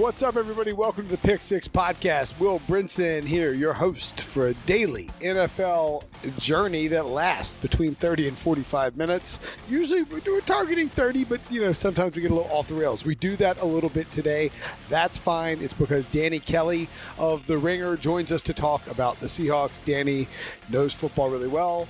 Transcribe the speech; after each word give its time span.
What's 0.00 0.22
up, 0.22 0.36
everybody? 0.36 0.72
Welcome 0.72 1.04
to 1.04 1.10
the 1.10 1.18
Pick 1.18 1.42
Six 1.42 1.68
Podcast. 1.68 2.40
Will 2.40 2.58
Brinson 2.60 3.22
here, 3.22 3.52
your 3.52 3.74
host 3.74 4.22
for 4.22 4.46
a 4.46 4.54
daily 4.64 5.10
NFL 5.20 6.04
journey 6.38 6.86
that 6.86 7.04
lasts 7.04 7.52
between 7.60 7.94
30 7.94 8.28
and 8.28 8.38
45 8.38 8.96
minutes. 8.96 9.58
Usually 9.68 10.04
we're 10.04 10.40
targeting 10.40 10.88
30, 10.88 11.24
but 11.24 11.38
you 11.50 11.60
know, 11.60 11.72
sometimes 11.72 12.16
we 12.16 12.22
get 12.22 12.30
a 12.30 12.34
little 12.34 12.50
off 12.50 12.66
the 12.66 12.74
rails. 12.74 13.04
We 13.04 13.14
do 13.14 13.36
that 13.36 13.60
a 13.60 13.66
little 13.66 13.90
bit 13.90 14.10
today. 14.10 14.50
That's 14.88 15.18
fine. 15.18 15.60
It's 15.60 15.74
because 15.74 16.06
Danny 16.06 16.38
Kelly 16.38 16.88
of 17.18 17.46
The 17.46 17.58
Ringer 17.58 17.98
joins 17.98 18.32
us 18.32 18.40
to 18.44 18.54
talk 18.54 18.86
about 18.86 19.20
the 19.20 19.26
Seahawks. 19.26 19.84
Danny 19.84 20.28
knows 20.70 20.94
football 20.94 21.28
really 21.28 21.46
well, 21.46 21.86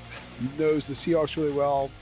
knows 0.58 0.88
the 0.88 0.94
Seahawks 0.94 1.36
really 1.36 1.52
well, 1.52 1.92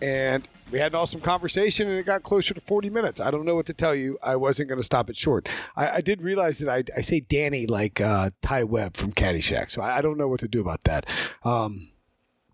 and 0.00 0.48
we 0.70 0.78
had 0.78 0.92
an 0.92 0.98
awesome 0.98 1.20
conversation 1.20 1.88
and 1.88 1.98
it 1.98 2.06
got 2.06 2.22
closer 2.22 2.54
to 2.54 2.60
40 2.60 2.90
minutes. 2.90 3.20
I 3.20 3.30
don't 3.30 3.44
know 3.44 3.54
what 3.54 3.66
to 3.66 3.74
tell 3.74 3.94
you. 3.94 4.18
I 4.22 4.36
wasn't 4.36 4.68
going 4.68 4.78
to 4.78 4.84
stop 4.84 5.08
it 5.08 5.16
short. 5.16 5.48
I, 5.76 5.96
I, 5.96 6.00
did 6.00 6.22
realize 6.22 6.58
that 6.58 6.68
I, 6.68 6.84
I 6.96 7.00
say 7.00 7.20
Danny 7.20 7.66
like 7.66 8.00
uh, 8.00 8.30
Ty 8.42 8.64
Webb 8.64 8.96
from 8.96 9.12
Caddyshack, 9.12 9.70
so 9.70 9.80
I, 9.80 9.98
I, 9.98 10.02
don't 10.02 10.18
know 10.18 10.28
what 10.28 10.40
to 10.40 10.48
do 10.48 10.60
about 10.60 10.84
that. 10.84 11.06
Um, 11.42 11.88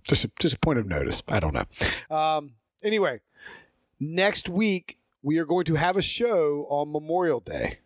just, 0.07 0.25
a, 0.25 0.31
just 0.39 0.55
a 0.55 0.59
point 0.59 0.79
of 0.79 0.87
notice. 0.87 1.23
I 1.29 1.41
don't 1.41 1.55
know. 1.55 2.17
Um, 2.17 2.53
anyway, 2.85 3.21
next 3.99 4.49
week 4.49 4.99
we 5.23 5.39
are 5.39 5.47
going 5.47 5.65
to 5.65 5.75
have 5.75 5.97
a 5.97 6.03
show 6.03 6.67
on 6.69 6.93
Memorial 6.93 7.41
Day. 7.41 7.79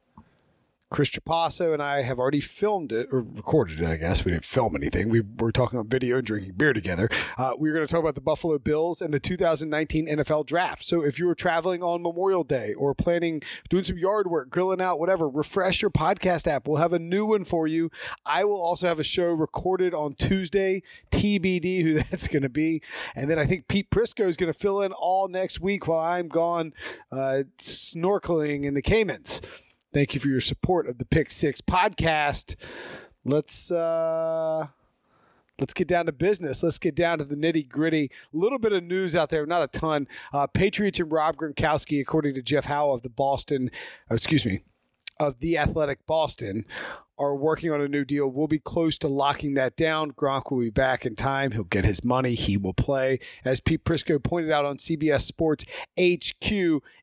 Chris 0.91 1.11
Trapasso 1.11 1.75
and 1.75 1.83
I 1.83 2.01
have 2.01 2.19
already 2.19 2.41
filmed 2.41 2.93
it 2.93 3.09
or 3.13 3.21
recorded 3.21 3.81
it. 3.81 3.87
I 3.87 3.97
guess 3.97 4.25
we 4.25 4.33
didn't 4.33 4.45
film 4.45 4.75
anything. 4.75 5.11
We 5.11 5.23
were 5.39 5.53
talking 5.53 5.79
on 5.79 5.89
video 5.89 6.17
and 6.17 6.27
drinking 6.27 6.53
beer 6.53 6.73
together. 6.73 7.09
Uh, 7.37 7.53
we 7.59 7.69
were 7.69 7.75
going 7.75 7.87
to 7.87 7.93
talk 7.93 8.01
about 8.01 8.15
the 8.15 8.23
Buffalo 8.23 8.59
Bills 8.59 9.03
and 9.03 9.13
the 9.13 9.21
2019 9.21 10.09
NFL 10.09 10.47
Draft. 10.47 10.85
So 10.85 11.05
if 11.05 11.19
you 11.19 11.27
were 11.27 11.35
traveling 11.35 11.83
on 11.83 12.03
Memorial 12.03 12.43
Day 12.43 12.73
or 12.75 12.95
planning 12.95 13.43
doing 13.69 13.85
some 13.85 13.99
yard 13.99 14.31
work, 14.31 14.51
grilling 14.51 14.81
out, 14.81 14.99
whatever, 14.99 15.29
refresh 15.29 15.83
your 15.83 15.91
podcast 15.91 16.47
app. 16.47 16.67
We'll 16.67 16.79
have 16.79 16.95
a 16.95 16.99
new 16.99 17.27
one 17.27 17.45
for 17.45 17.67
you. 17.67 17.91
I 18.25 18.45
will 18.45 18.61
also 18.61 18.87
have 18.87 18.99
a 18.99 19.05
show 19.05 19.33
recorded 19.33 19.93
on 19.93 20.15
Tuesday. 20.15 20.83
TBD 21.11 21.83
who 21.83 21.95
that's 22.11 22.29
going 22.29 22.43
to 22.43 22.49
be, 22.49 22.83
and 23.15 23.31
then 23.31 23.39
I 23.39 23.45
think 23.45 23.69
Pete 23.69 23.91
Prisco 23.91 24.27
is 24.27 24.37
going 24.37 24.53
to 24.53 24.59
fill 24.59 24.83
in 24.83 24.93
all 24.93 25.29
next 25.29 25.61
week 25.61 25.87
while 25.87 26.01
I'm 26.01 26.29
gone 26.29 26.73
uh, 27.11 27.43
snorkeling 27.59 28.65
in 28.65 28.75
the 28.75 28.83
Caymans. 28.83 29.41
Thank 29.99 30.15
you 30.15 30.21
for 30.21 30.29
your 30.29 30.41
support 30.41 30.87
of 30.87 30.99
the 30.99 31.05
Pick 31.05 31.29
Six 31.29 31.61
podcast. 31.61 32.55
Let's 33.25 33.69
uh 33.69 34.69
let's 35.59 35.75
get 35.75 35.89
down 35.89 36.07
to 36.07 36.13
business. 36.13 36.63
Let's 36.63 36.79
get 36.79 36.95
down 36.95 37.19
to 37.19 37.25
the 37.25 37.35
nitty 37.35 37.69
gritty. 37.69 38.13
A 38.33 38.37
little 38.37 38.61
bit 38.61 38.73
of 38.73 38.85
news 38.85 39.17
out 39.17 39.29
there, 39.31 39.45
not 39.45 39.65
a 39.65 39.67
ton. 39.67 40.07
Uh, 40.33 40.47
Patriots 40.47 41.01
and 41.01 41.11
Rob 41.11 41.35
Gronkowski, 41.35 42.01
according 42.01 42.35
to 42.35 42.43
Jeff 42.43 42.67
Howe 42.67 42.93
of 42.93 43.03
the 43.03 43.09
Boston, 43.09 43.73
uh, 44.09 44.15
excuse 44.15 44.47
me, 44.47 44.61
of 45.19 45.41
the 45.41 45.59
Athletic 45.59 46.07
Boston, 46.07 46.65
are 47.19 47.35
working 47.35 47.73
on 47.73 47.81
a 47.81 47.89
new 47.89 48.05
deal. 48.05 48.29
We'll 48.29 48.47
be 48.47 48.59
close 48.59 48.99
to 48.99 49.09
locking 49.09 49.55
that 49.55 49.77
down. 49.77 50.13
Gronk 50.13 50.51
will 50.51 50.61
be 50.61 50.71
back 50.71 51.05
in 51.05 51.17
time. 51.17 51.53
He'll 51.53 51.65
get 51.65 51.85
his 51.85 52.05
money. 52.05 52.35
He 52.35 52.57
will 52.57 52.75
play. 52.75 53.19
As 53.45 53.61
Pete 53.61 53.85
Prisco 53.85 54.23
pointed 54.23 54.51
out 54.51 54.65
on 54.65 54.77
CBS 54.77 55.23
Sports 55.23 55.65
HQ, 55.99 56.51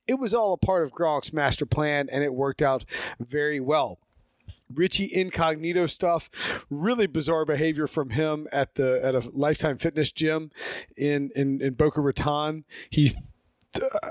it 0.08 0.20
was 0.20 0.34
all 0.34 0.54
a 0.54 0.58
part 0.58 0.84
of 0.84 0.92
Gronk's 0.92 1.34
master 1.34 1.66
plan, 1.66 2.08
and 2.12 2.24
it 2.24 2.34
worked 2.34 2.62
out 2.62 2.86
very 3.20 3.60
well. 3.60 4.00
Richie 4.74 5.10
Incognito 5.14 5.86
stuff, 5.86 6.66
really 6.70 7.08
bizarre 7.08 7.46
behavior 7.46 7.88
from 7.88 8.10
him 8.10 8.48
at 8.52 8.76
the 8.76 9.00
at 9.04 9.14
a 9.14 9.30
Lifetime 9.32 9.78
Fitness 9.78 10.12
gym 10.12 10.52
in 10.98 11.30
in, 11.36 11.62
in 11.62 11.74
Boca 11.74 12.02
Raton. 12.02 12.66
He 12.90 13.12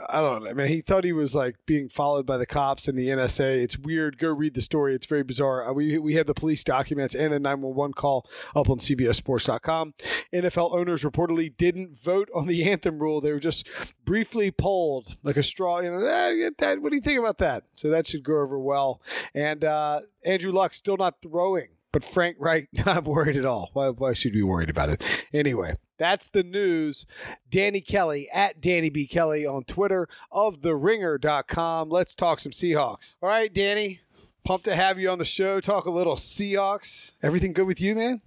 I 0.09 0.21
don't 0.21 0.45
know. 0.45 0.51
I 0.51 0.53
mean, 0.53 0.69
he 0.69 0.81
thought 0.81 1.05
he 1.05 1.13
was 1.13 1.35
like 1.35 1.57
being 1.67 1.89
followed 1.89 2.27
by 2.27 2.37
the 2.37 2.47
cops 2.47 2.89
and 2.89 2.99
the 2.99 3.09
NSA. 3.09 3.63
It's 3.63 3.79
weird. 3.79 4.19
Go 4.19 4.31
read 4.31 4.55
the 4.55 4.63
story. 4.63 4.95
It's 4.95 5.07
very 5.07 5.23
bizarre. 5.23 5.69
Uh, 5.69 5.73
we 5.73 5.99
we 5.99 6.15
had 6.15 6.27
the 6.27 6.35
police 6.35 6.65
documents 6.65 7.15
and 7.15 7.33
the 7.33 7.41
911 7.41 7.95
call 7.95 8.27
up 8.55 8.69
on 8.69 8.79
CBSSports.com. 8.79 9.95
NFL 10.33 10.75
owners 10.75 11.05
reportedly 11.05 11.55
didn't 11.57 11.97
vote 11.97 12.29
on 12.35 12.47
the 12.47 12.65
anthem 12.71 12.99
rule. 12.99 13.21
They 13.21 13.33
were 13.33 13.41
just 13.41 13.69
briefly 14.05 14.51
polled, 14.51 15.17
like 15.23 15.37
a 15.37 15.43
straw. 15.43 15.81
You 15.81 15.93
know, 15.93 16.05
eh, 16.07 16.51
that. 16.59 16.81
What 16.81 16.91
do 16.91 16.97
you 16.97 17.03
think 17.03 17.19
about 17.19 17.39
that? 17.39 17.65
So 17.75 17.91
that 17.91 18.07
should 18.07 18.25
go 18.25 18.41
over 18.41 18.59
well. 18.59 19.01
And 19.35 19.65
uh, 19.65 20.01
Andrew 20.25 20.53
Luck 20.53 20.75
still 20.75 20.97
not 20.97 21.23
throwing 21.23 21.69
but 21.95 22.05
Frank 22.05 22.37
Reich, 22.41 22.69
not 22.87 23.05
worried 23.05 23.37
at 23.37 23.47
all. 23.47 23.71
Why, 23.73 23.89
why 23.89 24.13
should 24.15 24.33
we 24.33 24.41
be 24.41 24.43
worried 24.43 24.69
about 24.69 24.91
it? 24.91 25.27
Anyway, 25.33 25.77
that's 25.97 26.29
the 26.29 26.43
news. 26.43 27.07
Danny 27.49 27.81
Kelly 27.81 28.29
at 28.35 28.61
Danny 28.61 28.91
B. 28.91 29.07
Kelly 29.07 29.47
on 29.47 29.63
Twitter 29.63 30.09
of 30.33 30.61
theringer.com. 30.61 31.89
Let's 31.89 32.17
talk 32.17 32.41
some 32.41 32.51
Seahawks. 32.51 33.17
All 33.23 33.29
right, 33.29 33.53
Danny. 33.55 34.01
Pumped 34.45 34.65
to 34.65 34.75
have 34.75 34.99
you 34.99 35.09
on 35.09 35.19
the 35.19 35.25
show. 35.25 35.61
Talk 35.61 35.87
a 35.87 35.91
little 35.91 36.17
Seahawks. 36.17 37.15
Everything 37.23 37.53
good 37.53 37.67
with 37.67 37.81
you, 37.81 37.95
man? 37.95 38.21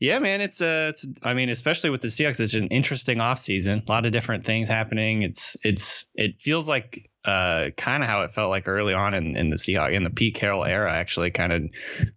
Yeah, 0.00 0.20
man, 0.20 0.40
it's 0.40 0.60
a, 0.60 0.86
uh, 0.86 0.88
it's. 0.90 1.06
I 1.22 1.34
mean, 1.34 1.48
especially 1.48 1.90
with 1.90 2.02
the 2.02 2.08
Seahawks, 2.08 2.38
it's 2.38 2.54
an 2.54 2.68
interesting 2.68 3.18
offseason. 3.18 3.88
A 3.88 3.92
lot 3.92 4.06
of 4.06 4.12
different 4.12 4.44
things 4.44 4.68
happening. 4.68 5.22
It's, 5.22 5.56
it's, 5.64 6.06
it 6.14 6.40
feels 6.40 6.68
like 6.68 7.10
uh, 7.24 7.70
kind 7.76 8.02
of 8.02 8.08
how 8.08 8.22
it 8.22 8.30
felt 8.30 8.48
like 8.50 8.68
early 8.68 8.94
on 8.94 9.12
in, 9.12 9.36
in 9.36 9.50
the 9.50 9.56
Seahawks 9.56 9.92
in 9.92 10.04
the 10.04 10.10
Pete 10.10 10.36
Carroll 10.36 10.64
era. 10.64 10.92
Actually, 10.92 11.32
kind 11.32 11.52
of 11.52 11.62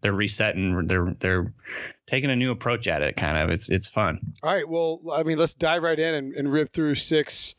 they're 0.01 0.13
resetting. 0.13 0.87
They're 0.87 1.15
they're 1.19 1.53
taking 2.07 2.29
a 2.29 2.35
new 2.35 2.51
approach 2.51 2.87
at 2.87 3.01
it. 3.01 3.15
Kind 3.15 3.37
of 3.37 3.49
it's 3.49 3.69
it's 3.69 3.87
fun. 3.87 4.19
All 4.43 4.53
right. 4.53 4.67
Well, 4.67 5.01
I 5.13 5.23
mean, 5.23 5.37
let's 5.37 5.55
dive 5.55 5.83
right 5.83 5.99
in 5.99 6.13
and, 6.13 6.33
and 6.33 6.51
rip 6.51 6.73
through 6.73 6.95
six 6.95 7.55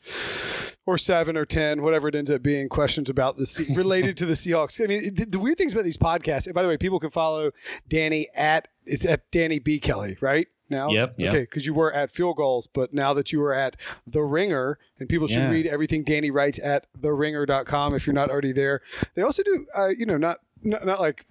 or 0.85 0.97
seven 0.97 1.37
or 1.37 1.45
ten, 1.45 1.81
whatever 1.81 2.07
it 2.07 2.15
ends 2.15 2.29
up 2.29 2.43
being, 2.43 2.69
questions 2.69 3.09
about 3.09 3.37
the 3.37 3.73
related 3.75 4.17
to 4.17 4.25
the 4.25 4.33
Seahawks. 4.33 4.83
I 4.83 4.87
mean, 4.87 5.13
the, 5.15 5.25
the, 5.25 5.39
weird 5.39 5.57
things 5.57 5.73
about 5.73 5.85
these 5.85 5.97
podcasts. 5.97 6.45
And 6.45 6.53
by 6.53 6.61
the 6.61 6.67
way, 6.67 6.77
people 6.77 6.99
can 6.99 7.09
follow 7.09 7.51
Danny 7.87 8.27
at 8.35 8.67
it's 8.85 9.05
at 9.05 9.29
Danny 9.31 9.59
B 9.59 9.79
Kelly, 9.79 10.17
right? 10.21 10.47
Now, 10.69 10.89
yep, 10.89 11.15
yep. 11.17 11.33
okay, 11.33 11.41
because 11.41 11.65
you 11.67 11.73
were 11.73 11.93
at 11.93 12.09
Field 12.09 12.37
Gulls, 12.37 12.67
but 12.67 12.93
now 12.93 13.13
that 13.13 13.31
you 13.31 13.41
are 13.43 13.53
at 13.53 13.75
The 14.07 14.23
Ringer, 14.23 14.79
and 14.99 15.07
people 15.07 15.27
should 15.27 15.43
yeah. 15.43 15.49
read 15.49 15.67
everything 15.67 16.03
Danny 16.03 16.31
writes 16.31 16.59
at 16.63 16.87
the 16.93 17.09
TheRinger.com 17.09 17.93
if 17.93 18.07
you're 18.07 18.13
not 18.13 18.31
already 18.31 18.53
there. 18.53 18.81
They 19.13 19.21
also 19.21 19.43
do, 19.43 19.67
uh, 19.77 19.89
you 19.89 20.05
know, 20.05 20.17
not, 20.17 20.37
not 20.63 20.85
not 20.85 20.99
like 20.99 21.25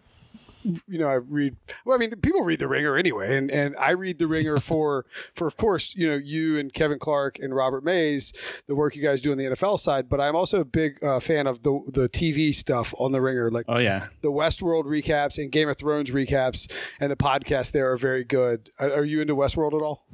you 0.65 0.99
know, 0.99 1.07
I 1.07 1.15
read. 1.15 1.57
Well, 1.85 1.97
I 1.97 1.99
mean, 1.99 2.11
people 2.17 2.43
read 2.43 2.59
The 2.59 2.69
Ringer 2.69 2.97
anyway, 2.97 3.37
and 3.37 3.51
and 3.51 3.77
I 3.77 3.91
read 3.91 4.19
The 4.19 4.27
Ringer 4.27 4.59
for 4.61 5.07
for 5.35 5.47
of 5.47 5.57
course, 5.57 5.95
you 5.95 6.09
know, 6.09 6.17
you 6.17 6.59
and 6.59 6.73
Kevin 6.73 6.99
Clark 6.99 7.39
and 7.39 7.55
Robert 7.55 7.85
Mays, 7.85 8.33
the 8.67 8.75
work 8.75 8.97
you 8.97 9.03
guys 9.03 9.21
do 9.21 9.33
on 9.33 9.39
the 9.39 9.45
NFL 9.45 9.81
side. 9.81 10.09
But 10.09 10.21
I'm 10.21 10.37
also 10.37 10.61
a 10.61 10.65
big 10.65 11.03
uh, 11.03 11.21
fan 11.21 11.47
of 11.47 11.63
the 11.63 11.81
the 11.93 12.09
TV 12.09 12.55
stuff 12.55 12.95
on 12.99 13.13
The 13.13 13.21
Ringer, 13.21 13.51
like 13.51 13.67
oh 13.69 13.79
yeah, 13.79 14.07
the 14.23 14.31
Westworld 14.31 14.85
recaps 14.85 15.39
and 15.39 15.51
Game 15.51 15.69
of 15.69 15.77
Thrones 15.77 16.11
recaps, 16.11 16.71
and 17.01 17.11
the 17.11 17.17
podcast 17.17 17.73
there 17.73 17.91
are 17.91 17.97
very 17.97 18.25
good. 18.25 18.71
Are, 18.79 18.93
are 18.93 19.05
you 19.05 19.21
into 19.21 19.35
Westworld 19.35 19.75
at 19.75 19.83
all? 19.83 20.07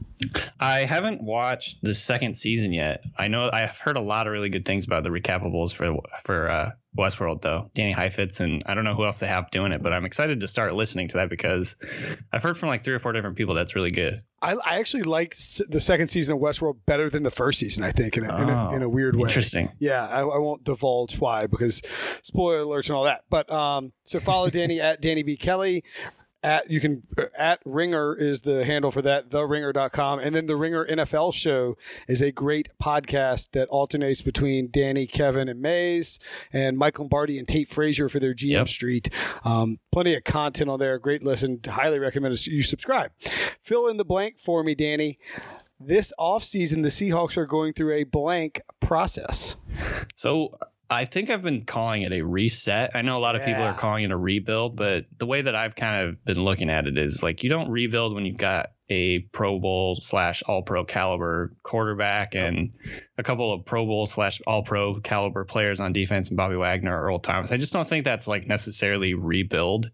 I 0.60 0.80
haven't 0.80 1.22
watched 1.22 1.82
the 1.82 1.94
second 1.94 2.34
season 2.34 2.72
yet. 2.72 3.04
I 3.16 3.28
know 3.28 3.50
I've 3.52 3.78
heard 3.78 3.96
a 3.96 4.00
lot 4.00 4.26
of 4.26 4.32
really 4.32 4.48
good 4.48 4.64
things 4.64 4.84
about 4.84 5.04
the 5.04 5.10
recapables 5.10 5.72
for 5.72 5.96
for 6.22 6.48
uh, 6.48 6.70
Westworld 6.96 7.42
though. 7.42 7.70
Danny 7.74 7.92
Heifetz 7.92 8.40
and 8.40 8.62
I 8.66 8.74
don't 8.74 8.84
know 8.84 8.94
who 8.94 9.04
else 9.04 9.20
they 9.20 9.26
have 9.26 9.50
doing 9.50 9.72
it, 9.72 9.82
but 9.82 9.92
I'm 9.92 10.04
excited 10.04 10.40
to 10.40 10.48
start 10.48 10.74
listening 10.74 11.08
to 11.08 11.18
that 11.18 11.28
because 11.28 11.76
I've 12.32 12.42
heard 12.42 12.56
from 12.56 12.68
like 12.68 12.84
three 12.84 12.94
or 12.94 12.98
four 12.98 13.12
different 13.12 13.36
people 13.36 13.54
that's 13.54 13.74
really 13.74 13.90
good. 13.90 14.22
I, 14.40 14.54
I 14.64 14.78
actually 14.78 15.02
like 15.02 15.36
the 15.68 15.80
second 15.80 16.08
season 16.08 16.34
of 16.34 16.40
Westworld 16.40 16.78
better 16.86 17.10
than 17.10 17.24
the 17.24 17.30
first 17.30 17.58
season. 17.58 17.82
I 17.82 17.90
think 17.90 18.16
in 18.16 18.24
a, 18.24 18.32
oh, 18.32 18.42
in, 18.42 18.48
a 18.48 18.76
in, 18.76 18.82
a, 18.82 18.88
weird 18.88 19.16
way. 19.16 19.28
Interesting. 19.28 19.70
Yeah, 19.78 20.06
I, 20.06 20.20
I, 20.20 20.38
won't 20.38 20.62
divulge 20.62 21.18
why 21.18 21.48
because 21.48 21.82
spoiler 22.22 22.64
alerts 22.64 22.88
and 22.88 22.96
all 22.96 23.04
that. 23.04 23.24
But 23.28 23.50
um, 23.50 23.92
so 24.04 24.20
follow 24.20 24.48
Danny 24.48 24.80
at 24.80 25.00
Danny 25.00 25.24
B 25.24 25.36
Kelly 25.36 25.82
at 26.42 26.70
you 26.70 26.80
can 26.80 27.02
at 27.36 27.60
ringer 27.64 28.14
is 28.16 28.42
the 28.42 28.64
handle 28.64 28.90
for 28.90 29.02
that 29.02 29.30
the 29.30 29.38
theringer.com 29.38 30.20
and 30.20 30.34
then 30.34 30.46
the 30.46 30.56
ringer 30.56 30.84
nfl 30.86 31.34
show 31.34 31.76
is 32.06 32.22
a 32.22 32.30
great 32.30 32.68
podcast 32.82 33.50
that 33.52 33.68
alternates 33.68 34.22
between 34.22 34.70
danny 34.70 35.06
kevin 35.06 35.48
and 35.48 35.60
mays 35.60 36.18
and 36.52 36.78
mike 36.78 36.98
lombardi 36.98 37.38
and 37.38 37.48
tate 37.48 37.68
frazier 37.68 38.08
for 38.08 38.20
their 38.20 38.34
gm 38.34 38.50
yep. 38.50 38.68
street. 38.68 39.08
Um, 39.44 39.78
plenty 39.92 40.14
of 40.14 40.24
content 40.24 40.70
on 40.70 40.78
there. 40.78 40.98
Great 40.98 41.22
listen. 41.22 41.60
Highly 41.66 41.98
recommend 41.98 42.46
you 42.46 42.62
subscribe. 42.62 43.10
Fill 43.18 43.88
in 43.88 43.96
the 43.96 44.04
blank 44.04 44.38
for 44.38 44.62
me 44.62 44.74
danny. 44.74 45.18
This 45.80 46.12
offseason 46.18 46.82
the 46.82 46.88
seahawks 46.88 47.36
are 47.36 47.46
going 47.46 47.72
through 47.72 47.92
a 47.92 48.04
blank 48.04 48.60
process. 48.80 49.56
So 50.16 50.58
I 50.90 51.04
think 51.04 51.28
I've 51.28 51.42
been 51.42 51.64
calling 51.64 52.02
it 52.02 52.12
a 52.12 52.22
reset. 52.22 52.92
I 52.94 53.02
know 53.02 53.18
a 53.18 53.20
lot 53.20 53.36
of 53.36 53.42
yeah. 53.42 53.48
people 53.48 53.62
are 53.64 53.74
calling 53.74 54.04
it 54.04 54.10
a 54.10 54.16
rebuild, 54.16 54.74
but 54.76 55.04
the 55.18 55.26
way 55.26 55.42
that 55.42 55.54
I've 55.54 55.76
kind 55.76 56.08
of 56.08 56.24
been 56.24 56.42
looking 56.42 56.70
at 56.70 56.86
it 56.86 56.96
is 56.96 57.22
like 57.22 57.42
you 57.42 57.50
don't 57.50 57.70
rebuild 57.70 58.14
when 58.14 58.24
you've 58.24 58.38
got 58.38 58.70
a 58.88 59.18
Pro 59.18 59.58
Bowl 59.58 59.96
slash 59.96 60.42
All 60.42 60.62
Pro 60.62 60.84
caliber 60.84 61.52
quarterback 61.62 62.34
and 62.34 62.74
a 63.18 63.22
couple 63.22 63.52
of 63.52 63.66
Pro 63.66 63.84
Bowl 63.84 64.06
slash 64.06 64.40
All 64.46 64.62
Pro 64.62 64.98
caliber 65.00 65.44
players 65.44 65.78
on 65.78 65.92
defense 65.92 66.28
and 66.28 66.38
Bobby 66.38 66.56
Wagner 66.56 66.98
or 66.98 67.04
Earl 67.04 67.18
Thomas. 67.18 67.52
I 67.52 67.58
just 67.58 67.74
don't 67.74 67.86
think 67.86 68.06
that's 68.06 68.26
like 68.26 68.46
necessarily 68.46 69.12
rebuild. 69.12 69.90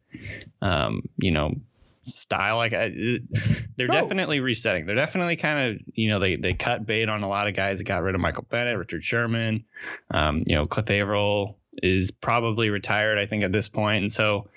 Um, 0.62 1.02
you 1.17 1.32
know, 1.32 1.56
style. 2.05 2.56
Like 2.56 2.73
I, 2.73 2.89
they're 3.77 3.89
no. 3.89 3.95
definitely 3.95 4.41
resetting. 4.41 4.87
They're 4.87 4.97
definitely 4.97 5.37
kind 5.37 5.75
of 5.75 5.83
you 5.95 6.09
know 6.09 6.19
they 6.19 6.37
they 6.37 6.55
cut 6.55 6.87
bait 6.87 7.09
on 7.09 7.23
a 7.23 7.29
lot 7.29 7.49
of 7.49 7.55
guys 7.55 7.79
that 7.79 7.85
got 7.85 8.03
rid 8.03 8.15
of 8.15 8.21
Michael 8.21 8.47
Bennett, 8.49 8.79
Richard 8.79 9.03
Sherman, 9.05 9.65
um, 10.11 10.43
you 10.47 10.56
know 10.56 10.67
Cliff 10.67 10.91
Avril, 10.91 11.59
is 11.83 12.11
probably 12.11 12.71
retired, 12.71 13.19
I 13.19 13.27
think, 13.27 13.43
at 13.45 13.53
this 13.53 13.69
point, 13.69 14.03
and 14.03 14.12
so 14.12 14.49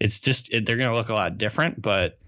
it's 0.00 0.20
just 0.20 0.52
it, 0.52 0.66
they're 0.66 0.76
going 0.76 0.90
to 0.90 0.96
look 0.96 1.08
a 1.08 1.14
lot 1.14 1.38
different. 1.38 1.80
But 1.80 2.18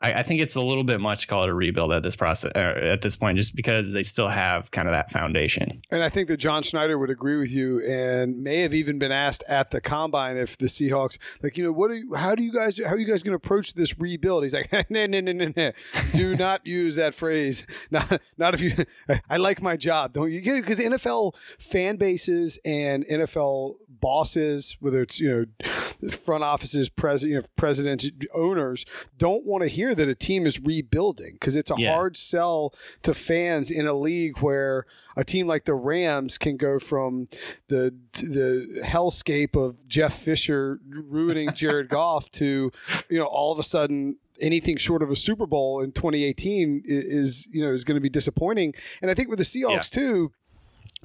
I, 0.00 0.12
I, 0.14 0.22
think 0.22 0.40
it's 0.40 0.54
a 0.54 0.60
little 0.60 0.84
bit 0.84 1.00
much 1.00 1.22
to 1.22 1.26
call 1.26 1.42
it 1.42 1.48
a 1.48 1.54
rebuild 1.54 1.92
at 1.92 2.02
this 2.02 2.14
process 2.14 2.52
uh, 2.54 2.78
at 2.80 3.02
this 3.02 3.16
point, 3.16 3.36
just 3.36 3.56
because 3.56 3.92
they 3.92 4.02
still 4.02 4.28
have 4.28 4.70
kind 4.70 4.86
of 4.86 4.92
that 4.92 5.10
foundation. 5.10 5.82
And 5.90 6.02
I 6.02 6.08
think 6.08 6.28
that 6.28 6.36
John 6.36 6.62
Schneider 6.62 6.98
would 6.98 7.10
agree 7.10 7.36
with 7.36 7.52
you, 7.52 7.82
and 7.88 8.42
may 8.42 8.60
have 8.60 8.74
even 8.74 8.98
been 8.98 9.12
asked 9.12 9.42
at 9.48 9.70
the 9.70 9.80
combine 9.80 10.36
if 10.36 10.56
the 10.58 10.66
Seahawks, 10.66 11.18
like, 11.42 11.56
you 11.56 11.64
know, 11.64 11.72
what 11.72 11.90
are 11.90 11.94
you, 11.94 12.14
how 12.14 12.34
do 12.34 12.42
you 12.42 12.52
guys, 12.52 12.78
how 12.82 12.92
are 12.92 12.98
you 12.98 13.06
guys 13.06 13.22
going 13.22 13.32
to 13.32 13.36
approach 13.36 13.74
this 13.74 13.98
rebuild? 13.98 14.44
He's 14.44 14.54
like, 14.54 14.72
no, 14.90 15.06
no, 15.06 15.20
no, 15.20 15.32
no, 15.32 15.52
no, 15.56 15.72
do 16.14 16.36
not 16.36 16.66
use 16.66 16.94
that 16.96 17.14
phrase. 17.14 17.66
Not, 17.90 18.20
not 18.36 18.54
if 18.54 18.60
you. 18.60 18.72
I 19.30 19.38
like 19.38 19.62
my 19.62 19.76
job, 19.76 20.12
don't 20.12 20.30
you? 20.30 20.40
Because 20.40 20.78
NFL 20.78 21.36
fan 21.60 21.96
bases 21.96 22.58
and 22.64 23.04
NFL 23.06 23.76
bosses, 24.00 24.76
whether 24.80 25.02
it's 25.02 25.18
you 25.20 25.28
know 25.28 26.10
front 26.10 26.44
offices, 26.44 26.88
president, 26.88 27.30
you 27.30 27.40
know, 27.40 27.46
presidents, 27.56 28.10
owners, 28.34 28.84
don't 29.16 29.44
want 29.46 29.62
to 29.62 29.68
hear 29.68 29.87
that 29.94 30.08
a 30.08 30.14
team 30.14 30.46
is 30.46 30.60
rebuilding 30.60 31.32
because 31.34 31.56
it's 31.56 31.70
a 31.70 31.74
yeah. 31.78 31.92
hard 31.92 32.16
sell 32.16 32.74
to 33.02 33.14
fans 33.14 33.70
in 33.70 33.86
a 33.86 33.92
league 33.92 34.38
where 34.38 34.86
a 35.16 35.24
team 35.24 35.46
like 35.46 35.64
the 35.64 35.74
Rams 35.74 36.38
can 36.38 36.56
go 36.56 36.78
from 36.78 37.28
the 37.68 37.94
the 38.12 38.82
hellscape 38.86 39.56
of 39.56 39.86
Jeff 39.88 40.14
Fisher 40.14 40.80
ruining 40.88 41.52
Jared 41.54 41.88
Goff 41.88 42.30
to 42.32 42.70
you 43.08 43.18
know 43.18 43.26
all 43.26 43.52
of 43.52 43.58
a 43.58 43.64
sudden 43.64 44.16
anything 44.40 44.76
short 44.76 45.02
of 45.02 45.10
a 45.10 45.16
Super 45.16 45.46
Bowl 45.46 45.80
in 45.80 45.92
2018 45.92 46.82
is 46.84 47.48
you 47.52 47.62
know 47.62 47.72
is 47.72 47.84
going 47.84 47.96
to 47.96 48.00
be 48.00 48.10
disappointing. 48.10 48.74
And 49.02 49.10
I 49.10 49.14
think 49.14 49.28
with 49.28 49.38
the 49.38 49.44
Seahawks 49.44 49.94
yeah. 49.94 50.02
too, 50.02 50.32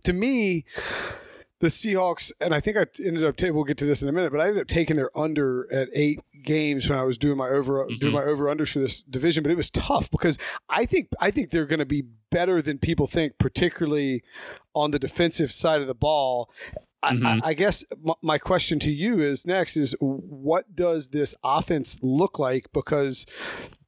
to 0.04 0.14
me 0.14 0.66
the 1.64 1.70
Seahawks, 1.70 2.32
and 2.42 2.54
I 2.54 2.60
think 2.60 2.76
I 2.76 2.86
ended 3.04 3.24
up. 3.24 3.38
Taking 3.38 3.56
we'll 3.56 3.64
get 3.64 3.78
to 3.78 3.86
this 3.86 4.02
in 4.04 4.10
a 4.10 4.12
minute, 4.12 4.32
but 4.34 4.42
I 4.42 4.48
ended 4.48 4.62
up 4.62 4.68
taking 4.68 4.98
their 4.98 5.18
under 5.18 5.72
at 5.74 5.88
eight 5.94 6.20
games 6.44 6.90
when 6.90 7.00
I 7.00 7.04
was 7.04 7.18
doing 7.18 7.38
my 7.38 7.48
over 7.48 7.86
mm-hmm. 7.86 8.00
doing 8.00 8.14
my 8.14 8.24
over 8.24 8.46
unders 8.46 8.74
for 8.74 8.80
this 8.80 9.02
division. 9.02 9.44
But 9.44 9.52
it 9.52 9.58
was 9.58 9.72
tough 9.72 10.12
because 10.12 10.38
I 10.70 10.84
think 10.84 11.08
I 11.20 11.32
think 11.32 11.50
they're 11.50 11.66
going 11.66 11.80
to 11.80 11.86
be 11.86 12.04
better 12.30 12.62
than 12.62 12.80
people 12.80 13.08
think, 13.08 13.38
particularly 13.38 14.24
on 14.76 14.92
the 14.92 15.00
defensive 15.00 15.54
side 15.54 15.80
of 15.80 15.88
the 15.88 15.96
ball. 15.96 16.52
Mm-hmm. 17.02 17.26
I, 17.26 17.40
I, 17.50 17.54
guess 17.54 17.84
my 18.22 18.38
question 18.38 18.80
to 18.80 18.92
you 18.92 19.20
is 19.20 19.46
next 19.46 19.76
is 19.76 19.94
what 20.00 20.74
does 20.74 21.10
this 21.10 21.36
offense 21.44 21.98
look 22.02 22.40
like? 22.40 22.68
Because 22.72 23.26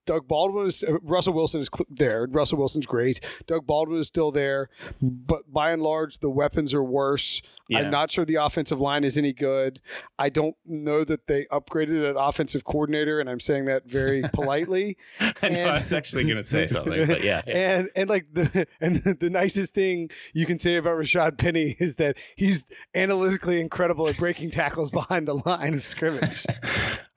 Doug 0.06 0.28
Baldwin 0.28 0.68
is 0.68 0.84
Russell 1.04 1.34
Wilson 1.34 1.62
is 1.62 1.70
there. 1.90 2.28
Russell 2.30 2.58
Wilson's 2.58 2.86
great. 2.86 3.20
Doug 3.48 3.66
Baldwin 3.66 4.00
is 4.00 4.08
still 4.08 4.32
there, 4.32 4.70
but 5.02 5.52
by 5.52 5.72
and 5.72 5.82
large, 5.82 6.20
the 6.20 6.30
weapons 6.30 6.74
are 6.74 6.84
worse. 6.84 7.42
Yeah. 7.68 7.80
I'm 7.80 7.90
not 7.90 8.12
sure 8.12 8.26
the 8.26 8.36
offensive 8.36 8.80
line 8.80 9.04
is 9.04 9.18
any 9.18 9.34
good. 9.34 9.82
I 10.20 10.30
don't 10.30 10.56
know 10.66 11.04
that 11.04 11.26
they 11.26 11.46
upgraded 11.46 12.08
an 12.08 12.16
offensive 12.16 12.64
coordinator, 12.64 13.20
and 13.20 13.28
I'm 13.30 13.40
saying 13.40 13.66
that 13.66 13.90
very 13.90 14.24
politely. 14.34 14.98
I, 15.20 15.34
and, 15.42 15.54
know, 15.54 15.70
I 15.70 15.74
was 15.80 15.92
actually 15.92 16.26
going 16.26 16.38
to 16.38 16.44
say 16.44 16.68
something, 16.68 17.08
but 17.08 17.24
yeah, 17.24 17.42
yeah. 17.48 17.56
And 17.76 17.90
and 17.96 18.10
like 18.10 18.28
the 18.32 18.68
and 18.80 18.98
the, 18.98 19.30
nicest 19.30 19.74
thing 19.74 20.10
you 20.34 20.46
can 20.46 20.60
say 20.60 20.76
about 20.76 20.98
Rashaad 20.98 21.38
Penny 21.38 21.76
is 21.80 21.96
that 21.96 22.16
he's 22.36 22.64
analytically 22.94 23.60
incredible 23.60 24.08
at 24.08 24.18
breaking 24.18 24.52
tackles 24.52 24.92
behind 24.92 25.28
the 25.28 25.34
line 25.46 25.74
of 25.74 25.82
scrimmage. 25.82 26.46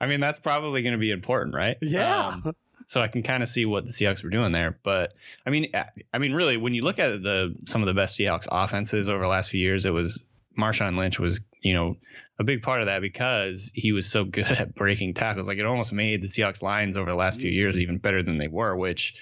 I 0.01 0.07
mean, 0.07 0.19
that's 0.19 0.39
probably 0.39 0.81
going 0.81 0.93
to 0.93 0.99
be 0.99 1.11
important, 1.11 1.55
right? 1.55 1.77
Yeah. 1.81 2.39
Um, 2.43 2.53
so 2.89 3.01
I 3.01 3.07
can 3.07 3.21
kind 3.21 3.43
of 3.43 3.49
see 3.49 3.67
what 3.67 3.85
the 3.85 3.91
Seahawks 3.91 4.23
were 4.23 4.31
doing 4.31 4.51
there. 4.51 4.79
But 4.81 5.13
I 5.45 5.51
mean, 5.51 5.71
I 6.11 6.17
mean, 6.17 6.33
really, 6.33 6.57
when 6.57 6.73
you 6.73 6.83
look 6.83 6.97
at 6.97 7.21
the 7.21 7.55
some 7.67 7.83
of 7.83 7.85
the 7.85 7.93
best 7.93 8.17
Seahawks 8.17 8.47
offenses 8.51 9.07
over 9.07 9.21
the 9.21 9.27
last 9.27 9.51
few 9.51 9.61
years, 9.61 9.85
it 9.85 9.93
was 9.93 10.23
Marshawn 10.57 10.97
Lynch 10.97 11.19
was, 11.19 11.39
you 11.61 11.75
know, 11.75 11.97
a 12.39 12.43
big 12.43 12.63
part 12.63 12.79
of 12.79 12.87
that 12.87 13.01
because 13.01 13.71
he 13.75 13.91
was 13.91 14.09
so 14.09 14.23
good 14.37 14.47
at 14.47 14.73
breaking 14.73 15.13
tackles. 15.13 15.47
Like 15.47 15.59
it 15.59 15.67
almost 15.67 15.93
made 15.93 16.23
the 16.23 16.27
Seahawks 16.27 16.63
lines 16.63 16.97
over 16.97 17.11
the 17.11 17.15
last 17.15 17.39
few 17.39 17.51
years 17.51 17.77
even 17.77 17.99
better 17.99 18.23
than 18.23 18.39
they 18.39 18.47
were, 18.47 18.75
which 18.75 19.13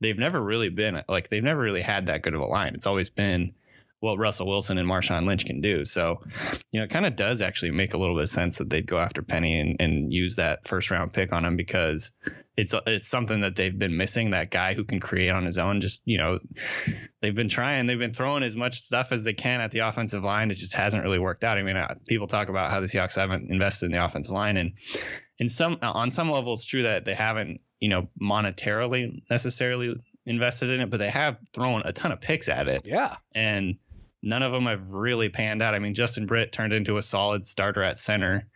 they've 0.00 0.18
never 0.18 0.42
really 0.42 0.70
been 0.70 1.00
like 1.08 1.28
they've 1.28 1.44
never 1.44 1.60
really 1.60 1.82
had 1.82 2.06
that 2.06 2.22
good 2.22 2.34
of 2.34 2.40
a 2.40 2.46
line. 2.46 2.74
It's 2.74 2.86
always 2.86 3.10
been 3.10 3.54
what 4.04 4.18
Russell 4.18 4.46
Wilson 4.46 4.76
and 4.76 4.86
Marshawn 4.86 5.26
Lynch 5.26 5.46
can 5.46 5.62
do. 5.62 5.86
So, 5.86 6.20
you 6.70 6.78
know, 6.78 6.84
it 6.84 6.90
kind 6.90 7.06
of 7.06 7.16
does 7.16 7.40
actually 7.40 7.70
make 7.70 7.94
a 7.94 7.96
little 7.96 8.14
bit 8.14 8.24
of 8.24 8.28
sense 8.28 8.58
that 8.58 8.68
they'd 8.68 8.86
go 8.86 8.98
after 8.98 9.22
Penny 9.22 9.58
and, 9.58 9.76
and 9.80 10.12
use 10.12 10.36
that 10.36 10.68
first 10.68 10.90
round 10.90 11.14
pick 11.14 11.32
on 11.32 11.42
him 11.42 11.56
because 11.56 12.12
it's 12.54 12.74
it's 12.86 13.08
something 13.08 13.40
that 13.40 13.56
they've 13.56 13.76
been 13.76 13.96
missing. 13.96 14.30
That 14.30 14.50
guy 14.50 14.74
who 14.74 14.84
can 14.84 15.00
create 15.00 15.30
on 15.30 15.46
his 15.46 15.56
own. 15.56 15.80
Just 15.80 16.02
you 16.04 16.18
know, 16.18 16.38
they've 17.22 17.34
been 17.34 17.48
trying. 17.48 17.86
They've 17.86 17.98
been 17.98 18.12
throwing 18.12 18.42
as 18.42 18.54
much 18.54 18.82
stuff 18.82 19.10
as 19.10 19.24
they 19.24 19.32
can 19.32 19.62
at 19.62 19.70
the 19.70 19.80
offensive 19.80 20.22
line. 20.22 20.50
It 20.50 20.56
just 20.56 20.74
hasn't 20.74 21.02
really 21.02 21.18
worked 21.18 21.42
out. 21.42 21.56
I 21.56 21.62
mean, 21.62 21.78
uh, 21.78 21.94
people 22.06 22.26
talk 22.26 22.50
about 22.50 22.70
how 22.70 22.80
the 22.80 22.86
Seahawks 22.86 23.16
haven't 23.16 23.50
invested 23.50 23.86
in 23.86 23.92
the 23.92 24.04
offensive 24.04 24.32
line, 24.32 24.58
and 24.58 24.72
in 25.38 25.48
some 25.48 25.78
on 25.80 26.10
some 26.10 26.30
level, 26.30 26.52
it's 26.52 26.66
true 26.66 26.82
that 26.82 27.06
they 27.06 27.14
haven't 27.14 27.62
you 27.80 27.88
know 27.88 28.08
monetarily 28.20 29.22
necessarily 29.30 29.94
invested 30.26 30.70
in 30.70 30.80
it, 30.80 30.90
but 30.90 30.98
they 30.98 31.10
have 31.10 31.38
thrown 31.52 31.82
a 31.84 31.92
ton 31.92 32.12
of 32.12 32.20
picks 32.20 32.48
at 32.48 32.68
it. 32.68 32.82
Yeah, 32.84 33.16
and 33.34 33.76
none 34.24 34.42
of 34.42 34.52
them 34.52 34.66
have 34.66 34.90
really 34.92 35.28
panned 35.28 35.62
out. 35.62 35.74
I 35.74 35.78
mean, 35.78 35.94
Justin 35.94 36.26
Britt 36.26 36.52
turned 36.52 36.72
into 36.72 36.96
a 36.96 37.02
solid 37.02 37.44
starter 37.46 37.82
at 37.82 37.98
center. 37.98 38.48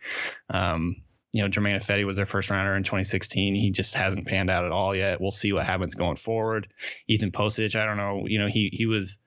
Um, 0.49 0.97
you 1.31 1.43
know, 1.43 1.47
Germain 1.47 1.77
Ifedi 1.77 2.05
was 2.05 2.17
their 2.17 2.25
first 2.25 2.49
rounder 2.49 2.75
in 2.75 2.83
2016. 2.83 3.53
He 3.53 3.69
just 3.69 3.93
hasn't 3.93 4.27
panned 4.27 4.49
out 4.49 4.65
at 4.65 4.71
all 4.71 4.95
yet. 4.95 5.21
We'll 5.21 5.29
see 5.29 5.53
what 5.53 5.65
happens 5.65 5.93
going 5.93 6.15
forward. 6.15 6.67
Ethan 7.07 7.31
Pocic, 7.31 7.79
I 7.79 7.85
don't 7.85 7.97
know. 7.97 8.25
You 8.25 8.39
know, 8.39 8.47
he 8.47 8.69
he 8.73 8.87
was 8.87 9.19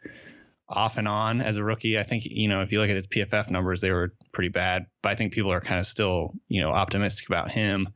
off 0.73 0.99
and 0.99 1.07
on 1.07 1.41
as 1.41 1.57
a 1.57 1.65
rookie. 1.65 1.99
I 1.99 2.03
think, 2.03 2.25
you 2.25 2.49
know, 2.49 2.63
if 2.63 2.73
you 2.73 2.81
look 2.81 2.91
at 2.91 2.97
his 2.97 3.07
PFF 3.07 3.51
numbers, 3.51 3.81
they 3.81 3.93
were 3.93 4.15
pretty 4.33 4.49
bad, 4.49 4.87
but 5.03 5.11
I 5.11 5.15
think 5.15 5.33
people 5.33 5.53
are 5.53 5.61
kind 5.61 5.79
of 5.79 5.87
still, 5.87 6.33
you 6.49 6.63
know, 6.63 6.71
optimistic 6.71 7.29
about 7.29 7.51
him. 7.51 7.89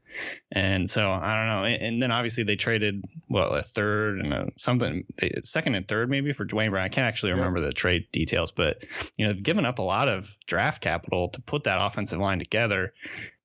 And 0.53 0.89
so 0.89 1.11
I 1.11 1.37
don't 1.37 1.47
know. 1.47 1.65
And, 1.65 1.83
and 1.83 2.03
then 2.03 2.11
obviously 2.13 2.45
they 2.45 2.57
traded, 2.57 3.03
well, 3.29 3.55
a 3.55 3.63
third 3.63 4.21
and 4.21 4.33
a, 4.33 4.47
something, 4.57 5.05
second 5.45 5.75
and 5.75 5.89
third 5.89 6.11
maybe 6.11 6.33
for 6.33 6.45
Duane 6.45 6.71
Brown. 6.71 6.85
I 6.85 6.89
can't 6.89 7.07
actually 7.07 7.33
remember 7.33 7.61
yeah. 7.61 7.67
the 7.67 7.73
trade 7.73 8.07
details, 8.13 8.53
but, 8.53 8.85
you 9.17 9.27
know, 9.27 9.33
they've 9.33 9.43
given 9.43 9.67
up 9.67 9.79
a 9.79 9.83
lot 9.83 10.09
of 10.09 10.35
draft 10.47 10.83
capital 10.83 11.31
to 11.31 11.41
put 11.41 11.65
that 11.65 11.79
offensive 11.81 12.21
line 12.21 12.39
together. 12.39 12.93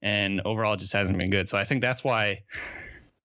And 0.01 0.41
overall, 0.45 0.73
it 0.73 0.79
just 0.79 0.93
hasn't 0.93 1.17
been 1.17 1.29
good. 1.29 1.47
So 1.47 1.57
I 1.57 1.63
think 1.63 1.81
that's 1.81 2.03
why 2.03 2.43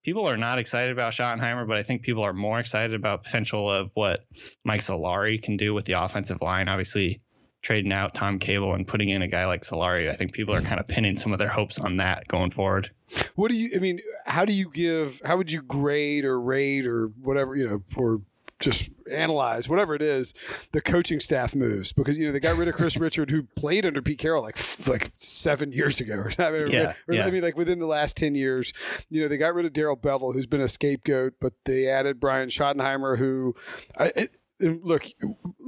people 0.07 0.29
are 0.29 0.37
not 0.37 0.61
excited 0.61 0.93
about 0.93 1.13
Schottenheimer, 1.13 1.67
but 1.67 1.77
I 1.77 1.83
think 1.83 2.03
people 2.03 2.23
are 2.23 2.33
more 2.33 2.61
excited 2.61 2.95
about 2.95 3.25
potential 3.25 3.69
of 3.69 3.91
what 3.95 4.25
Mike 4.65 4.81
Solari 4.81 5.43
can 5.43 5.57
do 5.57 5.75
with 5.75 5.85
the 5.85 5.95
offensive 5.95 6.41
line. 6.41 6.69
Obviously, 6.69 7.21
trading 7.61 7.91
out 7.93 8.15
Tom 8.15 8.39
Cable 8.39 8.73
and 8.75 8.87
putting 8.87 9.09
in 9.09 9.23
a 9.23 9.27
guy 9.27 9.47
like 9.47 9.63
Solari, 9.63 10.09
I 10.09 10.15
think 10.15 10.33
people 10.33 10.55
are 10.55 10.61
kind 10.61 10.79
of 10.79 10.87
pinning 10.87 11.17
some 11.17 11.33
of 11.33 11.41
their 11.41 11.49
hopes 11.49 11.81
on 11.81 11.97
that 11.97 12.29
going 12.29 12.53
forward. 12.53 12.89
What 13.35 13.51
do 13.51 13.57
you? 13.57 13.71
I 13.75 13.81
mean, 13.81 13.99
how 14.27 14.45
do 14.45 14.53
you 14.53 14.71
give? 14.71 15.21
How 15.25 15.37
would 15.37 15.51
you 15.51 15.61
grade 15.61 16.25
or 16.25 16.41
rate 16.41 16.87
or 16.87 17.09
whatever 17.21 17.57
you 17.57 17.69
know 17.69 17.83
for 17.93 18.21
just 18.61 18.91
analyze 19.11 19.69
whatever 19.69 19.95
it 19.95 20.03
is 20.03 20.35
the 20.73 20.81
coaching 20.81 21.21
staff 21.21 21.55
moves 21.55 21.93
because 21.93 22.19
you 22.19 22.27
know 22.27 22.33
they 22.33 22.41
got 22.41 22.57
rid 22.57 22.69
of 22.69 22.75
Kris 22.75 22.97
Richard 22.99 23.31
who 23.31 23.43
played 23.57 23.87
under 23.87 24.03
Pete 24.03 24.19
Carroll 24.19 24.43
like 24.43 24.59
like 24.89 25.13
seven 25.17 25.73
years 25.73 26.01
ago 26.01 26.15
or 26.15 26.31
something. 26.31 26.71
Yeah, 26.71 26.95
or, 27.09 27.15
yeah. 27.15 27.27
I 27.27 27.31
mean 27.31 27.43
like 27.43 27.57
within 27.57 27.79
the 27.79 27.87
last 27.87 28.17
ten 28.17 28.35
years, 28.35 28.73
you 29.09 29.23
know 29.23 29.29
they 29.29 29.39
got 29.39 29.55
rid 29.55 29.67
of 29.67 29.73
Darrell 29.73 29.97
Bevell 29.97 30.33
who's 30.33 30.47
been 30.47 30.61
a 30.61 30.69
scapegoat, 30.69 31.35
but 31.41 31.53
they 31.65 31.89
added 31.89 32.21
Brian 32.21 32.49
Schottenheimer 32.49 33.19
who. 33.19 33.55
I, 33.99 34.13
it, 34.17 34.31
look, 34.61 35.07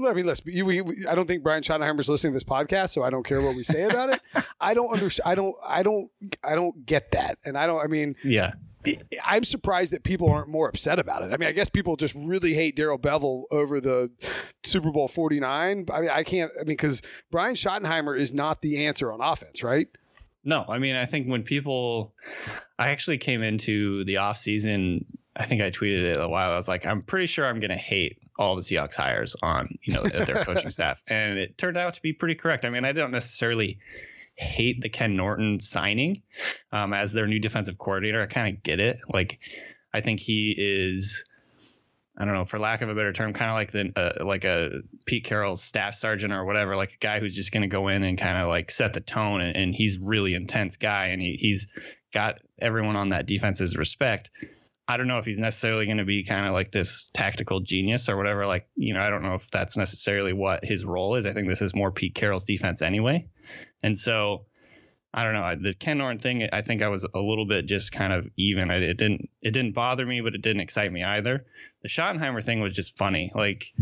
I 0.07 0.14
mean, 0.14 0.26
let's. 0.26 0.45
We, 0.45 0.62
we, 0.62 1.07
I 1.09 1.14
don't 1.14 1.26
think 1.26 1.42
Brian 1.42 1.62
Schottenheimer's 1.62 2.09
listening 2.09 2.33
to 2.33 2.37
this 2.37 2.45
podcast, 2.45 2.90
so 2.90 3.02
I 3.02 3.11
don't 3.11 3.25
care 3.25 3.42
what 3.42 3.54
we 3.54 3.62
say 3.62 3.85
about 3.85 4.11
it. 4.11 4.21
I 4.61 4.75
don't 4.75 4.92
understand. 4.92 5.28
I 5.28 5.35
don't. 5.35 5.54
I 5.66 5.83
don't. 5.83 6.11
I 6.42 6.54
don't 6.54 6.87
get 6.87 7.12
that, 7.12 7.38
and 7.45 7.57
I 7.59 7.66
don't. 7.66 7.83
I 7.83 7.87
mean, 7.87 8.16
yeah. 8.25 8.52
I'm 9.25 9.44
surprised 9.44 9.92
that 9.92 10.04
people 10.04 10.30
aren't 10.30 10.49
more 10.49 10.68
upset 10.68 10.99
about 10.99 11.23
it. 11.23 11.32
I 11.32 11.37
mean, 11.37 11.49
I 11.49 11.52
guess 11.52 11.68
people 11.68 11.97
just 11.97 12.14
really 12.14 12.54
hate 12.54 12.76
Darrell 12.76 12.99
Bevell 12.99 13.44
over 13.50 13.80
the 13.80 14.11
Super 14.62 14.90
Bowl 14.90 15.08
49. 15.08 15.87
I 15.92 16.00
mean, 16.00 16.11
I 16.11 16.23
can't, 16.23 16.50
I 16.54 16.61
mean, 16.61 16.68
because 16.68 17.02
Brian 17.30 17.54
Schottenheimer 17.54 18.18
is 18.18 18.32
not 18.32 18.62
the 18.62 18.87
answer 18.87 19.12
on 19.12 19.20
offense, 19.20 19.62
right? 19.62 19.88
No, 20.44 20.64
I 20.68 20.78
mean, 20.78 20.94
I 20.94 21.06
think 21.06 21.26
when 21.26 21.42
people, 21.42 22.14
I 22.78 22.90
actually 22.90 23.18
came 23.18 23.42
into 23.42 24.04
the 24.04 24.14
offseason, 24.14 25.04
I 25.37 25.44
think 25.44 25.61
I 25.61 25.70
tweeted 25.70 26.04
it 26.04 26.16
a 26.16 26.28
while. 26.28 26.52
I 26.52 26.56
was 26.56 26.68
like, 26.68 26.87
I'm 26.87 27.02
pretty 27.02 27.26
sure 27.26 27.47
I'm 27.47 27.61
going 27.61 27.70
to 27.70 27.76
hate 27.76 28.18
all 28.38 28.54
the 28.54 28.62
Seahawks 28.62 28.94
hires 28.94 29.37
on, 29.42 29.76
you 29.82 29.92
know, 29.92 30.02
their 30.02 30.44
coaching 30.44 30.70
staff. 30.70 31.02
And 31.08 31.38
it 31.38 31.58
turned 31.58 31.76
out 31.76 31.94
to 31.94 32.02
be 32.02 32.12
pretty 32.12 32.37
correct. 32.37 32.64
I 32.64 32.70
mean, 32.70 32.85
I 32.85 32.92
don't 32.92 33.11
necessarily 33.11 33.78
hate 34.38 34.80
the 34.80 34.88
Ken 34.88 35.16
Norton 35.16 35.61
signing 35.61 36.23
um, 36.71 36.95
as 36.95 37.12
their 37.12 37.26
new 37.26 37.40
defensive 37.40 37.76
coordinator. 37.76 38.23
I 38.23 38.26
kind 38.26 38.57
of 38.57 38.62
get 38.62 38.80
it. 38.80 38.99
Like, 39.12 39.40
I 39.92 40.00
think 40.00 40.21
he 40.21 40.54
is. 40.57 41.25
I 42.21 42.25
don't 42.25 42.35
know, 42.35 42.45
for 42.45 42.59
lack 42.59 42.83
of 42.83 42.88
a 42.88 42.97
better 42.97 43.12
term, 43.12 43.33
kind 43.33 43.49
of 43.49 43.57
like 43.57 43.71
the 43.71 43.92
uh, 43.95 44.25
like 44.25 44.45
a 44.45 44.80
Pete 45.07 45.25
Carroll 45.25 45.54
staff 45.54 45.95
sergeant 45.95 46.33
or 46.33 46.45
whatever, 46.45 46.75
like 46.75 46.95
a 46.95 46.99
guy 46.99 47.21
who's 47.21 47.35
just 47.35 47.52
going 47.52 47.62
to 47.62 47.68
go 47.68 47.87
in 47.87 48.02
and 48.02 48.18
kind 48.18 48.37
of 48.37 48.49
like 48.49 48.73
set 48.73 48.92
the 48.92 49.00
tone. 49.00 49.40
And, 49.40 49.57
and, 49.57 49.73
he's 49.73 50.00
really 50.00 50.35
intense 50.35 50.78
guy, 50.78 51.07
and 51.07 51.23
he, 51.23 51.37
he's 51.38 51.68
got 52.12 52.40
everyone 52.59 52.97
on 52.97 53.11
that 53.11 53.26
defense's 53.26 53.76
respect. 53.76 54.33
I 54.88 54.97
don't 54.97 55.07
know 55.07 55.18
if 55.18 55.26
he's 55.26 55.38
necessarily 55.38 55.85
going 55.85 55.99
to 55.99 56.04
be 56.04 56.25
kind 56.25 56.47
of 56.47 56.54
like 56.54 56.73
this 56.73 57.09
tactical 57.12 57.61
genius 57.61 58.09
or 58.09 58.16
whatever. 58.16 58.47
Like, 58.47 58.66
you 58.75 58.95
know, 58.95 59.00
I 59.00 59.11
don't 59.11 59.23
know 59.23 59.35
if 59.35 59.49
that's 59.50 59.76
necessarily 59.76 60.33
what 60.33 60.64
his 60.64 60.85
role 60.85 61.14
is. 61.14 61.25
I 61.25 61.33
think 61.33 61.49
this 61.49 61.62
is 61.62 61.73
more 61.75 61.92
Pete 61.92 62.16
Carroll's 62.16 62.47
defense 62.47 62.83
anyway. 62.83 63.28
And 63.82 63.99
so 63.99 64.47
I 65.12 65.25
don't 65.25 65.35
know. 65.35 65.54
The 65.61 65.75
Ken 65.75 65.99
Norton 65.99 66.20
thing, 66.20 66.49
I 66.52 66.62
think 66.62 66.82
I 66.82 66.88
was 66.88 67.04
a 67.04 67.18
little 67.18 67.47
bit 67.47 67.66
just 67.66 67.92
kind 67.92 68.12
of 68.12 68.28
even. 68.37 68.70
It 68.70 68.99
didn't 68.99 69.28
it 69.42 69.52
didn't 69.52 69.73
bother 69.75 70.04
me, 70.04 70.20
but 70.20 70.35
it 70.35 70.42
didn't 70.42 70.61
excite 70.61 70.92
me 70.92 71.02
either. 71.02 71.47
The 71.82 71.88
Schottenheimer 71.88 72.44
thing 72.44 72.61
was 72.61 72.75
just 72.75 72.97
funny. 72.97 73.32
Like 73.35 73.73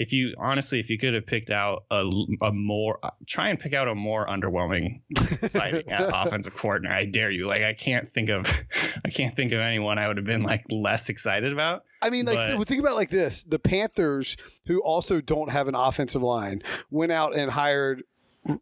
if 0.00 0.14
you 0.14 0.34
honestly, 0.38 0.80
if 0.80 0.88
you 0.88 0.96
could 0.98 1.12
have 1.12 1.26
picked 1.26 1.50
out 1.50 1.84
a, 1.90 2.10
a 2.40 2.52
more, 2.52 2.98
uh, 3.02 3.10
try 3.26 3.50
and 3.50 3.60
pick 3.60 3.74
out 3.74 3.86
a 3.86 3.94
more 3.94 4.26
underwhelming 4.26 5.02
sighting 5.18 5.92
offensive 5.92 6.56
coordinator. 6.56 6.94
I 6.94 7.04
dare 7.04 7.30
you. 7.30 7.46
Like 7.46 7.62
I 7.62 7.74
can't 7.74 8.10
think 8.10 8.30
of, 8.30 8.46
I 9.04 9.10
can't 9.10 9.36
think 9.36 9.52
of 9.52 9.60
anyone 9.60 9.98
I 9.98 10.08
would 10.08 10.16
have 10.16 10.24
been 10.24 10.42
like 10.42 10.64
less 10.70 11.10
excited 11.10 11.52
about. 11.52 11.84
I 12.00 12.08
mean, 12.08 12.24
like 12.24 12.56
but, 12.56 12.66
think 12.66 12.80
about 12.80 12.92
it 12.92 12.96
like 12.96 13.10
this: 13.10 13.42
the 13.42 13.58
Panthers, 13.58 14.38
who 14.64 14.82
also 14.82 15.20
don't 15.20 15.50
have 15.50 15.68
an 15.68 15.74
offensive 15.74 16.22
line, 16.22 16.62
went 16.90 17.12
out 17.12 17.36
and 17.36 17.50
hired 17.50 18.02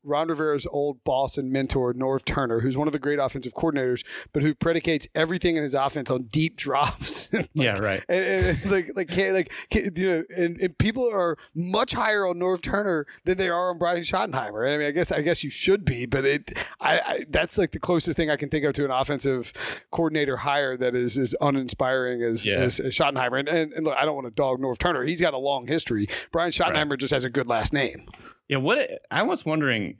Ron 0.02 0.28
Rivera's 0.28 0.66
old 0.66 1.04
boss 1.04 1.38
and 1.38 1.52
mentor, 1.52 1.94
Norv 1.94 2.24
Turner, 2.24 2.60
who's 2.60 2.76
one 2.76 2.88
of 2.88 2.92
the 2.92 2.98
great 2.98 3.18
offensive 3.18 3.54
coordinators, 3.54 4.04
but 4.32 4.42
who 4.42 4.54
predicates 4.54 5.06
everything 5.14 5.56
in 5.56 5.62
his 5.62 5.74
offense 5.74 6.10
on 6.10 6.24
deep 6.24 6.56
drops. 6.68 7.32
like, 7.32 7.48
yeah, 7.54 7.78
right. 7.78 8.04
And, 8.08 8.46
and, 8.46 8.70
like, 8.70 8.90
like, 8.96 9.16
like, 9.16 9.52
you 9.72 10.06
know, 10.06 10.24
and, 10.36 10.58
and 10.58 10.76
people 10.78 11.08
are 11.12 11.36
much 11.54 11.92
higher 11.92 12.26
on 12.26 12.36
Norv 12.36 12.60
Turner 12.62 13.06
than 13.24 13.38
they 13.38 13.48
are 13.48 13.70
on 13.70 13.78
Brian 13.78 14.02
Schottenheimer. 14.02 14.64
And 14.64 14.74
I 14.74 14.78
mean, 14.78 14.86
I 14.86 14.90
guess, 14.90 15.12
I 15.12 15.22
guess 15.22 15.44
you 15.44 15.50
should 15.50 15.84
be, 15.84 16.06
but 16.06 16.24
it, 16.24 16.52
I, 16.80 17.00
I 17.00 17.24
that's 17.28 17.58
like 17.58 17.72
the 17.72 17.80
closest 17.80 18.16
thing 18.16 18.30
I 18.30 18.36
can 18.36 18.48
think 18.48 18.64
of 18.64 18.74
to 18.74 18.84
an 18.84 18.90
offensive 18.90 19.52
coordinator 19.90 20.38
hire 20.38 20.76
that 20.76 20.94
is 20.94 21.16
as 21.18 21.34
uninspiring 21.40 22.22
as, 22.22 22.44
yeah. 22.44 22.56
as, 22.56 22.80
as 22.80 22.94
Schottenheimer. 22.94 23.38
And, 23.38 23.48
and, 23.48 23.72
and, 23.72 23.84
look, 23.84 23.96
I 23.96 24.04
don't 24.04 24.14
want 24.14 24.26
to 24.26 24.32
dog 24.32 24.60
Norv 24.60 24.78
Turner. 24.78 25.04
He's 25.04 25.20
got 25.20 25.34
a 25.34 25.38
long 25.38 25.66
history. 25.66 26.08
Brian 26.32 26.50
Schottenheimer 26.50 26.90
right. 26.90 26.98
just 26.98 27.14
has 27.14 27.24
a 27.24 27.30
good 27.30 27.46
last 27.46 27.72
name. 27.72 28.08
Yeah, 28.48 28.58
what 28.58 28.90
I 29.10 29.22
was 29.22 29.44
wondering, 29.44 29.98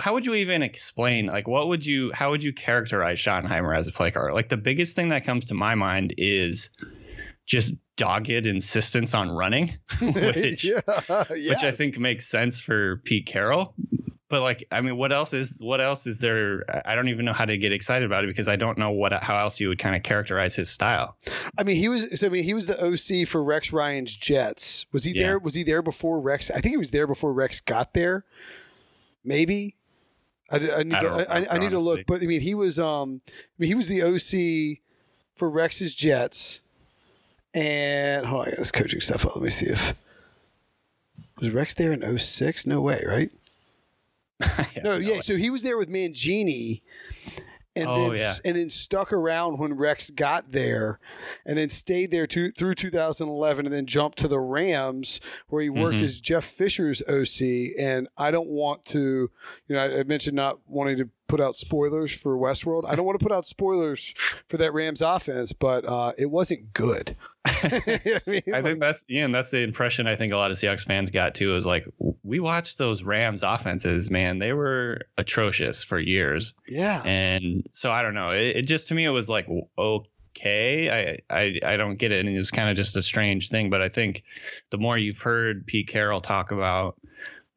how 0.00 0.14
would 0.14 0.26
you 0.26 0.34
even 0.34 0.62
explain? 0.62 1.26
Like, 1.26 1.46
what 1.46 1.68
would 1.68 1.84
you, 1.84 2.12
how 2.12 2.30
would 2.30 2.42
you 2.42 2.52
characterize 2.52 3.18
Schottenheimer 3.18 3.76
as 3.76 3.88
a 3.88 3.92
play 3.92 4.10
caller? 4.10 4.32
Like, 4.32 4.48
the 4.48 4.56
biggest 4.56 4.96
thing 4.96 5.10
that 5.10 5.24
comes 5.24 5.46
to 5.46 5.54
my 5.54 5.74
mind 5.74 6.14
is 6.16 6.70
just 7.46 7.74
dogged 7.96 8.30
insistence 8.30 9.14
on 9.14 9.30
running, 9.30 9.76
which, 10.00 10.64
yeah, 10.64 10.80
yes. 11.08 11.28
which 11.30 11.62
I 11.62 11.70
think 11.70 11.98
makes 11.98 12.26
sense 12.26 12.60
for 12.60 12.98
Pete 12.98 13.26
Carroll. 13.26 13.74
But 14.28 14.42
like, 14.42 14.66
I 14.72 14.80
mean, 14.80 14.96
what 14.96 15.12
else 15.12 15.32
is 15.32 15.58
what 15.60 15.80
else 15.80 16.06
is 16.06 16.18
there? 16.18 16.64
I 16.84 16.96
don't 16.96 17.08
even 17.08 17.24
know 17.24 17.32
how 17.32 17.44
to 17.44 17.56
get 17.56 17.72
excited 17.72 18.04
about 18.04 18.24
it 18.24 18.26
because 18.26 18.48
I 18.48 18.56
don't 18.56 18.76
know 18.76 18.90
what 18.90 19.12
how 19.12 19.36
else 19.36 19.60
you 19.60 19.68
would 19.68 19.78
kind 19.78 19.94
of 19.94 20.02
characterize 20.02 20.56
his 20.56 20.68
style. 20.68 21.16
I 21.56 21.62
mean, 21.62 21.76
he 21.76 21.88
was. 21.88 22.18
So, 22.18 22.26
I 22.26 22.30
mean, 22.30 22.42
he 22.42 22.52
was 22.52 22.66
the 22.66 22.76
OC 22.82 23.28
for 23.28 23.42
Rex 23.42 23.72
Ryan's 23.72 24.16
Jets. 24.16 24.84
Was 24.92 25.04
he 25.04 25.12
yeah. 25.12 25.26
there? 25.26 25.38
Was 25.38 25.54
he 25.54 25.62
there 25.62 25.80
before 25.80 26.20
Rex? 26.20 26.50
I 26.50 26.54
think 26.54 26.72
he 26.72 26.76
was 26.76 26.90
there 26.90 27.06
before 27.06 27.32
Rex 27.32 27.60
got 27.60 27.94
there. 27.94 28.24
Maybe. 29.24 29.76
I, 30.50 30.56
I 30.56 30.82
need 30.82 30.94
I 30.94 31.00
to, 31.00 31.26
I, 31.28 31.54
I, 31.56 31.58
need 31.58 31.70
to 31.70 31.80
look, 31.80 32.06
but 32.06 32.22
I 32.22 32.26
mean, 32.26 32.40
he 32.40 32.54
was. 32.54 32.78
Um, 32.78 33.20
I 33.26 33.32
mean, 33.58 33.68
he 33.68 33.74
was 33.74 33.88
the 33.88 34.02
OC 34.02 34.78
for 35.34 35.50
Rex's 35.50 35.94
Jets, 35.94 36.62
and 37.54 38.26
hold 38.26 38.42
on, 38.42 38.46
I 38.48 38.50
got 38.50 38.58
his 38.58 38.72
coaching 38.72 39.00
stuff. 39.00 39.24
Up. 39.24 39.36
Let 39.36 39.44
me 39.44 39.50
see 39.50 39.66
if 39.66 39.94
was 41.38 41.50
Rex 41.50 41.74
there 41.74 41.92
in 41.92 42.18
06? 42.18 42.66
No 42.66 42.80
way, 42.80 43.02
right? 43.06 43.30
no, 44.84 44.96
yeah. 44.96 45.20
So 45.20 45.36
he 45.36 45.50
was 45.50 45.62
there 45.62 45.78
with 45.78 45.88
Mangini, 45.88 46.82
and 47.74 47.88
oh, 47.88 48.08
then 48.08 48.16
yeah. 48.16 48.32
and 48.44 48.56
then 48.56 48.70
stuck 48.70 49.12
around 49.12 49.58
when 49.58 49.74
Rex 49.74 50.10
got 50.10 50.52
there, 50.52 50.98
and 51.44 51.56
then 51.56 51.70
stayed 51.70 52.10
there 52.10 52.26
to, 52.28 52.50
through 52.50 52.74
2011, 52.74 53.66
and 53.66 53.74
then 53.74 53.86
jumped 53.86 54.18
to 54.18 54.28
the 54.28 54.40
Rams 54.40 55.20
where 55.48 55.62
he 55.62 55.70
worked 55.70 55.96
mm-hmm. 55.96 56.04
as 56.04 56.20
Jeff 56.20 56.44
Fisher's 56.44 57.02
OC. 57.02 57.78
And 57.78 58.08
I 58.16 58.30
don't 58.30 58.48
want 58.48 58.84
to, 58.86 59.30
you 59.68 59.76
know, 59.76 59.80
I, 59.80 60.00
I 60.00 60.02
mentioned 60.04 60.36
not 60.36 60.58
wanting 60.66 60.98
to 60.98 61.10
put 61.28 61.40
out 61.40 61.56
spoilers 61.56 62.14
for 62.14 62.36
Westworld. 62.36 62.88
I 62.88 62.94
don't 62.94 63.04
want 63.04 63.18
to 63.18 63.22
put 63.22 63.32
out 63.32 63.46
spoilers 63.46 64.14
for 64.48 64.56
that 64.58 64.72
Rams 64.72 65.02
offense, 65.02 65.52
but 65.52 65.84
uh, 65.84 66.12
it 66.18 66.30
wasn't 66.30 66.72
good. 66.72 67.16
I, 67.46 68.20
mean, 68.26 68.42
I 68.52 68.62
think 68.62 68.80
that's 68.80 69.04
yeah, 69.08 69.24
and 69.24 69.34
that's 69.34 69.50
the 69.50 69.62
impression 69.62 70.06
I 70.06 70.16
think 70.16 70.32
a 70.32 70.36
lot 70.36 70.50
of 70.50 70.56
Seahawks 70.56 70.84
fans 70.84 71.10
got 71.10 71.34
too. 71.34 71.54
Is 71.54 71.64
like 71.64 71.86
we 72.22 72.40
watched 72.40 72.78
those 72.78 73.02
Rams 73.02 73.42
offenses, 73.42 74.10
man, 74.10 74.38
they 74.38 74.52
were 74.52 75.02
atrocious 75.16 75.84
for 75.84 75.98
years. 75.98 76.54
Yeah, 76.68 77.02
and 77.04 77.66
so 77.72 77.90
I 77.90 78.02
don't 78.02 78.14
know. 78.14 78.30
It, 78.30 78.56
it 78.56 78.62
just 78.62 78.88
to 78.88 78.94
me 78.94 79.04
it 79.04 79.10
was 79.10 79.28
like 79.28 79.48
okay. 79.78 81.18
I 81.30 81.34
I 81.34 81.60
I 81.64 81.76
don't 81.76 81.96
get 81.96 82.10
it, 82.12 82.26
and 82.26 82.36
it's 82.36 82.50
kind 82.50 82.68
of 82.68 82.76
just 82.76 82.96
a 82.96 83.02
strange 83.02 83.48
thing. 83.48 83.70
But 83.70 83.80
I 83.80 83.88
think 83.88 84.24
the 84.70 84.78
more 84.78 84.98
you've 84.98 85.20
heard 85.20 85.66
Pete 85.66 85.88
Carroll 85.88 86.20
talk 86.20 86.50
about 86.50 86.96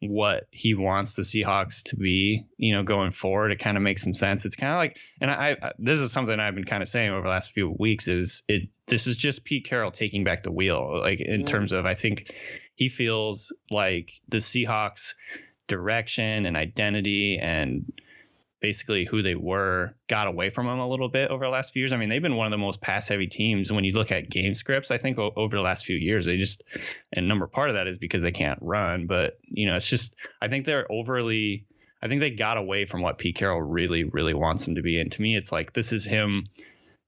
what 0.01 0.47
he 0.51 0.75
wants 0.75 1.15
the 1.15 1.23
Seahawks 1.23 1.83
to 1.89 1.97
be, 1.97 2.45
you 2.57 2.73
know, 2.73 2.83
going 2.83 3.11
forward. 3.11 3.51
It 3.51 3.59
kind 3.59 3.75
of 3.75 3.83
makes 3.83 4.01
some 4.01 4.13
sense. 4.13 4.45
It's 4.45 4.55
kind 4.55 4.71
of 4.71 4.77
like, 4.77 4.97
and 5.19 5.29
I, 5.29 5.57
I, 5.61 5.71
this 5.77 5.99
is 5.99 6.11
something 6.11 6.39
I've 6.39 6.55
been 6.55 6.63
kind 6.63 6.81
of 6.81 6.87
saying 6.87 7.11
over 7.11 7.23
the 7.23 7.29
last 7.29 7.51
few 7.51 7.75
weeks 7.77 8.07
is 8.07 8.43
it, 8.47 8.69
this 8.87 9.07
is 9.07 9.17
just 9.17 9.43
Pete 9.43 9.65
Carroll 9.65 9.91
taking 9.91 10.23
back 10.23 10.43
the 10.43 10.51
wheel. 10.51 10.99
Like 11.01 11.19
in 11.19 11.45
terms 11.45 11.73
of, 11.73 11.85
I 11.85 11.95
think 11.95 12.33
he 12.75 12.87
feels 12.87 13.53
like 13.69 14.13
the 14.29 14.37
Seahawks 14.37 15.15
direction 15.67 16.45
and 16.45 16.55
identity 16.55 17.37
and 17.37 17.91
basically 18.59 19.05
who 19.05 19.21
they 19.21 19.35
were 19.35 19.93
got 20.07 20.27
away 20.27 20.49
from 20.49 20.67
them 20.67 20.79
a 20.79 20.87
little 20.87 21.09
bit 21.09 21.31
over 21.31 21.45
the 21.45 21.49
last 21.49 21.71
few 21.71 21.81
years. 21.81 21.93
I 21.93 21.97
mean, 21.97 22.09
they've 22.09 22.21
been 22.21 22.35
one 22.35 22.47
of 22.47 22.51
the 22.51 22.57
most 22.57 22.81
pass 22.81 23.07
heavy 23.07 23.27
teams 23.27 23.71
when 23.71 23.83
you 23.83 23.93
look 23.93 24.11
at 24.11 24.29
game 24.29 24.55
scripts. 24.55 24.91
I 24.91 24.97
think 24.97 25.17
over 25.17 25.55
the 25.55 25.61
last 25.61 25.85
few 25.85 25.95
years, 25.95 26.25
they 26.25 26.37
just 26.37 26.63
and 27.13 27.27
number 27.27 27.47
part 27.47 27.69
of 27.69 27.75
that 27.75 27.87
is 27.87 27.97
because 27.97 28.21
they 28.21 28.31
can't 28.31 28.59
run, 28.61 29.07
but 29.07 29.39
you 29.43 29.67
know, 29.67 29.75
it's 29.75 29.89
just 29.89 30.15
I 30.41 30.47
think 30.47 30.65
they're 30.65 30.91
overly. 30.91 31.65
I 32.01 32.07
think 32.07 32.21
they 32.21 32.31
got 32.31 32.57
away 32.57 32.85
from 32.85 33.01
what 33.01 33.17
Pete 33.17 33.35
Carroll 33.35 33.61
really, 33.61 34.05
really 34.05 34.33
wants 34.33 34.63
them 34.63 34.75
to 34.75 34.81
be. 34.81 35.01
And 35.01 35.11
to 35.11 35.21
me, 35.21 35.35
it's 35.35 35.51
like 35.51 35.73
this 35.73 35.91
is 35.91 36.05
him 36.05 36.47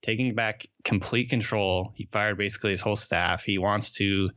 taking 0.01 0.36
back 0.36 0.67
complete 0.84 1.29
control. 1.29 1.93
He 1.96 2.05
fired 2.05 2.38
basically 2.38 2.72
his 2.72 2.81
whole 2.81 2.98
staff. 2.98 3.43
He 3.43 3.58
wants 3.58 3.91
to 3.93 4.31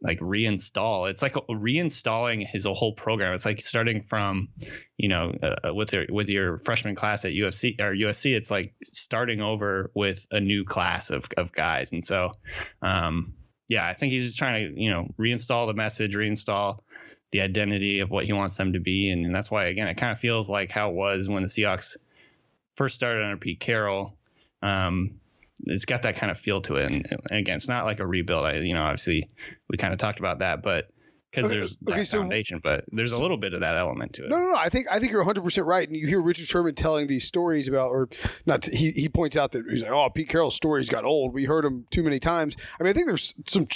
like 0.00 0.20
reinstall. 0.20 1.10
It's 1.10 1.22
like 1.22 1.34
reinstalling 1.34 2.46
his 2.46 2.64
whole 2.64 2.92
program. 2.92 3.34
It's 3.34 3.44
like 3.44 3.60
starting 3.60 4.02
from, 4.02 4.48
you 4.96 5.08
know, 5.08 5.32
uh, 5.42 5.74
with 5.74 5.92
your 5.92 6.06
with 6.08 6.28
your 6.28 6.58
freshman 6.58 6.94
class 6.94 7.24
at 7.24 7.32
UFC 7.32 7.80
or 7.80 7.92
USC. 7.92 8.36
It's 8.36 8.50
like 8.50 8.74
starting 8.82 9.40
over 9.40 9.90
with 9.94 10.26
a 10.30 10.40
new 10.40 10.64
class 10.64 11.10
of 11.10 11.26
of 11.36 11.52
guys. 11.52 11.92
And 11.92 12.04
so, 12.04 12.32
um, 12.82 13.34
yeah, 13.68 13.86
I 13.86 13.94
think 13.94 14.12
he's 14.12 14.26
just 14.26 14.38
trying 14.38 14.74
to 14.74 14.80
you 14.80 14.90
know 14.90 15.08
reinstall 15.18 15.66
the 15.66 15.74
message, 15.74 16.14
reinstall 16.14 16.80
the 17.30 17.42
identity 17.42 18.00
of 18.00 18.10
what 18.10 18.24
he 18.24 18.32
wants 18.32 18.56
them 18.56 18.72
to 18.72 18.80
be, 18.80 19.10
and, 19.10 19.26
and 19.26 19.34
that's 19.34 19.50
why 19.50 19.66
again 19.66 19.88
it 19.88 19.96
kind 19.96 20.12
of 20.12 20.18
feels 20.18 20.48
like 20.48 20.70
how 20.70 20.90
it 20.90 20.94
was 20.94 21.28
when 21.28 21.42
the 21.42 21.48
Seahawks 21.48 21.96
first 22.74 22.94
started 22.94 23.24
under 23.24 23.36
Pete 23.36 23.60
Carroll. 23.60 24.16
Um, 24.62 25.20
it's 25.64 25.84
got 25.84 26.02
that 26.02 26.16
kind 26.16 26.30
of 26.30 26.38
feel 26.38 26.60
to 26.62 26.76
it. 26.76 26.90
And, 26.90 27.06
and 27.30 27.38
again, 27.38 27.56
it's 27.56 27.68
not 27.68 27.84
like 27.84 28.00
a 28.00 28.06
rebuild. 28.06 28.44
I, 28.44 28.54
you 28.54 28.74
know, 28.74 28.82
obviously 28.82 29.28
we 29.68 29.76
kind 29.76 29.92
of 29.92 29.98
talked 29.98 30.18
about 30.18 30.40
that, 30.40 30.62
but 30.62 30.90
because 31.30 31.50
there's 31.50 31.76
that 31.82 31.92
okay, 31.92 32.04
so, 32.04 32.20
foundation, 32.20 32.60
but 32.62 32.84
there's 32.90 33.12
a 33.12 33.20
little 33.20 33.36
bit 33.36 33.52
of 33.52 33.60
that 33.60 33.76
element 33.76 34.14
to 34.14 34.24
it. 34.24 34.30
No, 34.30 34.36
no, 34.36 34.52
no. 34.52 34.56
I 34.56 34.68
think 34.68 34.86
I 34.90 34.98
think 34.98 35.12
you're 35.12 35.20
100 35.20 35.42
percent 35.42 35.66
right. 35.66 35.86
And 35.86 35.96
you 35.96 36.06
hear 36.06 36.22
Richard 36.22 36.46
Sherman 36.46 36.74
telling 36.74 37.06
these 37.06 37.24
stories 37.24 37.68
about, 37.68 37.90
or 37.90 38.08
not. 38.46 38.64
He 38.64 38.92
he 38.92 39.08
points 39.08 39.36
out 39.36 39.52
that 39.52 39.64
he's 39.68 39.82
like, 39.82 39.90
oh, 39.90 40.08
Pete 40.10 40.28
Carroll's 40.28 40.54
stories 40.54 40.88
got 40.88 41.04
old. 41.04 41.34
We 41.34 41.44
heard 41.44 41.64
them 41.64 41.86
too 41.90 42.02
many 42.02 42.18
times. 42.18 42.56
I 42.80 42.82
mean, 42.82 42.90
I 42.90 42.92
think 42.94 43.06
there's 43.06 43.34
some 43.46 43.66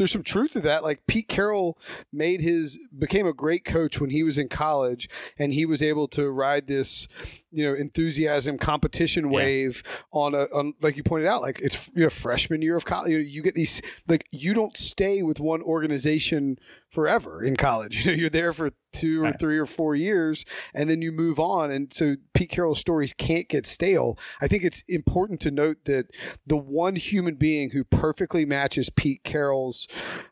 there's 0.00 0.10
some 0.10 0.22
truth 0.22 0.52
to 0.52 0.60
that. 0.60 0.82
Like 0.82 1.06
Pete 1.06 1.28
Carroll 1.28 1.78
made 2.10 2.40
his 2.40 2.78
became 2.98 3.26
a 3.26 3.34
great 3.34 3.66
coach 3.66 4.00
when 4.00 4.08
he 4.08 4.22
was 4.22 4.38
in 4.38 4.48
college, 4.48 5.10
and 5.38 5.52
he 5.52 5.66
was 5.66 5.82
able 5.82 6.08
to 6.08 6.30
ride 6.30 6.66
this 6.66 7.06
you 7.52 7.68
know 7.68 7.74
enthusiasm 7.74 8.56
competition 8.56 9.28
wave 9.28 9.82
yeah. 9.84 9.92
on 10.12 10.34
a 10.34 10.44
on, 10.54 10.72
like 10.80 10.96
you 10.96 11.02
pointed 11.02 11.28
out 11.28 11.42
like 11.42 11.60
it's 11.60 11.90
you 11.94 12.02
know 12.02 12.10
freshman 12.10 12.62
year 12.62 12.76
of 12.76 12.84
college 12.84 13.10
you, 13.10 13.18
know, 13.18 13.24
you 13.24 13.42
get 13.42 13.54
these 13.54 13.82
like 14.08 14.26
you 14.30 14.54
don't 14.54 14.76
stay 14.76 15.22
with 15.22 15.40
one 15.40 15.60
organization 15.62 16.56
forever 16.88 17.42
in 17.42 17.56
college 17.56 18.06
you 18.06 18.12
know 18.12 18.16
you're 18.16 18.30
there 18.30 18.52
for 18.52 18.70
two 18.92 19.24
or 19.24 19.32
three 19.38 19.58
or 19.58 19.66
four 19.66 19.94
years 19.94 20.44
and 20.74 20.88
then 20.90 21.00
you 21.02 21.12
move 21.12 21.38
on 21.38 21.70
and 21.70 21.92
so 21.92 22.16
pete 22.34 22.50
carroll's 22.50 22.78
stories 22.78 23.12
can't 23.12 23.48
get 23.48 23.66
stale 23.66 24.18
i 24.40 24.46
think 24.48 24.64
it's 24.64 24.82
important 24.88 25.40
to 25.40 25.50
note 25.50 25.76
that 25.84 26.06
the 26.46 26.56
one 26.56 26.96
human 26.96 27.34
being 27.34 27.70
who 27.70 27.84
perfectly 27.84 28.44
matches 28.44 28.90
pete 28.90 29.22
carroll's 29.24 29.86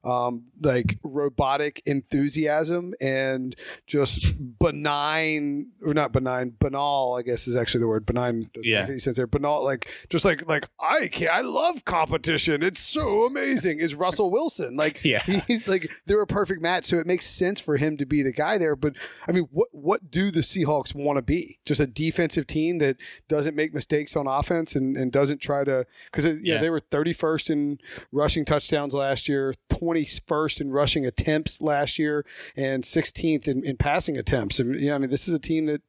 um, 0.04 0.44
like 0.62 0.98
robotic 1.04 1.82
enthusiasm 1.86 2.94
and 3.00 3.54
just 3.86 4.34
benign 4.58 5.70
or 5.84 5.94
not 5.94 6.12
benign 6.12 6.54
banal 6.58 7.16
I 7.18 7.22
guess 7.22 7.46
is 7.48 7.56
actually 7.56 7.80
the 7.80 7.88
word. 7.88 8.06
Benign 8.06 8.50
doesn't 8.54 8.70
Yeah. 8.70 8.80
make 8.82 8.90
any 8.90 8.98
sense 8.98 9.16
there. 9.16 9.26
Banal, 9.26 9.64
like 9.64 9.88
just 10.08 10.24
like 10.24 10.48
like 10.48 10.66
I 10.80 11.08
can't. 11.08 11.32
I 11.32 11.40
love 11.42 11.84
competition. 11.84 12.62
It's 12.62 12.80
so 12.80 13.26
amazing. 13.26 13.78
Is 13.80 13.94
Russell 13.94 14.30
Wilson 14.30 14.76
like? 14.76 15.04
Yeah. 15.08 15.22
he's 15.22 15.66
like 15.68 15.90
they're 16.06 16.20
a 16.22 16.26
perfect 16.26 16.60
match, 16.60 16.84
so 16.86 16.96
it 16.98 17.06
makes 17.06 17.24
sense 17.26 17.60
for 17.60 17.76
him 17.76 17.96
to 17.98 18.04
be 18.06 18.22
the 18.22 18.32
guy 18.32 18.47
there. 18.56 18.76
But 18.76 18.96
I 19.26 19.32
mean, 19.32 19.48
what 19.50 19.68
what 19.72 20.10
do 20.10 20.30
the 20.30 20.40
Seahawks 20.40 20.94
want 20.94 21.18
to 21.18 21.22
be? 21.22 21.58
Just 21.66 21.80
a 21.80 21.86
defensive 21.86 22.46
team 22.46 22.78
that 22.78 22.96
doesn't 23.28 23.54
make 23.56 23.74
mistakes 23.74 24.16
on 24.16 24.26
offense 24.26 24.74
and, 24.74 24.96
and 24.96 25.12
doesn't 25.12 25.42
try 25.42 25.64
to 25.64 25.84
because 26.06 26.24
yeah. 26.24 26.54
Yeah. 26.54 26.60
they 26.60 26.70
were 26.70 26.80
31st 26.80 27.50
in 27.50 27.78
rushing 28.12 28.44
touchdowns 28.44 28.94
last 28.94 29.28
year, 29.28 29.52
21st 29.70 30.62
in 30.62 30.70
rushing 30.70 31.04
attempts 31.04 31.60
last 31.60 31.98
year, 31.98 32.24
and 32.56 32.84
16th 32.84 33.48
in, 33.48 33.64
in 33.64 33.76
passing 33.76 34.16
attempts. 34.16 34.58
And 34.58 34.80
yeah, 34.80 34.94
I 34.94 34.98
mean, 34.98 35.10
this 35.10 35.28
is 35.28 35.34
a 35.34 35.38
team 35.38 35.66
that 35.66 35.82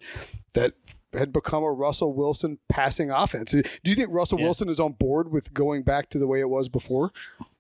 that 0.53 0.73
had 1.13 1.33
become 1.33 1.63
a 1.63 1.71
Russell 1.71 2.13
Wilson 2.13 2.59
passing 2.69 3.09
offense. 3.09 3.51
Do 3.51 3.63
you 3.85 3.95
think 3.95 4.09
Russell 4.11 4.39
Yeah. 4.39 4.45
Wilson 4.45 4.69
is 4.69 4.79
on 4.79 4.93
board 4.93 5.31
with 5.31 5.53
going 5.53 5.83
back 5.83 6.09
to 6.11 6.19
the 6.19 6.27
way 6.27 6.39
it 6.39 6.49
was 6.49 6.69
before? 6.69 7.11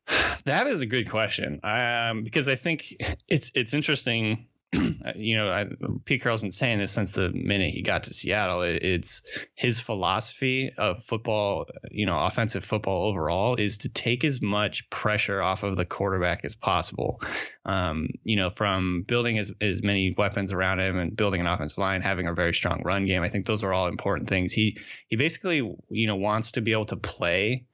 That 0.45 0.65
is 0.65 0.81
a 0.81 0.87
good 0.87 1.07
question, 1.07 1.59
um, 1.63 2.23
because 2.23 2.47
I 2.47 2.55
think 2.55 2.95
it's 3.27 3.51
it's 3.53 3.75
interesting. 3.75 4.47
you 5.15 5.35
know, 5.35 5.49
I, 5.51 5.67
Pete 6.05 6.21
Carroll's 6.21 6.41
been 6.41 6.51
saying 6.51 6.77
this 6.77 6.91
since 6.91 7.13
the 7.13 7.29
minute 7.29 7.73
he 7.73 7.81
got 7.81 8.03
to 8.03 8.13
Seattle. 8.13 8.61
It, 8.61 8.83
it's 8.83 9.23
his 9.55 9.79
philosophy 9.79 10.71
of 10.77 11.03
football. 11.03 11.65
You 11.89 12.05
know, 12.05 12.19
offensive 12.19 12.63
football 12.63 13.07
overall 13.07 13.55
is 13.55 13.79
to 13.79 13.89
take 13.89 14.23
as 14.23 14.41
much 14.41 14.89
pressure 14.91 15.41
off 15.41 15.63
of 15.63 15.75
the 15.75 15.85
quarterback 15.85 16.45
as 16.45 16.55
possible. 16.55 17.19
Um, 17.65 18.09
you 18.23 18.35
know, 18.35 18.51
from 18.51 19.03
building 19.07 19.39
as 19.39 19.51
as 19.59 19.81
many 19.81 20.13
weapons 20.15 20.51
around 20.51 20.81
him 20.81 20.99
and 20.99 21.15
building 21.15 21.41
an 21.41 21.47
offensive 21.47 21.79
line, 21.79 22.01
having 22.01 22.27
a 22.27 22.33
very 22.33 22.53
strong 22.53 22.83
run 22.83 23.07
game. 23.07 23.23
I 23.23 23.29
think 23.29 23.47
those 23.47 23.63
are 23.63 23.73
all 23.73 23.87
important 23.87 24.29
things. 24.29 24.53
He 24.53 24.77
he 25.07 25.15
basically 25.15 25.57
you 25.89 26.07
know 26.07 26.15
wants 26.15 26.53
to 26.53 26.61
be 26.61 26.73
able 26.73 26.85
to 26.87 26.97
play 26.97 27.65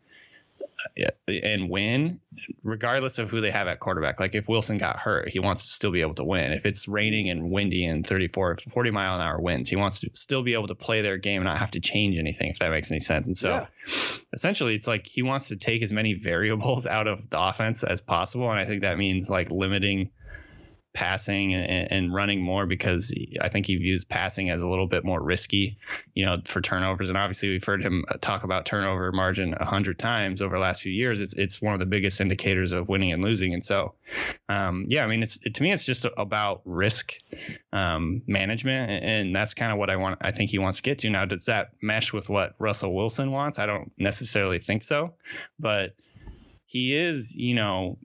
and 1.27 1.69
win 1.69 2.19
regardless 2.63 3.17
of 3.19 3.29
who 3.29 3.41
they 3.41 3.51
have 3.51 3.67
at 3.67 3.79
quarterback. 3.79 4.19
Like 4.19 4.35
if 4.35 4.47
Wilson 4.47 4.77
got 4.77 4.99
hurt, 4.99 5.29
he 5.29 5.39
wants 5.39 5.63
to 5.67 5.69
still 5.73 5.91
be 5.91 6.01
able 6.01 6.15
to 6.15 6.23
win. 6.23 6.51
If 6.51 6.65
it's 6.65 6.87
raining 6.87 7.29
and 7.29 7.49
windy 7.49 7.85
and 7.85 8.05
34, 8.05 8.57
40 8.57 8.91
mile 8.91 9.15
an 9.15 9.21
hour 9.21 9.39
winds, 9.39 9.69
he 9.69 9.75
wants 9.75 10.01
to 10.01 10.09
still 10.13 10.43
be 10.43 10.53
able 10.53 10.67
to 10.67 10.75
play 10.75 11.01
their 11.01 11.17
game 11.17 11.41
and 11.41 11.45
not 11.47 11.59
have 11.59 11.71
to 11.71 11.79
change 11.79 12.17
anything, 12.17 12.49
if 12.49 12.59
that 12.59 12.71
makes 12.71 12.91
any 12.91 12.99
sense. 12.99 13.27
And 13.27 13.37
so 13.37 13.49
Yeah. 13.49 13.67
essentially 14.33 14.75
it's 14.75 14.87
like 14.87 15.07
he 15.07 15.21
wants 15.21 15.47
to 15.49 15.55
take 15.55 15.81
as 15.81 15.93
many 15.93 16.13
variables 16.21 16.85
out 16.85 17.07
of 17.07 17.29
the 17.29 17.41
offense 17.41 17.83
as 17.83 18.01
possible. 18.01 18.49
And 18.49 18.59
I 18.59 18.65
think 18.65 18.81
that 18.81 18.97
means 18.97 19.29
like 19.29 19.49
limiting 19.51 20.11
passing 20.95 21.53
and, 21.53 21.91
and 21.91 22.13
running 22.13 22.41
more 22.41 22.65
because 22.65 23.13
I 23.39 23.49
think 23.49 23.67
he 23.67 23.75
views 23.75 24.05
passing 24.05 24.49
as 24.49 24.63
a 24.63 24.69
little 24.69 24.87
bit 24.87 25.05
more 25.05 25.21
risky, 25.21 25.77
you 26.15 26.25
know, 26.25 26.37
for 26.45 26.61
turnovers. 26.61 27.09
And 27.09 27.17
obviously, 27.17 27.49
we've 27.49 27.63
heard 27.63 27.83
him 27.83 28.05
talk 28.21 28.43
about 28.43 28.65
turnover 28.65 29.11
margin 29.11 29.53
a 29.59 29.65
hundred 29.65 29.99
times 29.99 30.41
over 30.41 30.55
the 30.55 30.61
last 30.61 30.81
few 30.81 30.91
years. 30.91 31.19
It's 31.19 31.33
it's 31.33 31.61
one 31.61 31.73
of 31.73 31.79
the 31.79 31.85
biggest 31.85 32.19
indicators 32.19 32.71
of 32.71 32.89
winning 32.89 33.11
and 33.11 33.23
losing. 33.23 33.53
And 33.53 33.63
so, 33.63 33.93
um, 34.49 34.85
yeah, 34.87 35.03
I 35.03 35.07
mean, 35.07 35.21
it's 35.21 35.37
to 35.37 35.61
me, 35.61 35.71
it's 35.71 35.85
just 35.85 36.07
about 36.17 36.61
risk 36.65 37.13
um, 37.71 38.23
management, 38.25 38.89
and, 38.89 39.05
and 39.05 39.35
that's 39.35 39.53
kind 39.53 39.71
of 39.71 39.77
what 39.77 39.89
I 39.89 39.97
want. 39.97 40.19
I 40.21 40.31
think 40.31 40.49
he 40.49 40.57
wants 40.57 40.77
to 40.77 40.83
get 40.83 40.99
to 40.99 41.09
now. 41.09 41.25
Does 41.25 41.45
that 41.45 41.71
mesh 41.81 42.13
with 42.13 42.29
what 42.29 42.55
Russell 42.57 42.95
Wilson 42.95 43.31
wants? 43.31 43.59
I 43.59 43.65
don't 43.65 43.91
necessarily 43.97 44.59
think 44.59 44.83
so, 44.83 45.13
but 45.59 45.93
he 46.65 46.95
is, 46.95 47.35
you 47.35 47.53
know, 47.53 47.97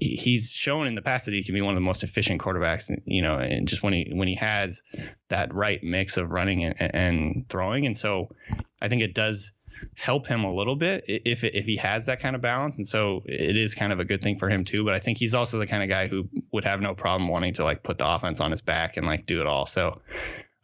he's 0.00 0.50
shown 0.50 0.86
in 0.86 0.94
the 0.94 1.02
past 1.02 1.26
that 1.26 1.34
he 1.34 1.42
can 1.42 1.54
be 1.54 1.60
one 1.60 1.72
of 1.72 1.76
the 1.76 1.80
most 1.80 2.02
efficient 2.02 2.40
quarterbacks, 2.40 2.90
you 3.04 3.22
know, 3.22 3.38
and 3.38 3.68
just 3.68 3.82
when 3.82 3.92
he 3.92 4.10
when 4.12 4.28
he 4.28 4.34
has 4.36 4.82
that 5.28 5.54
right 5.54 5.82
mix 5.82 6.16
of 6.16 6.32
running 6.32 6.64
and, 6.64 6.94
and 6.94 7.48
throwing, 7.48 7.86
and 7.86 7.96
so 7.96 8.34
I 8.80 8.88
think 8.88 9.02
it 9.02 9.14
does 9.14 9.52
help 9.96 10.28
him 10.28 10.44
a 10.44 10.52
little 10.52 10.76
bit 10.76 11.04
if 11.08 11.44
if 11.44 11.64
he 11.64 11.76
has 11.76 12.06
that 12.06 12.20
kind 12.20 12.36
of 12.36 12.42
balance, 12.42 12.78
and 12.78 12.86
so 12.86 13.22
it 13.26 13.56
is 13.56 13.74
kind 13.74 13.92
of 13.92 14.00
a 14.00 14.04
good 14.04 14.22
thing 14.22 14.38
for 14.38 14.48
him 14.48 14.64
too. 14.64 14.84
But 14.84 14.94
I 14.94 14.98
think 14.98 15.18
he's 15.18 15.34
also 15.34 15.58
the 15.58 15.66
kind 15.66 15.82
of 15.82 15.88
guy 15.88 16.08
who 16.08 16.28
would 16.52 16.64
have 16.64 16.80
no 16.80 16.94
problem 16.94 17.28
wanting 17.28 17.54
to 17.54 17.64
like 17.64 17.82
put 17.82 17.98
the 17.98 18.08
offense 18.08 18.40
on 18.40 18.50
his 18.50 18.62
back 18.62 18.96
and 18.96 19.06
like 19.06 19.26
do 19.26 19.40
it 19.40 19.46
all. 19.46 19.66
So. 19.66 20.00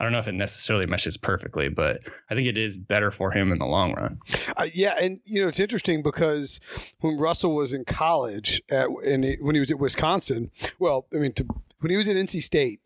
I 0.01 0.05
don't 0.05 0.13
know 0.13 0.21
if 0.21 0.29
it 0.29 0.33
necessarily 0.33 0.87
meshes 0.87 1.17
perfectly, 1.17 1.69
but 1.69 2.01
I 2.31 2.35
think 2.35 2.47
it 2.47 2.57
is 2.57 2.79
better 2.79 3.11
for 3.11 3.33
him 3.33 3.51
in 3.51 3.59
the 3.59 3.67
long 3.67 3.95
run. 3.95 4.19
Uh, 4.57 4.67
yeah, 4.73 4.95
and 5.01 5.21
you 5.25 5.43
know 5.43 5.49
it's 5.49 5.59
interesting 5.59 6.03
because 6.03 6.61
when 7.01 7.19
Russell 7.19 7.55
was 7.55 7.73
in 7.73 7.85
college, 7.85 8.63
at, 8.71 8.89
and 9.05 9.25
he, 9.25 9.37
when 9.41 9.57
he 9.57 9.61
was 9.61 9.71
at 9.71 9.79
Wisconsin, 9.79 10.51
well, 10.79 11.07
I 11.13 11.19
mean, 11.19 11.33
to, 11.33 11.47
when 11.81 11.91
he 11.91 11.97
was 11.97 12.09
at 12.09 12.17
NC 12.17 12.43
State, 12.43 12.81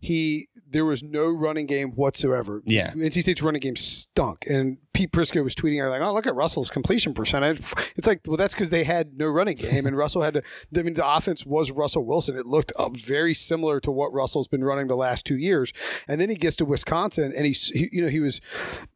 he 0.00 0.48
there 0.68 0.84
was 0.84 1.02
no 1.02 1.30
running 1.30 1.66
game 1.66 1.90
whatsoever. 1.90 2.62
Yeah. 2.66 2.92
NC 2.92 3.22
State's 3.22 3.42
running 3.42 3.60
game 3.60 3.76
stunk, 3.76 4.44
and 4.48 4.78
Pete 4.92 5.12
Prisco 5.12 5.42
was 5.44 5.54
tweeting 5.54 5.84
out 5.84 5.90
like, 5.90 6.02
"Oh, 6.02 6.12
look 6.12 6.26
at 6.26 6.34
Russell's 6.34 6.70
completion 6.70 7.14
percentage." 7.14 7.60
It's 7.96 8.08
like, 8.08 8.22
well, 8.26 8.36
that's 8.36 8.54
because 8.54 8.70
they 8.70 8.82
had 8.82 9.16
no 9.16 9.26
running 9.28 9.56
game, 9.56 9.86
and 9.86 9.96
Russell 9.96 10.22
had 10.22 10.34
to. 10.34 10.42
I 10.76 10.82
mean, 10.82 10.94
the 10.94 11.08
offense 11.08 11.46
was 11.46 11.70
Russell 11.70 12.04
Wilson. 12.04 12.36
It 12.36 12.44
looked 12.44 12.72
uh, 12.72 12.88
very 12.90 13.34
similar 13.34 13.78
to 13.80 13.92
what 13.92 14.12
Russell's 14.12 14.48
been 14.48 14.64
running 14.64 14.88
the 14.88 14.96
last 14.96 15.24
two 15.24 15.36
years, 15.36 15.72
and 16.08 16.20
then 16.20 16.28
he 16.28 16.34
gets 16.34 16.56
to 16.56 16.64
Wisconsin, 16.64 17.32
and 17.36 17.46
he's, 17.46 17.68
he, 17.68 17.88
you 17.92 18.02
know, 18.02 18.08
he 18.08 18.20
was, 18.20 18.40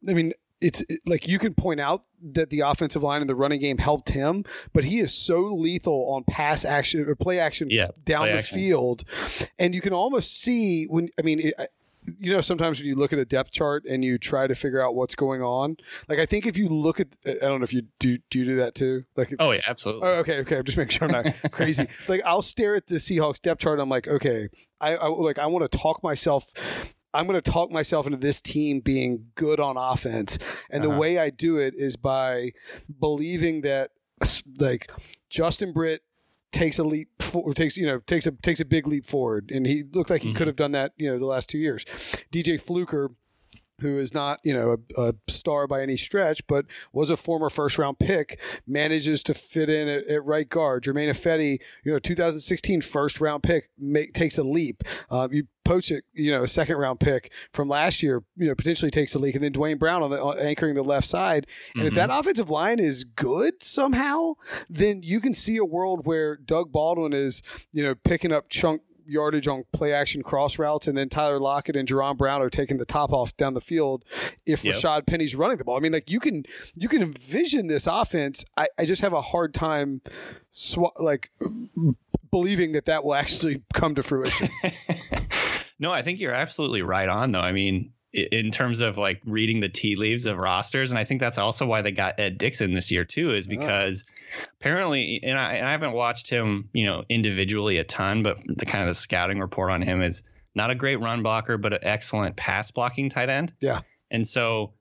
I 0.09 0.13
mean. 0.13 0.33
It's 0.61 0.81
it- 0.89 0.99
like 1.05 1.27
you 1.27 1.39
can 1.39 1.53
point 1.53 1.79
out 1.79 2.01
that 2.33 2.49
the 2.49 2.61
offensive 2.61 3.01
line 3.03 3.21
and 3.21 3.29
the 3.29 3.35
running 3.35 3.59
game 3.61 3.77
helped 3.77 4.09
him, 4.09 4.43
but 4.73 4.83
he 4.83 4.99
is 4.99 5.13
so 5.13 5.41
lethal 5.55 6.11
on 6.13 6.23
pass 6.25 6.65
action 6.65 7.05
or 7.07 7.15
play 7.15 7.39
action 7.39 7.69
Yeah, 7.69 7.87
down 8.03 8.23
play 8.23 8.31
the 8.33 8.37
action. 8.39 8.57
field, 8.57 9.03
and 9.57 9.73
you 9.73 9.81
can 9.81 9.93
almost 9.93 10.41
see 10.41 10.85
when 10.85 11.09
I 11.17 11.21
mean, 11.21 11.39
it, 11.39 11.53
you 12.19 12.33
know, 12.33 12.41
sometimes 12.41 12.79
when 12.79 12.87
you 12.87 12.95
look 12.95 13.13
at 13.13 13.19
a 13.19 13.25
depth 13.25 13.51
chart 13.51 13.83
and 13.85 14.03
you 14.03 14.17
try 14.17 14.47
to 14.47 14.55
figure 14.55 14.81
out 14.81 14.95
what's 14.95 15.15
going 15.15 15.41
on, 15.41 15.77
like 16.07 16.17
I 16.19 16.25
think 16.25 16.45
if 16.45 16.57
you 16.57 16.67
look 16.67 16.99
at, 16.99 17.07
I 17.25 17.33
don't 17.41 17.59
know 17.59 17.63
if 17.63 17.73
you 17.73 17.83
do, 17.99 18.17
do 18.29 18.39
you 18.39 18.45
do 18.45 18.55
that 18.55 18.73
too? 18.73 19.03
Like, 19.15 19.33
Oh 19.39 19.51
yeah, 19.51 19.61
absolutely. 19.67 20.07
oh, 20.07 20.19
okay, 20.19 20.39
okay, 20.39 20.57
I'm 20.57 20.63
just 20.63 20.77
making 20.77 20.91
sure 20.91 21.07
I'm 21.07 21.23
not 21.23 21.35
crazy. 21.51 21.87
Like 22.07 22.21
I'll 22.25 22.41
stare 22.41 22.75
at 22.75 22.87
the 22.87 22.95
Seahawks 22.95 23.41
depth 23.41 23.61
chart. 23.61 23.75
And 23.75 23.81
I'm 23.83 23.89
like, 23.89 24.07
okay, 24.07 24.47
I, 24.81 24.95
I 24.95 25.07
like 25.07 25.37
I 25.39 25.45
want 25.47 25.69
to 25.71 25.77
talk 25.77 26.01
myself. 26.03 26.51
I'm 27.13 27.25
going 27.27 27.41
to 27.41 27.51
talk 27.51 27.71
myself 27.71 28.05
into 28.05 28.17
this 28.17 28.41
team 28.41 28.81
being 28.81 29.25
good 29.35 29.59
on 29.59 29.77
offense, 29.77 30.37
and 30.69 30.83
the 30.83 30.89
Uh-huh. 30.89 30.99
way 30.99 31.17
I 31.17 31.29
do 31.31 31.57
it 31.57 31.73
is 31.75 31.95
by 31.97 32.51
believing 32.99 33.61
that, 33.61 33.91
like, 34.59 34.91
Justin 35.29 35.71
Britt 35.73 36.01
takes 36.51 36.79
a 36.79 36.83
leap 36.83 37.09
for, 37.21 37.53
takes 37.53 37.77
you 37.77 37.85
know 37.85 37.99
takes 38.07 38.25
a 38.25 38.31
takes 38.31 38.59
a 38.59 38.65
big 38.65 38.87
leap 38.87 39.05
forward 39.05 39.51
and 39.53 39.67
he 39.67 39.83
looked 39.93 40.09
like 40.09 40.23
he 40.23 40.31
Mhm. 40.31 40.35
could 40.35 40.47
have 40.47 40.55
done 40.55 40.71
that 40.71 40.93
you 40.97 41.07
know 41.07 41.19
the 41.19 41.25
last 41.27 41.47
two 41.47 41.59
years 41.59 41.85
DJ 42.31 42.57
Fluker 42.59 43.11
who 43.81 43.97
is 43.97 44.13
not 44.13 44.39
you 44.43 44.53
know 44.53 44.77
a, 44.97 45.01
a 45.09 45.13
star 45.27 45.67
by 45.67 45.81
any 45.81 45.97
stretch 45.97 46.45
but 46.47 46.65
was 46.93 47.09
a 47.09 47.17
former 47.17 47.49
first 47.49 47.77
round 47.77 47.99
pick 47.99 48.39
manages 48.67 49.23
to 49.23 49.33
fit 49.33 49.69
in 49.69 49.87
at, 49.87 50.07
at 50.07 50.23
right 50.25 50.49
guard. 50.49 50.83
Germain 50.83 51.09
Ifedi 51.09 51.59
you 51.83 51.91
know 51.91 51.99
2016 51.99 52.81
first 52.81 53.19
round 53.21 53.43
pick 53.43 53.69
make, 53.77 54.13
takes 54.13 54.37
a 54.37 54.43
leap. 54.43 54.83
Uh, 55.09 55.27
you 55.31 55.43
poach 55.65 55.91
it 55.91 56.03
you 56.13 56.31
know 56.31 56.43
a 56.43 56.47
second 56.47 56.77
round 56.77 56.99
pick 56.99 57.31
from 57.53 57.67
last 57.69 58.01
year 58.01 58.23
you 58.35 58.47
know 58.47 58.55
potentially 58.55 58.89
takes 58.89 59.13
a 59.13 59.19
leap 59.19 59.35
and 59.35 59.43
then 59.43 59.51
Duane 59.51 59.77
Brown 59.77 60.01
on 60.01 60.09
the 60.09 60.19
on, 60.21 60.39
anchoring 60.39 60.73
the 60.75 60.83
left 60.83 61.07
side. 61.07 61.45
And 61.75 61.85
if 61.85 61.93
Mhm. 61.93 61.95
that 61.97 62.09
offensive 62.11 62.49
line 62.49 62.79
is 62.79 63.03
good 63.03 63.61
somehow, 63.61 64.33
then 64.69 65.01
you 65.03 65.19
can 65.19 65.33
see 65.33 65.57
a 65.57 65.65
world 65.65 66.05
where 66.05 66.35
Doug 66.37 66.71
Baldwin 66.71 67.13
is, 67.13 67.41
you 67.71 67.83
know, 67.83 67.93
picking 67.95 68.31
up 68.31 68.49
chunk 68.49 68.81
yardage 69.09 69.47
on 69.47 69.63
play 69.73 69.93
action 69.93 70.21
cross 70.23 70.59
routes, 70.59 70.87
and 70.87 70.97
then 70.97 71.09
Tyler 71.09 71.39
Lockett 71.39 71.75
and 71.75 71.87
Jaron 71.87 72.17
Brown 72.17 72.41
are 72.41 72.49
taking 72.49 72.77
the 72.77 72.85
top 72.85 73.11
off 73.11 73.35
down 73.37 73.53
the 73.53 73.61
field 73.61 74.05
if 74.45 74.63
Yep. 74.63 74.75
Rashaad 74.75 75.05
Penny's 75.07 75.35
running 75.35 75.57
the 75.57 75.65
ball. 75.65 75.77
I 75.77 75.79
mean, 75.79 75.91
like 75.91 76.09
you 76.09 76.19
can 76.19 76.43
you 76.75 76.87
can 76.87 77.01
envision 77.01 77.67
this 77.67 77.87
offense. 77.87 78.45
I, 78.57 78.67
I 78.77 78.85
just 78.85 79.01
have 79.01 79.13
a 79.13 79.21
hard 79.21 79.53
time 79.53 80.01
sw- 80.49 80.97
like 80.99 81.31
believing 82.31 82.73
that 82.73 82.85
that 82.85 83.03
will 83.03 83.15
actually 83.15 83.63
come 83.73 83.95
to 83.95 84.03
fruition. 84.03 84.49
no, 85.79 85.91
I 85.91 86.01
think 86.01 86.19
you're 86.19 86.33
absolutely 86.33 86.81
right 86.81 87.09
on 87.09 87.31
though. 87.31 87.39
I 87.39 87.51
mean, 87.51 87.91
in 88.13 88.51
terms 88.51 88.81
of 88.81 88.97
like 88.97 89.21
reading 89.25 89.59
the 89.59 89.69
tea 89.69 89.95
leaves 89.95 90.25
of 90.25 90.37
rosters, 90.37 90.91
and 90.91 90.99
I 90.99 91.03
think 91.03 91.21
that's 91.21 91.37
also 91.37 91.65
why 91.65 91.81
they 91.81 91.91
got 91.91 92.19
Ed 92.19 92.37
Dickson 92.37 92.73
this 92.73 92.91
year 92.91 93.05
too, 93.05 93.31
is 93.31 93.45
ah. 93.45 93.49
because 93.49 94.05
apparently, 94.59 95.21
and 95.23 95.37
I, 95.37 95.55
and 95.55 95.67
I 95.67 95.71
haven't 95.71 95.93
watched 95.93 96.29
him, 96.29 96.69
you 96.73 96.85
know, 96.85 97.03
individually 97.09 97.77
a 97.77 97.83
ton, 97.83 98.23
but 98.23 98.37
the 98.47 98.65
kind 98.65 98.81
of 98.81 98.87
the 98.87 98.95
scouting 98.95 99.39
report 99.39 99.71
on 99.71 99.81
him 99.81 100.01
is 100.01 100.23
not 100.55 100.71
a 100.71 100.75
great 100.75 100.99
run 100.99 101.23
blocker, 101.23 101.57
but 101.57 101.73
an 101.73 101.79
excellent 101.83 102.35
pass 102.35 102.71
blocking 102.71 103.09
tight 103.09 103.29
end. 103.29 103.53
Yeah. 103.59 103.79
and 104.09 104.27
so 104.27 104.73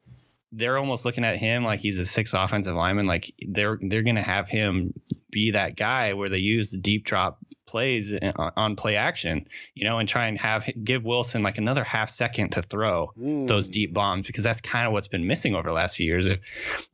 they're 0.53 0.79
almost 0.79 1.05
looking 1.05 1.25
at 1.25 1.37
him 1.37 1.64
like 1.64 1.81
he's 1.81 1.99
a 1.99 2.07
six 2.07 2.33
offensive 2.33 2.75
lineman. 2.75 3.07
Like 3.07 3.33
they're 3.47 3.79
they're 3.83 4.03
gonna 4.03 4.23
have 4.23 4.49
him 4.49 4.95
be 5.31 5.51
that 5.53 5.77
guy 5.77 6.14
where 6.14 6.29
they 6.29 6.38
use 6.38 6.71
the 6.71 6.79
deep 6.79 7.05
drop 7.05 7.38
plays 7.68 8.12
on 8.12 8.52
on 8.57 8.76
play 8.76 8.96
action, 8.96 9.46
you 9.74 9.85
know, 9.85 9.98
and 9.98 10.09
try 10.09 10.26
and 10.26 10.38
have 10.38 10.68
give 10.83 11.04
Wilson 11.04 11.42
like 11.44 11.59
another 11.59 11.85
half 11.85 12.11
second 12.11 12.50
to 12.52 12.62
throw 12.62 13.12
Mm. 13.16 13.46
those 13.46 13.68
deep 13.68 13.94
bombs 13.94 14.26
because 14.26 14.42
that's 14.44 14.61
kind 14.61 14.87
of 14.87 14.92
what's 14.92 15.09
been 15.09 15.26
missing 15.26 15.54
over 15.54 15.68
the 15.68 15.74
last 15.74 15.96
few 15.96 16.07
years. 16.07 16.26
If, 16.26 16.40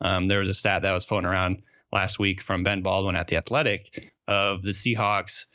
Um, 0.00 0.28
there 0.28 0.40
was 0.40 0.48
a 0.48 0.54
stat 0.54 0.82
that 0.82 0.92
was 0.92 1.04
floating 1.04 1.26
around 1.30 1.62
last 1.92 2.18
week 2.18 2.40
from 2.42 2.64
Ben 2.64 2.82
Baldwin 2.82 3.16
at 3.16 3.28
the 3.28 3.36
Athletic 3.36 4.12
of 4.28 4.62
the 4.62 4.72
Seahawks 4.72 5.46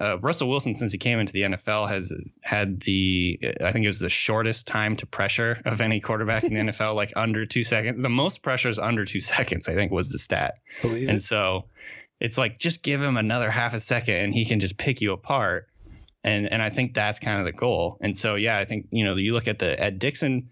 uh, 0.00 0.18
Russell 0.18 0.48
Wilson, 0.48 0.74
since 0.74 0.90
he 0.90 0.98
came 0.98 1.20
into 1.20 1.32
the 1.32 1.42
NFL, 1.42 1.88
has 1.88 2.12
had 2.42 2.80
the 2.80 3.38
I 3.62 3.70
think 3.70 3.84
it 3.84 3.88
was 3.88 4.00
the 4.00 4.10
shortest 4.10 4.66
time 4.66 4.96
to 4.96 5.06
pressure 5.06 5.60
of 5.64 5.80
any 5.80 6.00
quarterback 6.00 6.42
in 6.42 6.54
the 6.54 6.60
NFL, 6.72 6.96
like 6.96 7.12
under 7.14 7.46
two 7.46 7.62
seconds. 7.62 8.02
The 8.02 8.08
most 8.08 8.42
pressure 8.42 8.68
is 8.68 8.80
under 8.80 9.04
two 9.04 9.20
seconds, 9.34 9.68
I 9.68 9.74
think, 9.74 9.92
was 9.92 10.10
the 10.10 10.18
stat. 10.18 10.54
Believe 10.82 11.08
and 11.08 11.18
it. 11.18 11.22
so 11.22 11.66
it's 12.20 12.38
like 12.38 12.58
just 12.58 12.82
give 12.82 13.02
him 13.02 13.16
another 13.16 13.50
half 13.50 13.74
a 13.74 13.80
second, 13.80 14.16
and 14.16 14.34
he 14.34 14.44
can 14.44 14.60
just 14.60 14.78
pick 14.78 15.00
you 15.00 15.12
apart. 15.12 15.66
And 16.22 16.50
and 16.50 16.62
I 16.62 16.70
think 16.70 16.94
that's 16.94 17.18
kind 17.18 17.38
of 17.38 17.44
the 17.44 17.52
goal. 17.52 17.98
And 18.00 18.16
so 18.16 18.34
yeah, 18.34 18.56
I 18.56 18.64
think 18.64 18.86
you 18.90 19.04
know 19.04 19.16
you 19.16 19.32
look 19.32 19.48
at 19.48 19.58
the 19.58 19.78
Ed 19.78 19.98
Dickson 19.98 20.50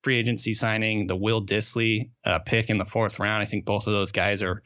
free 0.00 0.18
agency 0.18 0.52
signing, 0.52 1.06
the 1.06 1.16
Will 1.16 1.44
Dissly 1.44 2.10
uh, 2.24 2.38
pick 2.38 2.70
in 2.70 2.78
the 2.78 2.84
fourth 2.84 3.18
round. 3.18 3.42
I 3.42 3.46
think 3.46 3.64
both 3.64 3.86
of 3.86 3.92
those 3.92 4.12
guys 4.12 4.42
are 4.42 4.62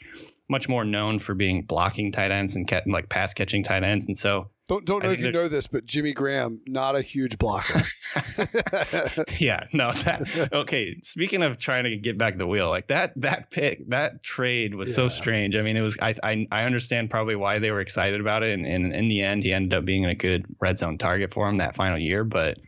much 0.50 0.68
more 0.68 0.84
known 0.84 1.20
for 1.20 1.34
being 1.34 1.62
blocking 1.62 2.10
tight 2.10 2.32
ends 2.32 2.56
and 2.56 2.68
ca- 2.68 2.82
like 2.86 3.08
pass 3.08 3.32
catching 3.32 3.62
tight 3.62 3.84
ends. 3.84 4.08
And 4.08 4.18
so 4.18 4.50
don't 4.70 4.84
don't 4.84 5.02
know 5.02 5.10
if 5.10 5.20
you 5.20 5.32
know 5.32 5.48
this, 5.48 5.66
but 5.66 5.84
Jimmy 5.84 6.12
Graham 6.12 6.60
not 6.66 6.96
a 6.96 7.02
huge 7.02 7.38
blocker. 7.38 7.80
yeah, 9.38 9.66
no. 9.72 9.90
That, 9.92 10.50
okay, 10.52 11.00
speaking 11.02 11.42
of 11.42 11.58
trying 11.58 11.84
to 11.84 11.96
get 11.96 12.18
back 12.18 12.36
the 12.38 12.46
wheel, 12.46 12.68
like 12.68 12.88
that 12.88 13.12
that 13.20 13.50
pick 13.50 13.88
that 13.88 14.22
trade 14.22 14.74
was 14.74 14.94
so 14.94 15.08
strange. 15.08 15.56
I 15.56 15.62
mean, 15.62 15.76
it 15.76 15.80
was 15.80 15.98
I, 16.00 16.14
I 16.22 16.46
I 16.52 16.64
understand 16.64 17.10
probably 17.10 17.36
why 17.36 17.58
they 17.58 17.72
were 17.72 17.80
excited 17.80 18.20
about 18.20 18.44
it, 18.44 18.52
and, 18.52 18.64
and 18.64 18.92
in 18.92 19.08
the 19.08 19.22
end, 19.22 19.42
he 19.42 19.52
ended 19.52 19.74
up 19.76 19.84
being 19.84 20.04
a 20.04 20.14
good 20.14 20.46
red 20.60 20.78
zone 20.78 20.98
target 20.98 21.32
for 21.32 21.48
him 21.48 21.56
that 21.56 21.74
final 21.74 21.98
year. 21.98 22.22
But 22.22 22.58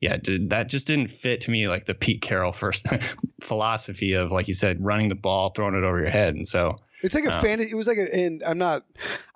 yeah, 0.00 0.16
dude, 0.16 0.50
that 0.50 0.68
just 0.68 0.88
didn't 0.88 1.08
fit 1.08 1.42
to 1.42 1.50
me 1.52 1.68
like 1.68 1.84
the 1.84 1.94
Pete 1.94 2.22
Carroll 2.22 2.52
first 2.52 2.86
philosophy 3.40 4.14
of 4.14 4.32
like 4.32 4.48
you 4.48 4.54
said, 4.54 4.84
running 4.84 5.08
the 5.08 5.14
ball, 5.14 5.50
throwing 5.50 5.76
it 5.76 5.84
over 5.84 6.00
your 6.00 6.10
head, 6.10 6.34
and 6.34 6.46
so 6.46 6.78
It's 7.02 7.14
like 7.14 7.24
a 7.24 7.36
Oh. 7.36 7.40
fantasy. 7.40 7.70
It 7.70 7.74
was 7.74 7.86
like 7.88 7.98
a, 7.98 8.14
and 8.14 8.42
I'm 8.46 8.58
not. 8.58 8.84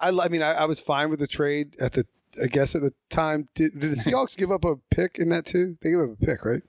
I, 0.01 0.11
I 0.11 0.29
mean, 0.29 0.43
I, 0.43 0.53
I 0.53 0.65
was 0.67 0.81
fine 0.81 1.11
with 1.11 1.19
the 1.19 1.27
trade 1.27 1.77
at 1.81 1.93
the. 1.93 2.05
I 2.43 2.49
guess 2.49 2.75
at 2.75 2.83
the 2.83 2.93
time, 3.09 3.49
did, 3.55 3.73
did 3.81 3.91
the 3.93 3.97
Seahawks 3.97 4.37
give 4.37 4.51
up 4.53 4.65
a 4.67 4.77
pick 4.91 5.17
in 5.19 5.31
that 5.31 5.47
too? 5.47 5.77
They 5.81 5.91
gave 5.91 6.01
up 6.01 6.11
a 6.11 6.17
pick, 6.27 6.45
right? 6.45 6.63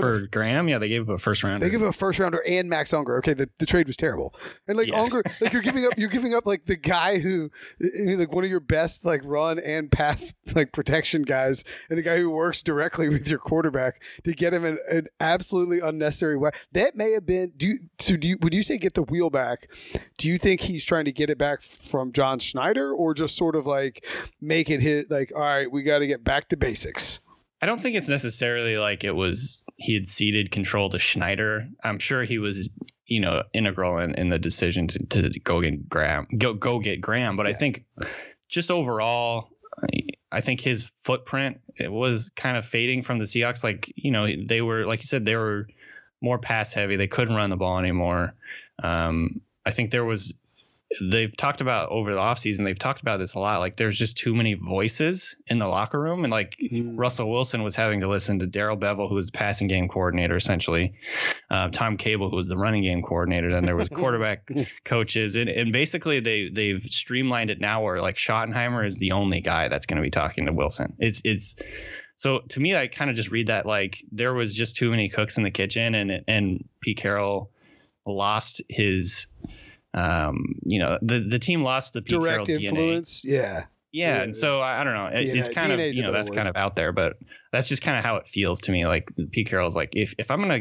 For 0.00 0.26
Graham, 0.26 0.68
yeah, 0.68 0.78
they 0.78 0.88
gave 0.88 1.08
up 1.08 1.16
a 1.16 1.18
first 1.18 1.42
round. 1.42 1.62
They 1.62 1.70
give 1.70 1.82
up 1.82 1.88
a 1.90 1.92
first 1.92 2.18
rounder 2.18 2.42
and 2.48 2.68
Max 2.68 2.92
Unger. 2.92 3.18
Okay, 3.18 3.34
the, 3.34 3.48
the 3.58 3.66
trade 3.66 3.86
was 3.86 3.96
terrible. 3.96 4.34
And 4.68 4.76
like 4.76 4.88
Yeah. 4.88 5.00
Unger, 5.00 5.22
like 5.40 5.52
you're 5.52 5.62
giving 5.62 5.84
up, 5.84 5.92
you're 5.96 6.08
giving 6.08 6.34
up 6.34 6.46
like 6.46 6.66
the 6.66 6.76
guy 6.76 7.18
who, 7.18 7.50
I 7.80 8.04
mean, 8.04 8.18
like 8.18 8.32
one 8.32 8.44
of 8.44 8.50
your 8.50 8.60
best 8.60 9.04
like 9.04 9.20
run 9.24 9.58
and 9.58 9.90
pass 9.90 10.32
like 10.54 10.72
protection 10.72 11.22
guys, 11.22 11.64
and 11.88 11.98
the 11.98 12.02
guy 12.02 12.18
who 12.18 12.30
works 12.30 12.62
directly 12.62 13.08
with 13.08 13.28
your 13.28 13.38
quarterback 13.38 14.02
to 14.24 14.32
get 14.32 14.52
him 14.52 14.64
an, 14.64 14.78
an 14.90 15.06
absolutely 15.20 15.80
unnecessary 15.80 16.36
way. 16.36 16.50
That 16.72 16.94
may 16.94 17.12
have 17.12 17.26
been. 17.26 17.52
Do 17.56 17.66
you, 17.66 17.78
so? 17.98 18.16
Do 18.16 18.28
you 18.28 18.36
when 18.40 18.52
you 18.52 18.62
say 18.62 18.78
get 18.78 18.94
the 18.94 19.02
wheel 19.02 19.30
back? 19.30 19.70
Do 20.18 20.28
you 20.28 20.38
think 20.38 20.60
he's 20.60 20.84
trying 20.84 21.06
to 21.06 21.12
get 21.12 21.30
it 21.30 21.38
back 21.38 21.62
from 21.62 22.12
John 22.12 22.38
Schneider, 22.38 22.92
or 22.92 23.14
just 23.14 23.36
sort 23.36 23.56
of 23.56 23.66
like 23.66 24.04
make 24.40 24.70
it 24.70 24.80
hit? 24.80 25.10
Like, 25.10 25.32
all 25.34 25.40
right, 25.42 25.70
we 25.70 25.82
got 25.82 26.00
to 26.00 26.06
get 26.06 26.22
back 26.24 26.48
to 26.50 26.56
basics. 26.56 27.20
I 27.62 27.66
don't 27.66 27.80
think 27.80 27.96
it's 27.96 28.08
necessarily 28.08 28.76
like 28.76 29.02
it 29.02 29.14
was 29.14 29.62
he 29.76 29.94
had 29.94 30.08
ceded 30.08 30.50
control 30.50 30.90
to 30.90 30.98
Schneider. 30.98 31.68
I'm 31.84 31.98
sure 31.98 32.24
he 32.24 32.38
was, 32.38 32.70
you 33.06 33.20
know, 33.20 33.42
integral 33.52 33.98
in, 33.98 34.14
in 34.14 34.28
the 34.28 34.38
decision 34.38 34.88
to, 34.88 34.98
to 35.30 35.40
go 35.40 35.60
get 35.60 35.88
Graham, 35.88 36.26
go 36.36 36.54
go 36.54 36.78
get 36.80 37.00
Graham. 37.00 37.36
But 37.36 37.46
I 37.46 37.52
think 37.52 37.84
just 38.48 38.70
overall, 38.70 39.48
I- 39.82 40.08
I 40.32 40.40
think 40.40 40.60
his 40.60 40.90
footprint 41.02 41.60
it 41.76 41.90
was 41.90 42.30
kind 42.30 42.56
of 42.56 42.66
fading 42.66 43.02
from 43.02 43.18
the 43.18 43.26
Seahawks. 43.26 43.62
Like 43.62 43.92
you 43.94 44.10
know, 44.10 44.26
they 44.26 44.60
were 44.60 44.84
like 44.84 45.00
you 45.00 45.06
said, 45.06 45.24
they 45.24 45.36
were 45.36 45.68
more 46.20 46.38
pass 46.38 46.72
heavy. 46.72 46.96
They 46.96 47.06
couldn't 47.06 47.36
run 47.36 47.48
the 47.48 47.56
ball 47.56 47.78
anymore. 47.78 48.34
Um, 48.82 49.40
I 49.64 49.70
think 49.70 49.90
there 49.92 50.04
was 50.04 50.34
they've 51.00 51.36
talked 51.36 51.60
about 51.60 51.88
over 51.90 52.12
the 52.12 52.20
offseason, 52.20 52.64
they've 52.64 52.78
talked 52.78 53.00
about 53.00 53.18
this 53.18 53.34
a 53.34 53.40
lot. 53.40 53.60
Like 53.60 53.76
there's 53.76 53.98
just 53.98 54.16
too 54.16 54.34
many 54.34 54.54
voices 54.54 55.34
in 55.46 55.58
the 55.58 55.66
locker 55.66 56.00
room. 56.00 56.24
And 56.24 56.30
like 56.30 56.56
Mm. 56.76 56.94
Russell 56.96 57.30
Wilson 57.30 57.62
was 57.62 57.76
having 57.76 58.00
to 58.00 58.08
listen 58.08 58.38
to 58.40 58.46
Darrell 58.46 58.76
Bevell, 58.76 59.08
who 59.08 59.14
was 59.14 59.26
the 59.26 59.32
passing 59.32 59.68
game 59.68 59.88
coordinator, 59.88 60.36
essentially, 60.36 60.94
uh, 61.50 61.68
Tom 61.70 61.96
Cable, 61.96 62.30
who 62.30 62.36
was 62.36 62.48
the 62.48 62.56
running 62.56 62.82
game 62.82 63.02
coordinator. 63.02 63.50
Then 63.50 63.64
there 63.64 63.76
was 63.76 63.88
quarterback 63.94 64.48
coaches, 64.84 65.36
and, 65.36 65.48
and 65.48 65.72
basically 65.72 66.20
they 66.20 66.48
they've 66.48 66.82
streamlined 66.82 67.50
it 67.50 67.60
now 67.60 67.82
where 67.82 68.00
like 68.00 68.16
Schottenheimer 68.16 68.84
is 68.86 68.98
the 68.98 69.12
only 69.12 69.40
guy 69.40 69.68
that's 69.68 69.86
going 69.86 69.96
to 69.96 70.02
be 70.02 70.10
talking 70.10 70.46
to 70.46 70.52
Wilson. 70.52 70.94
It's 70.98 71.22
it's 71.24 71.56
so 72.16 72.40
to 72.48 72.60
me, 72.60 72.74
I 72.76 72.86
kind 72.88 73.10
of 73.10 73.16
just 73.16 73.30
read 73.30 73.48
that 73.48 73.66
like 73.66 74.02
there 74.10 74.34
was 74.34 74.54
just 74.54 74.76
too 74.76 74.90
many 74.90 75.08
cooks 75.08 75.36
in 75.36 75.44
the 75.44 75.50
kitchen, 75.50 75.94
and 75.94 76.24
and 76.26 76.68
Pete 76.80 76.98
Carroll 76.98 77.50
lost 78.06 78.62
his. 78.68 79.26
Um, 79.96 80.56
you 80.64 80.78
know, 80.78 80.98
the 81.02 81.20
the 81.20 81.38
team 81.38 81.62
lost 81.62 81.94
the 81.94 82.02
Pete 82.02 82.10
Direct 82.10 82.46
Carroll 82.46 82.62
influence, 82.62 83.24
yeah. 83.24 83.64
Yeah, 83.92 84.16
Yeah. 84.16 84.22
and 84.24 84.36
so 84.36 84.60
I, 84.60 84.82
I 84.82 84.84
don't 84.84 84.94
know. 84.94 85.06
It, 85.06 85.24
DNA 85.24 85.36
it's 85.38 85.48
kind 85.48 85.72
DNA 85.72 85.88
of 85.90 85.94
you 85.96 86.02
know 86.02 86.12
that's 86.12 86.28
word. 86.30 86.36
kind 86.36 86.48
of 86.48 86.56
out 86.56 86.76
there, 86.76 86.92
but 86.92 87.14
that's 87.50 87.68
just 87.68 87.82
kind 87.82 87.96
of 87.98 88.04
how 88.04 88.16
it 88.16 88.26
feels 88.26 88.60
to 88.62 88.72
me. 88.72 88.86
Like 88.86 89.10
Pete 89.32 89.48
Carroll's 89.48 89.74
like, 89.74 89.90
if 89.94 90.14
if 90.18 90.30
I'm 90.30 90.40
gonna, 90.42 90.60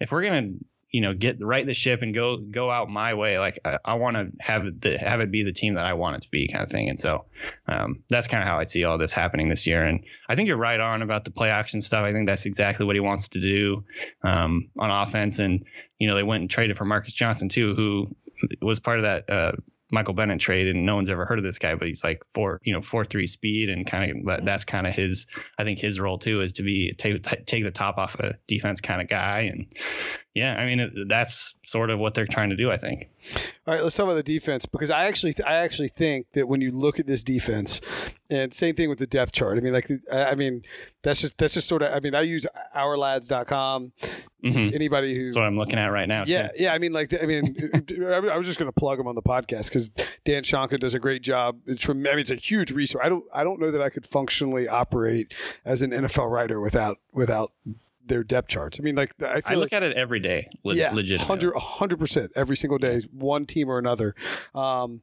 if 0.00 0.10
we're 0.10 0.22
gonna, 0.22 0.52
you 0.90 1.02
know, 1.02 1.12
get 1.12 1.36
right 1.44 1.66
the 1.66 1.74
ship 1.74 2.00
and 2.00 2.14
go 2.14 2.38
go 2.38 2.70
out 2.70 2.88
my 2.88 3.12
way, 3.14 3.38
like 3.38 3.58
I, 3.66 3.76
I 3.84 3.94
want 3.94 4.16
to 4.16 4.30
have 4.40 4.64
it 4.64 4.80
the, 4.80 4.96
have 4.96 5.20
it 5.20 5.30
be 5.30 5.42
the 5.42 5.52
team 5.52 5.74
that 5.74 5.84
I 5.84 5.92
want 5.92 6.16
it 6.16 6.22
to 6.22 6.30
be, 6.30 6.48
kind 6.48 6.64
of 6.64 6.70
thing. 6.70 6.88
And 6.88 6.98
so 6.98 7.26
um, 7.68 8.02
that's 8.08 8.28
kind 8.28 8.42
of 8.42 8.48
how 8.48 8.58
I 8.58 8.64
see 8.64 8.84
all 8.84 8.96
this 8.96 9.12
happening 9.12 9.50
this 9.50 9.66
year. 9.66 9.84
And 9.84 10.04
I 10.26 10.34
think 10.36 10.48
you're 10.48 10.56
right 10.56 10.80
on 10.80 11.02
about 11.02 11.26
the 11.26 11.30
play 11.32 11.50
action 11.50 11.82
stuff. 11.82 12.02
I 12.04 12.12
think 12.14 12.28
that's 12.28 12.46
exactly 12.46 12.86
what 12.86 12.96
he 12.96 13.00
wants 13.00 13.28
to 13.30 13.40
do 13.40 13.84
um, 14.22 14.70
on 14.78 14.90
offense. 14.90 15.38
And 15.38 15.64
you 15.98 16.08
know, 16.08 16.14
they 16.14 16.22
went 16.22 16.40
and 16.40 16.50
traded 16.50 16.78
for 16.78 16.86
Marcus 16.86 17.12
Johnson 17.12 17.50
too, 17.50 17.74
who 17.74 18.16
was 18.62 18.80
part 18.80 18.98
of 18.98 19.04
that. 19.04 19.30
Uh, 19.30 19.52
Michael 19.92 20.14
Bennett 20.14 20.40
trade, 20.40 20.68
and 20.68 20.86
no 20.86 20.94
one's 20.94 21.10
ever 21.10 21.24
heard 21.24 21.38
of 21.38 21.44
this 21.44 21.58
guy, 21.58 21.74
but 21.74 21.88
he's 21.88 22.04
like 22.04 22.22
four, 22.24 22.60
you 22.62 22.72
know, 22.72 22.80
four 22.80 23.04
three 23.04 23.26
speed, 23.26 23.70
and 23.70 23.86
kind 23.86 24.10
of 24.10 24.26
that, 24.26 24.44
that's 24.44 24.64
kind 24.64 24.86
of 24.86 24.92
his. 24.92 25.26
I 25.58 25.64
think 25.64 25.78
his 25.78 25.98
role 25.98 26.18
too 26.18 26.40
is 26.40 26.52
to 26.52 26.62
be 26.62 26.92
take 26.92 27.22
take 27.22 27.64
the 27.64 27.70
top 27.70 27.98
off 27.98 28.14
a 28.20 28.34
defense 28.46 28.80
kind 28.80 29.00
of 29.00 29.08
guy, 29.08 29.50
and 29.52 29.66
yeah, 30.34 30.54
I 30.54 30.66
mean 30.66 30.80
it, 30.80 30.92
that's 31.08 31.56
sort 31.70 31.90
of 31.90 31.98
what 31.98 32.14
they're 32.14 32.26
trying 32.26 32.50
to 32.50 32.56
do. 32.56 32.70
I 32.70 32.76
think. 32.76 33.08
All 33.66 33.74
right, 33.74 33.82
let's 33.82 33.94
talk 33.96 34.04
about 34.04 34.14
the 34.14 34.22
defense 34.22 34.66
because 34.66 34.90
I 34.90 35.04
actually 35.04 35.34
I 35.46 35.56
actually 35.56 35.88
think 35.88 36.26
that 36.32 36.48
when 36.48 36.60
you 36.60 36.72
look 36.72 36.98
at 36.98 37.06
this 37.06 37.22
defense, 37.22 37.80
and 38.28 38.52
same 38.52 38.74
thing 38.74 38.88
with 38.88 38.98
the 38.98 39.06
depth 39.06 39.32
chart. 39.32 39.56
I 39.58 39.60
mean, 39.60 39.72
like 39.72 39.88
I 40.12 40.34
mean, 40.34 40.62
that's 41.02 41.20
just 41.20 41.38
that's 41.38 41.54
just 41.54 41.68
sort 41.68 41.82
of. 41.82 41.92
I 41.94 42.00
mean, 42.00 42.14
I 42.14 42.22
use 42.22 42.46
ourlads.com. 42.74 43.92
Mhm. 44.44 44.74
Anybody 44.74 45.14
who 45.14 45.24
That's 45.24 45.36
what 45.36 45.44
I'm 45.44 45.56
looking 45.58 45.78
at 45.78 45.88
right 45.92 46.08
now. 46.08 46.24
yeah, 46.26 46.46
too. 46.48 46.54
yeah. 46.60 46.72
I 46.72 46.78
mean, 46.78 46.94
like, 46.94 47.12
I 47.22 47.26
mean, 47.26 47.44
I 48.10 48.36
was 48.38 48.46
just 48.46 48.58
going 48.58 48.70
to 48.70 48.72
plug 48.72 48.98
him 48.98 49.06
on 49.06 49.14
the 49.14 49.20
podcast 49.22 49.68
because 49.68 49.90
Dan 50.24 50.42
Shonka 50.44 50.80
does 50.80 50.94
a 50.94 50.98
great 50.98 51.20
job. 51.20 51.58
It's 51.66 51.84
from, 51.84 51.98
I 52.06 52.10
mean, 52.12 52.20
it's 52.20 52.30
a 52.30 52.36
huge 52.36 52.70
resource. 52.72 53.04
I 53.04 53.10
don't, 53.10 53.24
I 53.34 53.44
don't 53.44 53.60
know 53.60 53.70
that 53.70 53.82
I 53.82 53.90
could 53.90 54.06
functionally 54.06 54.66
operate 54.66 55.34
as 55.66 55.82
an 55.82 55.90
NFL 55.90 56.30
writer 56.30 56.58
without, 56.58 56.96
without 57.12 57.52
their 58.04 58.24
depth 58.24 58.48
charts. 58.48 58.78
I 58.80 58.82
mean, 58.82 58.94
like, 58.96 59.14
I 59.22 59.42
I 59.46 59.54
look 59.54 59.72
like, 59.72 59.72
at 59.74 59.82
it 59.82 59.96
every 59.96 60.20
day. 60.20 60.48
Le- 60.64 60.74
yeah, 60.74 60.92
legitimately. 60.92 61.52
hundred 61.56 61.98
percent 61.98 62.32
every 62.34 62.56
single 62.56 62.78
day, 62.78 63.02
one 63.12 63.46
team 63.46 63.68
or 63.68 63.78
another. 63.78 64.14
Um, 64.54 65.02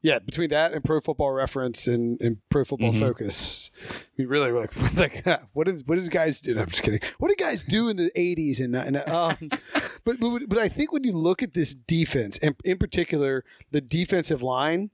yeah, 0.00 0.20
between 0.20 0.50
that 0.50 0.72
and 0.72 0.84
Pro 0.84 1.00
Football 1.00 1.32
Reference 1.32 1.88
and, 1.88 2.20
and 2.20 2.36
Pro 2.50 2.64
Football 2.64 2.92
Mhm. 2.92 3.00
Focus, 3.00 3.72
I 3.82 3.94
mean, 4.22 4.28
really, 4.28 4.52
like, 4.52 4.94
like 4.96 5.26
what 5.54 5.66
did 5.66 5.82
what 5.86 5.96
did 5.96 6.08
guys 6.12 6.40
do? 6.40 6.54
No, 6.54 6.62
I'm 6.62 6.68
just 6.68 6.82
kidding. 6.84 7.00
What 7.18 7.28
did 7.30 7.38
guys 7.38 7.64
do 7.64 7.88
in 7.88 7.96
the 7.96 8.10
'80s 8.16 8.60
and, 8.60 8.76
and 8.76 8.96
um, 9.08 9.36
but, 10.04 10.20
but 10.20 10.42
but 10.48 10.58
I 10.58 10.68
think 10.68 10.92
when 10.92 11.02
you 11.02 11.12
look 11.12 11.42
at 11.42 11.52
this 11.54 11.74
defense, 11.74 12.38
and 12.38 12.54
in 12.64 12.78
particular 12.78 13.44
the 13.72 13.80
defensive 13.80 14.40
line, 14.42 14.90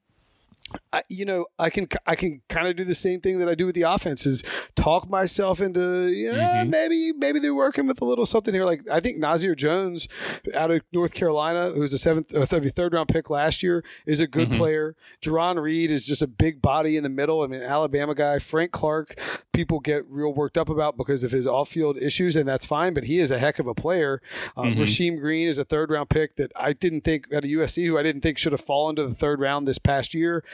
I, 0.92 1.02
you 1.08 1.24
know, 1.24 1.46
I 1.58 1.70
can 1.70 1.86
I 2.06 2.16
can 2.16 2.40
kind 2.48 2.66
of 2.66 2.74
do 2.74 2.84
the 2.84 2.94
same 2.94 3.20
thing 3.20 3.38
that 3.38 3.48
I 3.48 3.54
do 3.54 3.66
with 3.66 3.74
the 3.74 3.82
offense 3.82 4.26
is 4.26 4.42
talk 4.74 5.08
myself 5.08 5.60
into 5.60 6.08
yeah 6.08 6.64
Mhm. 6.64 6.70
maybe 6.70 7.12
maybe 7.16 7.38
they're 7.38 7.54
working 7.54 7.86
with 7.86 8.00
a 8.00 8.04
little 8.04 8.26
something 8.26 8.52
here. 8.52 8.64
Like 8.64 8.80
I 8.90 8.98
think 9.00 9.18
Nazair 9.22 9.54
Jones 9.56 10.08
out 10.54 10.70
of 10.70 10.80
North 10.92 11.12
Carolina, 11.14 11.70
who 11.70 11.80
was 11.80 11.92
a 11.92 11.98
seventh 11.98 12.34
uh, 12.34 12.46
th- 12.46 12.72
third 12.72 12.92
round 12.94 13.08
pick 13.08 13.30
last 13.30 13.62
year, 13.62 13.84
is 14.06 14.20
a 14.20 14.26
good 14.26 14.50
Mhm. 14.50 14.56
player. 14.56 14.96
Jarran 15.22 15.60
Reed 15.60 15.90
is 15.90 16.04
just 16.06 16.22
a 16.22 16.26
big 16.26 16.60
body 16.62 16.96
in 16.96 17.02
the 17.02 17.08
middle. 17.08 17.42
I 17.42 17.46
mean, 17.46 17.62
Alabama 17.62 18.14
guy. 18.14 18.38
Frank 18.38 18.72
Clark, 18.72 19.18
people 19.54 19.80
get 19.80 20.04
real 20.10 20.34
worked 20.34 20.58
up 20.58 20.68
about 20.68 20.96
because 20.98 21.24
of 21.24 21.30
his 21.30 21.46
off 21.46 21.68
field 21.70 21.96
issues, 21.96 22.36
and 22.36 22.46
that's 22.46 22.66
fine. 22.66 22.92
But 22.92 23.04
he 23.04 23.18
is 23.18 23.30
a 23.30 23.38
heck 23.38 23.58
of 23.58 23.66
a 23.66 23.74
player. 23.74 24.20
Um, 24.56 24.74
Mhm. 24.74 24.78
Rasheem 24.80 25.18
Green 25.20 25.48
is 25.48 25.56
a 25.58 25.64
third 25.64 25.90
round 25.90 26.10
pick 26.10 26.36
that 26.36 26.52
I 26.56 26.72
didn't 26.74 27.02
think 27.02 27.26
at 27.32 27.44
a 27.44 27.48
USC, 27.48 27.86
who 27.86 27.96
I 27.96 28.02
didn't 28.02 28.20
think 28.20 28.36
should 28.36 28.52
have 28.52 28.60
fallen 28.60 28.96
to 28.96 29.06
the 29.06 29.14
third 29.14 29.40
round 29.40 29.66
this 29.66 29.78
past 29.78 30.12
year. 30.14 30.44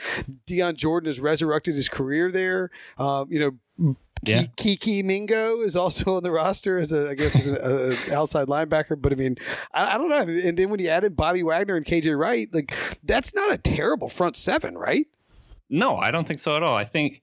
Dion 0.45 0.75
Jordan 0.75 1.07
has 1.07 1.19
resurrected 1.19 1.75
his 1.75 1.89
career 1.89 2.31
there. 2.31 2.69
Um, 2.97 3.27
you 3.29 3.39
know, 3.39 3.95
Yeah. 4.23 4.43
Ki- 4.43 4.75
Kiki 4.77 5.01
Mingo 5.03 5.61
is 5.61 5.75
also 5.75 6.15
on 6.17 6.21
the 6.21 6.29
roster 6.31 6.77
as 6.77 6.93
a, 6.93 7.09
I 7.09 7.15
guess, 7.15 7.35
as 7.35 7.47
an 7.47 8.13
outside 8.13 8.47
linebacker. 8.47 9.01
But 9.01 9.11
I 9.13 9.15
mean, 9.15 9.35
I, 9.73 9.95
I 9.95 9.97
don't 9.97 10.09
know. 10.09 10.21
And 10.47 10.55
then 10.57 10.69
when 10.69 10.79
you 10.79 10.89
add 10.89 11.03
in 11.03 11.13
Bobby 11.13 11.41
Wagner 11.41 11.75
and 11.75 11.83
KJ 11.85 12.15
Wright, 12.15 12.47
like 12.53 12.71
that's 13.03 13.33
not 13.33 13.51
a 13.51 13.57
terrible 13.57 14.07
front 14.09 14.35
seven, 14.35 14.77
right? 14.77 15.07
No, 15.71 15.95
I 15.95 16.11
don't 16.11 16.27
think 16.27 16.39
so 16.39 16.57
at 16.57 16.63
all. 16.63 16.75
I 16.75 16.83
think, 16.83 17.21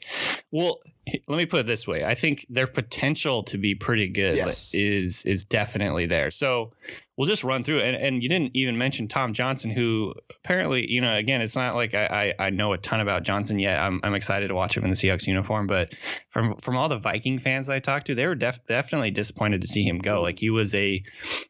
well, 0.51 0.79
let 1.27 1.37
me 1.37 1.47
put 1.47 1.61
it 1.61 1.67
this 1.67 1.87
way: 1.87 2.05
I 2.05 2.15
think 2.15 2.47
their 2.49 2.67
potential 2.67 3.43
to 3.45 3.59
be 3.59 3.75
pretty 3.75 4.09
good 4.09 4.37
yes. 4.37 4.75
is 4.75 5.25
is 5.25 5.45
definitely 5.45 6.07
there. 6.07 6.31
So 6.31 6.73
we'll 7.19 7.29
just 7.29 7.45
run 7.45 7.65
through 7.65 7.79
it. 7.79 7.95
And, 7.95 7.97
and 7.97 8.23
you 8.23 8.29
didn't 8.29 8.53
even 8.55 8.79
mention 8.79 9.09
Tom 9.09 9.35
Johnson, 9.35 9.71
who 9.71 10.15
apparently, 10.31 10.91
you 10.91 11.01
know, 11.01 11.15
again, 11.15 11.43
it's 11.43 11.57
not 11.57 11.75
like 11.75 11.93
I, 11.93 12.35
I, 12.39 12.47
I 12.47 12.51
know 12.51 12.73
a 12.73 12.79
ton 12.79 13.01
about 13.01 13.25
Johnson 13.25 13.59
yet. 13.59 13.79
I'm, 13.81 14.01
I'm 14.05 14.15
excited 14.15 14.49
to 14.49 14.55
watch 14.55 14.77
him 14.77 14.85
in 14.85 14.91
the 14.91 14.97
Seahawks 14.97 15.27
uniform, 15.27 15.67
but 15.67 15.91
from 16.29 16.57
from 16.57 16.77
all 16.77 16.89
the 16.89 16.99
Viking 16.99 17.39
fans 17.39 17.69
I 17.69 17.81
talked 17.81 18.07
to, 18.07 18.15
they 18.15 18.27
were 18.27 18.37
def- 18.37 18.65
definitely 18.67 19.11
disappointed 19.11 19.63
to 19.63 19.69
see 19.69 19.83
him 19.83 19.99
go. 19.99 20.23
Like 20.23 20.39
he 20.39 20.49
was 20.49 20.75
a, 20.75 21.03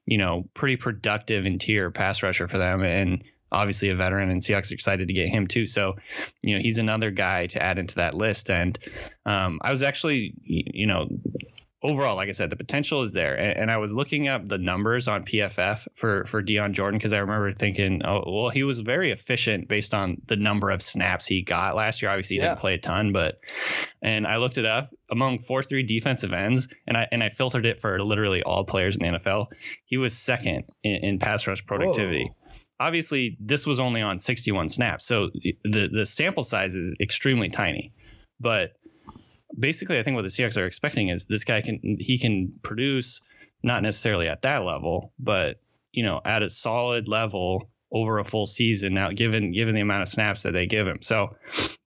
you 0.06 0.18
know, 0.18 0.48
pretty 0.54 0.76
productive 0.76 1.46
interior 1.46 1.90
pass 1.90 2.22
rusher 2.22 2.48
for 2.48 2.58
them, 2.58 2.82
and 2.82 3.22
obviously 3.50 3.90
a 3.90 3.94
veteran, 3.94 4.30
and 4.30 4.40
Seahawks 4.40 4.70
are 4.70 4.74
excited 4.74 5.08
to 5.08 5.14
get 5.14 5.28
him 5.28 5.46
too. 5.46 5.66
So, 5.66 5.96
you 6.42 6.54
know, 6.54 6.60
he's 6.60 6.78
another 6.78 7.10
guy 7.10 7.46
to 7.48 7.62
add 7.62 7.78
into 7.78 7.96
that 7.96 8.14
list. 8.14 8.50
And 8.50 8.78
um, 9.26 9.60
I 9.62 9.70
was 9.70 9.82
actually, 9.82 10.34
you 10.44 10.86
know, 10.86 11.08
overall, 11.82 12.16
like 12.16 12.28
I 12.28 12.32
said, 12.32 12.50
the 12.50 12.56
potential 12.56 13.02
is 13.02 13.12
there. 13.12 13.38
And, 13.38 13.56
and, 13.58 13.70
I 13.70 13.76
was 13.76 13.92
looking 13.92 14.28
up 14.28 14.46
the 14.46 14.58
numbers 14.58 15.08
on 15.08 15.24
PFF 15.24 15.86
for 15.94 16.24
for 16.24 16.42
Dion 16.42 16.72
Jordan 16.72 16.98
because 16.98 17.12
I 17.12 17.18
remember 17.18 17.52
thinking, 17.52 18.02
oh, 18.04 18.22
well, 18.26 18.48
he 18.50 18.64
was 18.64 18.80
very 18.80 19.12
efficient 19.12 19.68
based 19.68 19.94
on 19.94 20.20
the 20.26 20.36
number 20.36 20.70
of 20.70 20.82
snaps 20.82 21.26
he 21.26 21.42
got 21.42 21.76
last 21.76 22.02
year. 22.02 22.10
Obviously, 22.10 22.36
he 22.36 22.42
yeah. 22.42 22.50
didn't 22.50 22.60
play 22.60 22.74
a 22.74 22.78
ton, 22.78 23.12
but 23.12 23.38
and 24.02 24.26
I 24.26 24.36
looked 24.38 24.58
it 24.58 24.66
up 24.66 24.90
among 25.10 25.40
four 25.40 25.62
three 25.62 25.82
defensive 25.82 26.32
ends, 26.32 26.68
and 26.86 26.96
I 26.96 27.06
and 27.12 27.22
I 27.22 27.28
filtered 27.28 27.66
it 27.66 27.78
for 27.78 28.00
literally 28.00 28.42
all 28.42 28.64
players 28.64 28.96
in 28.96 29.02
the 29.04 29.18
NFL. 29.18 29.46
He 29.84 29.96
was 29.96 30.16
second 30.16 30.64
in, 30.82 31.04
in 31.04 31.18
pass 31.18 31.46
rush 31.46 31.64
productivity. 31.64 32.24
Whoa 32.24 32.34
obviously 32.80 33.36
this 33.40 33.66
was 33.66 33.80
only 33.80 34.02
on 34.02 34.18
61 34.18 34.68
snaps, 34.68 35.06
so 35.06 35.30
the 35.64 35.88
the 35.92 36.06
sample 36.06 36.42
size 36.42 36.74
is 36.74 36.96
extremely 37.00 37.48
tiny. 37.48 37.92
But 38.40 38.72
basically, 39.58 39.98
I 39.98 40.02
think 40.02 40.14
what 40.14 40.22
the 40.22 40.28
Seahawks 40.28 40.56
are 40.56 40.66
expecting 40.66 41.08
is 41.08 41.26
this 41.26 41.44
guy 41.44 41.60
can 41.60 41.96
he 41.98 42.18
can 42.18 42.54
produce 42.62 43.20
not 43.62 43.82
necessarily 43.82 44.28
at 44.28 44.42
that 44.42 44.64
level, 44.64 45.12
but 45.18 45.60
you 45.92 46.04
know 46.04 46.20
at 46.24 46.42
a 46.42 46.50
solid 46.50 47.08
level 47.08 47.70
over 47.90 48.18
a 48.18 48.24
full 48.24 48.46
season 48.46 48.94
now 48.94 49.10
given 49.10 49.52
given 49.52 49.74
the 49.74 49.80
amount 49.80 50.02
of 50.02 50.08
snaps 50.08 50.42
that 50.42 50.52
they 50.52 50.66
give 50.66 50.86
him 50.86 50.98
so 51.00 51.36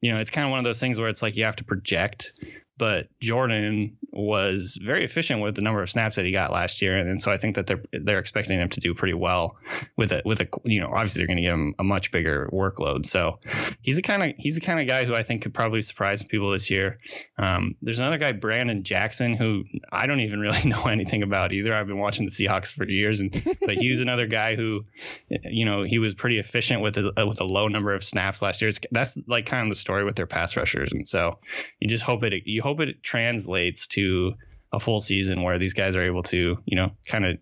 you 0.01 0.13
know 0.13 0.19
it's 0.21 0.31
kind 0.31 0.45
of 0.45 0.51
one 0.51 0.59
of 0.59 0.65
those 0.65 0.81
things 0.81 0.99
where 0.99 1.09
it's 1.09 1.23
like 1.23 1.37
you 1.37 1.45
have 1.45 1.57
to 1.57 1.65
project 1.65 2.33
but 2.79 3.09
Jordan 3.21 3.99
was 4.11 4.79
very 4.83 5.05
efficient 5.05 5.41
with 5.41 5.55
the 5.55 5.63
number 5.63 5.83
of 5.83 5.91
snaps 5.91 6.17
that 6.17 6.25
he 6.25 6.33
got 6.33 6.53
last 6.53 6.83
year, 6.83 6.97
and, 6.97 7.09
and 7.09 7.21
so 7.21 7.31
I 7.31 7.37
think 7.37 7.57
that 7.57 7.67
they're 7.67 7.83
they're 7.93 8.19
expecting 8.19 8.61
him 8.61 8.69
to 8.71 8.81
do 8.81 8.95
pretty 8.95 9.15
well 9.15 9.57
with 9.97 10.13
it. 10.13 10.25
With 10.25 10.41
a 10.41 10.49
you 10.65 10.81
know 10.81 10.89
obviously 10.89 11.21
they're 11.21 11.27
going 11.27 11.39
to 11.39 11.43
give 11.43 11.55
him 11.55 11.75
a 11.79 11.85
much 11.85 12.11
bigger 12.11 12.49
workload. 12.53 13.07
So 13.07 13.41
he's 13.83 13.97
the 13.97 14.03
kind 14.03 14.23
of 14.23 14.33
he's 14.39 14.55
the 14.55 14.61
kind 14.61 14.81
of 14.81 14.87
guy 14.87 15.05
who 15.05 15.15
I 15.15 15.23
think 15.23 15.43
could 15.43 15.55
probably 15.55 15.83
surprise 15.83 16.23
people 16.23 16.51
this 16.51 16.71
year. 16.71 16.99
Um, 17.39 17.77
there's 17.83 17.99
another 17.99 18.19
guy 18.19 18.33
Brandon 18.33 18.83
Jackson 18.83 19.35
who 19.35 19.65
I 19.91 20.07
don't 20.07 20.21
even 20.21 20.41
really 20.41 20.63
know 20.65 20.85
anything 20.85 21.23
about 21.23 21.53
either. 21.53 21.75
I've 21.75 21.87
been 21.87 21.99
watching 21.99 22.27
the 22.27 22.33
Seahawks 22.33 22.73
for 22.73 22.89
years, 22.89 23.21
and 23.21 23.33
but 23.61 23.77
he 23.77 23.91
was 23.91 24.01
another 24.01 24.27
guy 24.27 24.57
who 24.57 24.85
you 25.29 25.65
know 25.65 25.83
he 25.83 25.99
was 25.99 26.15
pretty 26.15 26.39
efficient 26.39 26.81
with 26.81 26.97
a, 26.97 27.27
with 27.27 27.41
a 27.41 27.45
low 27.45 27.69
number 27.69 27.93
of 27.93 28.03
snaps 28.03 28.43
last 28.43 28.63
year. 28.63 28.69
It's, 28.69 28.81
that's 28.91 29.19
like 29.27 29.47
kind 29.47 29.65
of 29.65 29.69
the 29.69 29.77
story 29.77 30.05
with 30.05 30.17
their 30.17 30.27
pass 30.27 30.57
rushers, 30.57 30.93
and 30.93 31.07
so 31.07 31.39
you 31.81 31.89
just 31.89 32.05
hope 32.05 32.23
it 32.25 32.33
you 32.45 32.62
hope 32.63 32.81
it 32.81 33.03
translates 33.03 33.87
to 33.89 34.33
a 34.73 34.81
full 34.81 35.01
season 35.01 35.43
where 35.43 35.59
these 35.59 35.75
guys 35.75 35.97
are 35.97 36.03
able 36.03 36.23
to, 36.23 36.59
you 36.65 36.77
know, 36.77 36.93
kind 37.07 37.27
of 37.27 37.39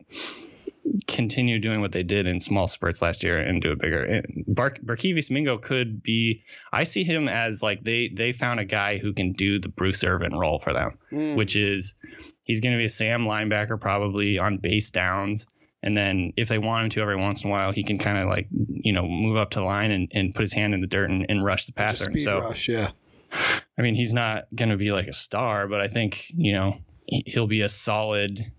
continue 1.06 1.58
doing 1.58 1.80
what 1.80 1.92
they 1.92 2.02
did 2.02 2.26
in 2.26 2.40
small 2.40 2.66
spurts 2.66 3.02
last 3.02 3.22
year 3.22 3.38
and 3.38 3.62
do 3.62 3.72
it 3.72 3.78
bigger. 3.78 4.22
Bar- 4.46 4.76
Barkevious 4.84 5.30
Mingo 5.30 5.58
could 5.58 6.02
be. 6.02 6.42
I 6.72 6.84
see 6.84 7.04
him 7.04 7.28
as 7.28 7.62
like 7.62 7.84
they 7.84 8.08
they 8.08 8.32
found 8.32 8.60
a 8.60 8.64
guy 8.64 8.98
who 8.98 9.12
can 9.12 9.32
do 9.32 9.58
the 9.58 9.68
Bruce 9.68 10.02
Irvin 10.02 10.34
role 10.34 10.58
for 10.58 10.72
them, 10.72 10.98
mm. 11.12 11.36
which 11.36 11.54
is 11.54 11.94
he's 12.46 12.60
going 12.60 12.72
to 12.72 12.78
be 12.78 12.86
a 12.86 12.90
Sam 12.90 13.24
linebacker 13.24 13.80
probably 13.80 14.38
on 14.38 14.58
base 14.58 14.90
downs. 14.90 15.46
And 15.82 15.96
then 15.96 16.34
if 16.36 16.48
they 16.48 16.58
want 16.58 16.84
him 16.84 16.90
to 16.90 17.00
every 17.00 17.16
once 17.16 17.42
in 17.42 17.48
a 17.48 17.52
while, 17.52 17.72
he 17.72 17.84
can 17.84 17.98
kind 17.98 18.18
of 18.18 18.28
like, 18.28 18.48
you 18.50 18.92
know, 18.92 19.06
move 19.08 19.36
up 19.36 19.50
to 19.50 19.60
the 19.60 19.64
line 19.64 19.90
and, 19.90 20.10
and 20.12 20.34
put 20.34 20.42
his 20.42 20.52
hand 20.52 20.74
in 20.74 20.82
the 20.82 20.86
dirt 20.86 21.08
and, 21.08 21.24
and 21.28 21.42
rush 21.42 21.66
the 21.66 21.72
passer. 21.72 22.14
So, 22.18 22.40
rush, 22.40 22.68
yeah. 22.68 22.88
I 23.80 23.82
mean, 23.82 23.94
he's 23.94 24.12
not 24.12 24.44
going 24.54 24.68
to 24.68 24.76
be 24.76 24.92
like 24.92 25.06
a 25.06 25.12
star, 25.14 25.66
but 25.66 25.80
I 25.80 25.88
think, 25.88 26.26
you 26.36 26.52
know, 26.52 26.76
he'll 27.06 27.46
be 27.46 27.62
a 27.62 27.68
solid 27.70 28.52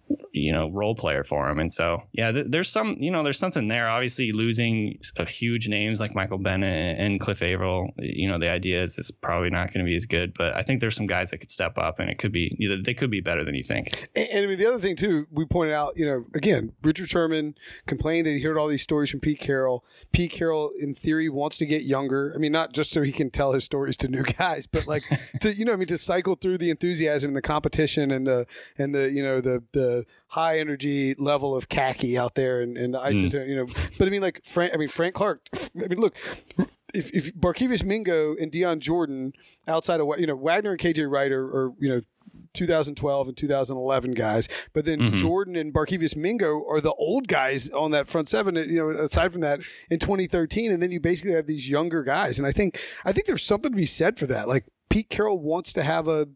you 0.52 0.58
know 0.58 0.70
role 0.70 0.96
player 0.96 1.24
for 1.24 1.50
him. 1.50 1.60
And 1.60 1.72
so 1.72 2.04
yeah 2.12 2.32
th- 2.32 2.48
there's 2.50 2.70
some 2.70 2.98
you 3.00 3.12
know 3.12 3.24
there's 3.24 3.40
something 3.40 3.70
there. 3.70 3.88
Obviously 3.88 4.34
losing 4.34 5.00
huge 5.28 5.68
names 5.68 6.00
like 6.00 6.14
michael 6.14 6.38
bennett 6.38 7.00
and 7.00 7.20
cliff 7.20 7.42
avril 7.42 7.92
you 7.98 8.28
know 8.28 8.38
the 8.38 8.50
idea 8.50 8.84
is 8.84 8.98
it's 8.98 9.12
probably 9.12 9.50
not 9.50 9.74
going 9.74 9.84
to 9.86 9.90
be 9.90 9.96
as 9.96 10.06
good 10.06 10.34
but 10.34 10.56
i 10.56 10.62
think 10.62 10.82
there's 10.82 10.96
some 10.96 11.08
guys 11.08 11.32
that 11.32 11.38
could 11.38 11.52
step 11.52 11.78
up 11.78 12.00
and 12.00 12.10
it 12.10 12.18
could 12.18 12.32
be 12.32 12.56
you 12.60 12.70
know, 12.70 12.82
they 12.84 12.94
could 12.94 13.12
be 13.12 13.22
better 13.22 13.44
than 13.44 13.56
you 13.56 13.64
think. 13.64 14.10
And, 14.16 14.28
and, 14.30 14.46
i 14.46 14.48
mean 14.48 14.58
the 14.58 14.68
other 14.68 14.80
thing 14.80 14.96
too 14.96 15.28
we 15.32 15.46
pointed 15.46 15.74
out 15.74 15.94
you 15.96 16.06
know 16.06 16.26
again 16.36 16.74
richard 16.84 17.10
sherman 17.10 17.56
complained 17.86 18.26
that 18.28 18.32
he 18.32 18.42
heard 18.42 18.58
all 18.58 18.68
these 18.68 18.82
stories 18.82 19.10
from 19.10 19.20
pete 19.20 19.40
carroll. 19.40 19.86
Pete 20.12 20.32
carroll 20.32 20.72
in 20.80 20.94
theory 20.94 21.30
wants 21.30 21.58
to 21.58 21.66
get 21.66 21.84
younger. 21.84 22.34
I 22.36 22.40
mean 22.40 22.52
not 22.52 22.74
just 22.74 22.92
so 22.92 23.02
he 23.02 23.12
can 23.12 23.30
tell 23.30 23.54
his 23.54 23.64
stories 23.64 23.98
to 23.98 24.08
new 24.08 24.24
guys 24.38 24.68
but 24.68 24.88
like 24.88 25.04
to 25.42 25.54
you 25.54 25.66
know 25.66 25.74
i 25.74 25.76
mean 25.76 25.88
to 25.88 25.98
cycle 25.98 26.36
through 26.36 26.58
the 26.58 26.70
enthusiasm 26.70 27.30
and 27.30 27.38
the 27.38 27.42
competition 27.42 28.12
and 28.12 28.28
the 28.28 28.46
and 28.78 28.94
the 28.94 29.12
you 29.12 29.24
know 29.24 29.42
the 29.42 29.64
the 29.72 30.06
high 30.28 30.41
energy 30.50 31.16
level 31.18 31.56
of 31.56 31.70
khaki 31.70 32.18
out 32.18 32.36
there 32.36 32.62
and, 32.62 32.78
and 32.78 32.94
the 32.94 33.00
hmm. 33.00 33.08
isotone, 33.08 33.46
mm. 33.46 33.48
you 33.48 33.56
know. 33.56 33.68
But 33.98 34.08
I 34.08 34.12
mean, 34.12 34.22
like 34.22 34.42
Frank, 34.46 34.74
I 34.74 34.78
mean 34.78 34.88
Frank 34.88 35.16
Clark. 35.16 35.48
I 35.54 35.88
mean, 35.88 36.00
look, 36.00 36.16
if 36.94 37.12
if 37.12 37.34
Barkevious 37.36 37.84
Mingo 37.84 38.36
and 38.36 38.52
Dion 38.52 38.80
Jordan 38.80 39.34
outside 39.68 40.00
of 40.00 40.08
you 40.20 40.28
know 40.28 40.36
Wagner 40.36 40.72
and 40.72 40.80
KJ 40.80 41.10
Wright 41.10 41.32
are, 41.32 41.46
are 41.46 41.72
you 41.80 41.90
know 41.90 42.02
2012 42.54 43.28
and 43.30 43.38
2011 43.38 44.14
guys, 44.14 44.48
but 44.74 44.86
then 44.86 45.00
mm-hmm. 45.00 45.16
Jordan 45.16 45.56
and 45.56 45.74
Barkevious 45.74 46.16
Mingo 46.16 46.66
are 46.68 46.82
the 46.82 46.94
old 46.94 47.28
guys 47.28 47.70
on 47.70 47.92
that 47.92 48.08
front 48.08 48.30
seven. 48.30 48.56
You 48.56 48.76
know, 48.76 48.90
aside 48.90 49.32
from 49.32 49.42
that, 49.42 49.62
in 49.90 50.00
2013, 50.00 50.72
and 50.72 50.82
then 50.82 50.92
you 50.92 51.00
basically 51.00 51.34
have 51.34 51.48
these 51.48 51.70
younger 51.70 52.04
guys, 52.04 52.40
and 52.40 52.48
I 52.48 52.52
think 52.52 52.80
I 53.06 53.12
think 53.12 53.28
there's 53.28 53.44
something 53.44 53.72
to 53.72 53.78
be 53.78 53.86
said 53.86 54.18
for 54.18 54.26
that. 54.28 54.48
Like 54.48 54.66
Pete 54.92 55.10
Carroll 55.10 55.40
wants 55.40 55.74
to 55.74 55.84
have 55.84 56.08
a, 56.08 56.28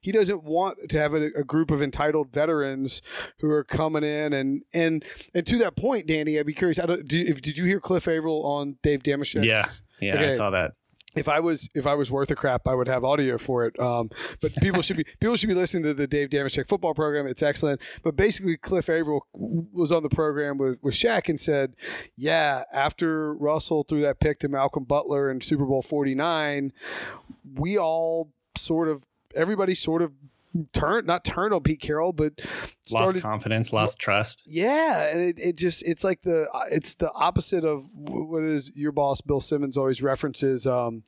he 0.00 0.12
doesn't 0.12 0.42
want 0.42 0.78
to 0.88 0.98
have 0.98 1.14
a, 1.14 1.30
a, 1.38 1.44
group 1.44 1.70
of 1.70 1.80
entitled 1.80 2.32
veterans 2.32 3.00
who 3.38 3.50
are 3.50 3.64
coming 3.64 4.02
in 4.02 4.32
and 4.32 4.62
and 4.74 5.04
and 5.34 5.46
to 5.46 5.58
that 5.58 5.76
point, 5.76 6.06
Danny, 6.06 6.38
I'd 6.38 6.46
be 6.46 6.52
curious. 6.52 6.78
I 6.78 6.86
don't, 6.86 7.06
do, 7.06 7.20
if, 7.20 7.40
did 7.40 7.56
you 7.56 7.64
hear 7.64 7.80
Cliff 7.80 8.08
Avril 8.08 8.44
on 8.44 8.76
Dave 8.82 9.02
Dameshek? 9.02 9.44
Yeah, 9.44 9.64
yeah, 10.00 10.14
okay. 10.14 10.32
I 10.32 10.36
saw 10.36 10.50
that 10.50 10.72
if 11.16 11.28
I 11.28 11.40
was 11.40 11.68
if 11.74 11.86
I 11.86 11.94
was 11.94 12.10
worth 12.10 12.30
a 12.30 12.36
crap, 12.36 12.66
I 12.66 12.74
would 12.74 12.88
have 12.88 13.04
audio 13.04 13.38
for 13.38 13.66
it. 13.66 13.78
Um, 13.80 14.10
but 14.40 14.54
people 14.56 14.82
should 14.82 14.96
be 14.96 15.04
people 15.20 15.36
should 15.36 15.48
be 15.48 15.54
listening 15.54 15.84
to 15.84 15.94
the 15.94 16.06
Dave 16.06 16.30
Dameshek 16.30 16.68
football 16.68 16.94
program. 16.94 17.26
It's 17.26 17.42
excellent. 17.42 17.80
But 18.02 18.16
basically, 18.16 18.56
Cliff 18.56 18.88
Avril 18.88 19.26
was 19.32 19.92
on 19.92 20.02
the 20.02 20.08
program 20.08 20.58
with 20.58 20.78
with 20.82 20.94
Shek 20.94 21.28
and 21.28 21.38
said, 21.38 21.74
"Yeah, 22.16 22.64
after 22.72 23.34
Russell 23.34 23.82
threw 23.82 24.00
that 24.02 24.20
pick 24.20 24.38
to 24.40 24.48
Malcolm 24.48 24.84
Butler 24.84 25.30
in 25.30 25.40
Super 25.40 25.66
Bowl 25.66 25.82
forty 25.82 26.14
nine, 26.14 26.72
we 27.54 27.78
all 27.78 28.32
sort 28.56 28.88
of 28.88 29.04
everybody 29.34 29.74
sort 29.74 30.02
of 30.02 30.12
turned 30.72 31.06
not 31.06 31.24
turn 31.24 31.52
on 31.52 31.62
Pete 31.62 31.80
Carroll, 31.80 32.12
but 32.12 32.40
started, 32.82 33.14
lost 33.14 33.22
confidence, 33.22 33.72
lost 33.72 33.98
trust. 33.98 34.42
Yeah, 34.46 35.12
and 35.12 35.20
it, 35.20 35.38
it 35.38 35.56
just 35.56 35.86
it's 35.86 36.04
like 36.04 36.22
the 36.22 36.48
it's 36.70 36.96
the 36.96 37.10
opposite 37.12 37.64
of 37.64 37.84
what 37.94 38.42
is 38.42 38.74
your 38.74 38.92
boss 38.92 39.20
Bill 39.20 39.40
Simmons 39.40 39.76
always 39.76 40.02
references 40.02 40.66
um, 40.66 41.02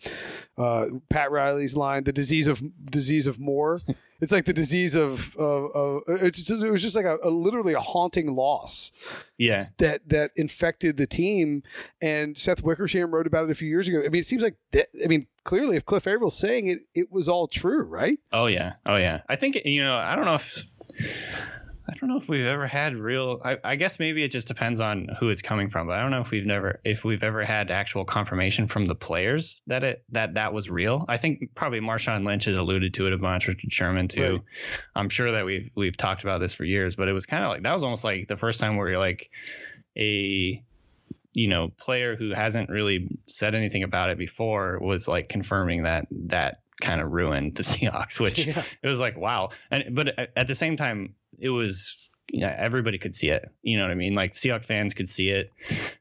uh, 0.56 0.86
Pat 1.10 1.30
Riley's 1.30 1.76
line, 1.76 2.04
the 2.04 2.12
disease 2.12 2.46
of 2.46 2.62
disease 2.84 3.26
of 3.26 3.38
more. 3.38 3.80
it's 4.22 4.30
like 4.30 4.44
the 4.44 4.52
disease 4.52 4.94
of, 4.94 5.36
of, 5.36 5.70
of 5.74 6.02
it's 6.06 6.44
just, 6.44 6.62
it 6.62 6.70
was 6.70 6.80
just 6.80 6.94
like 6.94 7.04
a, 7.04 7.18
a, 7.24 7.28
literally 7.28 7.74
a 7.74 7.80
haunting 7.80 8.34
loss. 8.34 8.92
Yeah, 9.36 9.66
that 9.78 10.08
that 10.08 10.30
infected 10.36 10.96
the 10.96 11.08
team, 11.08 11.64
and 12.00 12.38
Seth 12.38 12.62
Wickersham 12.62 13.12
wrote 13.12 13.26
about 13.26 13.44
it 13.44 13.50
a 13.50 13.54
few 13.54 13.68
years 13.68 13.88
ago. 13.88 13.98
I 13.98 14.08
mean, 14.08 14.20
it 14.20 14.26
seems 14.26 14.42
like 14.42 14.56
that, 14.70 14.86
I 15.04 15.08
mean, 15.08 15.26
clearly, 15.42 15.76
if 15.76 15.84
Cliff 15.84 16.06
Avril's 16.06 16.38
saying 16.38 16.68
it, 16.68 16.78
it 16.94 17.08
was 17.10 17.28
all 17.28 17.48
true, 17.48 17.82
right? 17.84 18.18
Oh 18.32 18.46
yeah, 18.46 18.74
oh 18.86 18.96
yeah. 18.96 19.22
I 19.28 19.34
think 19.34 19.60
you 19.64 19.82
know, 19.82 19.96
I 19.96 20.14
don't 20.14 20.24
know 20.24 20.36
if 20.36 20.66
I 21.92 21.94
don't 21.98 22.08
know 22.08 22.16
if 22.16 22.26
we've 22.28 22.46
ever 22.46 22.66
had 22.66 22.96
real. 22.96 23.40
I, 23.44 23.58
I, 23.62 23.76
guess 23.76 23.98
maybe 23.98 24.22
it 24.22 24.32
just 24.32 24.48
depends 24.48 24.80
on 24.80 25.08
who 25.20 25.28
it's 25.28 25.42
coming 25.42 25.68
from. 25.68 25.88
But 25.88 25.98
I 25.98 26.00
don't 26.00 26.10
know 26.10 26.20
if 26.20 26.30
we've 26.30 26.46
never, 26.46 26.80
if 26.84 27.04
we've 27.04 27.22
ever 27.22 27.44
had 27.44 27.70
actual 27.70 28.06
confirmation 28.06 28.66
from 28.66 28.86
the 28.86 28.94
players 28.94 29.60
that 29.66 29.84
it 29.84 30.04
that 30.10 30.34
that 30.34 30.54
was 30.54 30.70
real. 30.70 31.04
I 31.06 31.18
think 31.18 31.54
probably 31.54 31.80
Marshawn 31.80 32.26
Lynch 32.26 32.46
has 32.46 32.56
alluded 32.56 32.94
to 32.94 33.06
it 33.06 33.12
a 33.12 33.18
bunch. 33.18 33.46
Richard 33.46 33.72
Sherman 33.72 34.08
too. 34.08 34.32
Right. 34.32 34.40
I'm 34.96 35.10
sure 35.10 35.32
that 35.32 35.44
we've 35.44 35.70
we've 35.74 35.96
talked 35.96 36.22
about 36.22 36.40
this 36.40 36.54
for 36.54 36.64
years. 36.64 36.96
But 36.96 37.08
it 37.08 37.12
was 37.12 37.26
kind 37.26 37.44
of 37.44 37.50
like 37.50 37.62
that 37.62 37.74
was 37.74 37.84
almost 37.84 38.04
like 38.04 38.26
the 38.26 38.38
first 38.38 38.58
time 38.58 38.76
where 38.76 38.88
you're 38.88 38.98
like 38.98 39.30
a 39.96 40.62
you 41.34 41.48
know 41.48 41.68
player 41.68 42.16
who 42.16 42.30
hasn't 42.30 42.70
really 42.70 43.18
said 43.26 43.54
anything 43.54 43.82
about 43.82 44.08
it 44.08 44.16
before 44.16 44.78
was 44.80 45.08
like 45.08 45.28
confirming 45.28 45.82
that 45.82 46.06
that 46.10 46.60
kind 46.80 47.02
of 47.02 47.12
ruined 47.12 47.54
the 47.54 47.62
Seahawks, 47.62 48.18
which 48.18 48.46
yeah. 48.46 48.62
it 48.82 48.88
was 48.88 49.00
like 49.00 49.18
wow. 49.18 49.50
And 49.70 49.94
but 49.94 50.18
at 50.36 50.46
the 50.46 50.54
same 50.54 50.76
time, 50.76 51.14
it 51.42 51.50
was 51.50 52.08
yeah, 52.32 52.54
everybody 52.56 52.98
could 52.98 53.14
see 53.14 53.28
it. 53.28 53.50
You 53.62 53.76
know 53.76 53.84
what 53.84 53.90
I 53.90 53.94
mean? 53.94 54.14
Like 54.14 54.32
Seahawks 54.32 54.64
fans 54.64 54.94
could 54.94 55.08
see 55.08 55.28
it. 55.28 55.52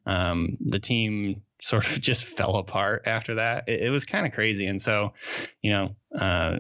Um, 0.05 0.57
the 0.61 0.79
team 0.79 1.41
sort 1.59 1.85
of 1.85 1.99
just 2.01 2.23
fell 2.23 2.55
apart 2.55 3.03
after 3.05 3.35
that. 3.35 3.67
It, 3.67 3.81
it 3.81 3.89
was 3.89 4.05
kind 4.05 4.25
of 4.25 4.31
crazy, 4.31 4.67
and 4.67 4.81
so 4.81 5.13
you 5.61 5.71
know 5.71 5.95
uh, 6.17 6.59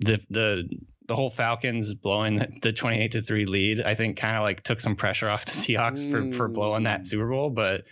the 0.00 0.18
the 0.28 0.68
the 1.06 1.16
whole 1.16 1.30
Falcons 1.30 1.94
blowing 1.94 2.34
the, 2.34 2.52
the 2.60 2.72
28 2.72 3.12
to 3.12 3.22
3 3.22 3.46
lead, 3.46 3.80
I 3.80 3.94
think 3.94 4.18
kind 4.18 4.36
of 4.36 4.42
like 4.42 4.62
took 4.62 4.78
some 4.78 4.94
pressure 4.94 5.26
off 5.26 5.46
the 5.46 5.52
Seahawks 5.52 6.06
mm. 6.06 6.10
for, 6.10 6.36
for 6.36 6.48
blowing 6.48 6.82
that 6.82 7.06
Super 7.06 7.26
Bowl. 7.26 7.48
But 7.48 7.84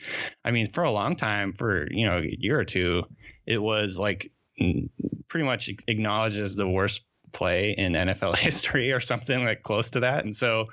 I 0.44 0.50
mean, 0.50 0.66
for 0.66 0.84
a 0.84 0.90
long 0.90 1.16
time, 1.16 1.54
for, 1.54 1.88
you 1.90 2.06
know, 2.06 2.18
a 2.18 2.36
year 2.38 2.60
or 2.60 2.66
two, 2.66 3.04
it 3.46 3.56
was 3.56 3.98
like 3.98 4.32
pretty 5.28 5.46
much 5.46 5.70
acknowledged 5.88 6.36
as 6.36 6.56
the 6.56 6.68
worst 6.68 7.06
play 7.36 7.72
in 7.72 7.92
NFL 7.92 8.36
history 8.38 8.92
or 8.92 9.00
something 9.00 9.44
like 9.44 9.62
close 9.62 9.90
to 9.90 10.00
that. 10.00 10.24
And 10.24 10.34
so 10.34 10.68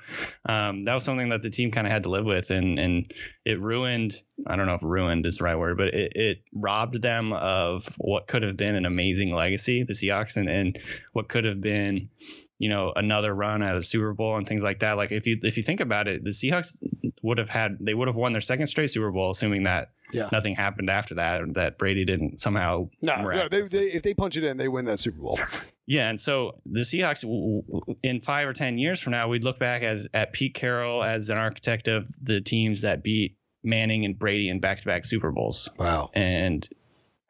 um, 0.46 0.84
that 0.86 0.94
was 0.94 1.04
something 1.04 1.28
that 1.28 1.42
the 1.42 1.50
team 1.50 1.70
kind 1.70 1.86
of 1.86 1.92
had 1.92 2.04
to 2.04 2.08
live 2.08 2.24
with, 2.24 2.50
and 2.50 2.78
and 2.78 3.12
it 3.44 3.60
ruined. 3.60 4.14
I 4.46 4.56
don't 4.56 4.66
know 4.66 4.74
if 4.74 4.82
ruined 4.82 5.26
is 5.26 5.38
the 5.38 5.44
right 5.44 5.58
word, 5.58 5.76
but 5.76 5.94
it, 5.94 6.12
it 6.16 6.42
robbed 6.52 7.00
them 7.00 7.32
of 7.32 7.86
what 7.98 8.26
could 8.26 8.42
have 8.42 8.56
been 8.56 8.74
an 8.74 8.86
amazing 8.86 9.32
legacy, 9.32 9.84
the 9.84 9.92
Seahawks, 9.92 10.36
and, 10.36 10.48
and 10.48 10.78
what 11.12 11.28
could 11.28 11.44
have 11.44 11.60
been 11.60 12.08
you 12.64 12.70
know 12.70 12.94
another 12.96 13.34
run 13.34 13.62
at 13.62 13.76
a 13.76 13.82
Super 13.82 14.14
Bowl 14.14 14.36
and 14.36 14.48
things 14.48 14.62
like 14.62 14.78
that. 14.78 14.96
Like 14.96 15.12
if 15.12 15.26
you 15.26 15.38
if 15.42 15.58
you 15.58 15.62
think 15.62 15.80
about 15.80 16.08
it, 16.08 16.24
the 16.24 16.30
Seahawks 16.30 16.82
would 17.22 17.36
have 17.36 17.50
had 17.50 17.76
they 17.78 17.92
would 17.92 18.08
have 18.08 18.16
won 18.16 18.32
their 18.32 18.40
second 18.40 18.68
straight 18.68 18.86
Super 18.86 19.10
Bowl, 19.10 19.30
assuming 19.30 19.64
that 19.64 19.90
yeah. 20.14 20.30
nothing 20.32 20.54
happened 20.54 20.88
after 20.88 21.16
that, 21.16 21.42
or 21.42 21.46
that 21.52 21.76
Brady 21.76 22.06
didn't 22.06 22.40
somehow. 22.40 22.88
No, 23.02 23.16
no 23.20 23.48
they, 23.50 23.60
they, 23.60 23.84
if 23.84 24.02
they 24.02 24.14
punch 24.14 24.38
it 24.38 24.44
in, 24.44 24.56
they 24.56 24.68
win 24.68 24.86
that 24.86 24.98
Super 24.98 25.18
Bowl. 25.18 25.38
Yeah, 25.84 26.08
and 26.08 26.18
so 26.18 26.62
the 26.64 26.80
Seahawks, 26.80 27.22
in 28.02 28.22
five 28.22 28.48
or 28.48 28.54
ten 28.54 28.78
years 28.78 28.98
from 28.98 29.10
now, 29.10 29.28
we'd 29.28 29.44
look 29.44 29.58
back 29.58 29.82
as 29.82 30.08
at 30.14 30.32
Pete 30.32 30.54
Carroll 30.54 31.04
as 31.04 31.28
an 31.28 31.36
architect 31.36 31.86
of 31.86 32.08
the 32.24 32.40
teams 32.40 32.80
that 32.80 33.02
beat 33.02 33.36
Manning 33.62 34.06
and 34.06 34.18
Brady 34.18 34.48
in 34.48 34.60
back-to-back 34.60 35.04
Super 35.04 35.32
Bowls. 35.32 35.68
Wow! 35.78 36.08
And 36.14 36.66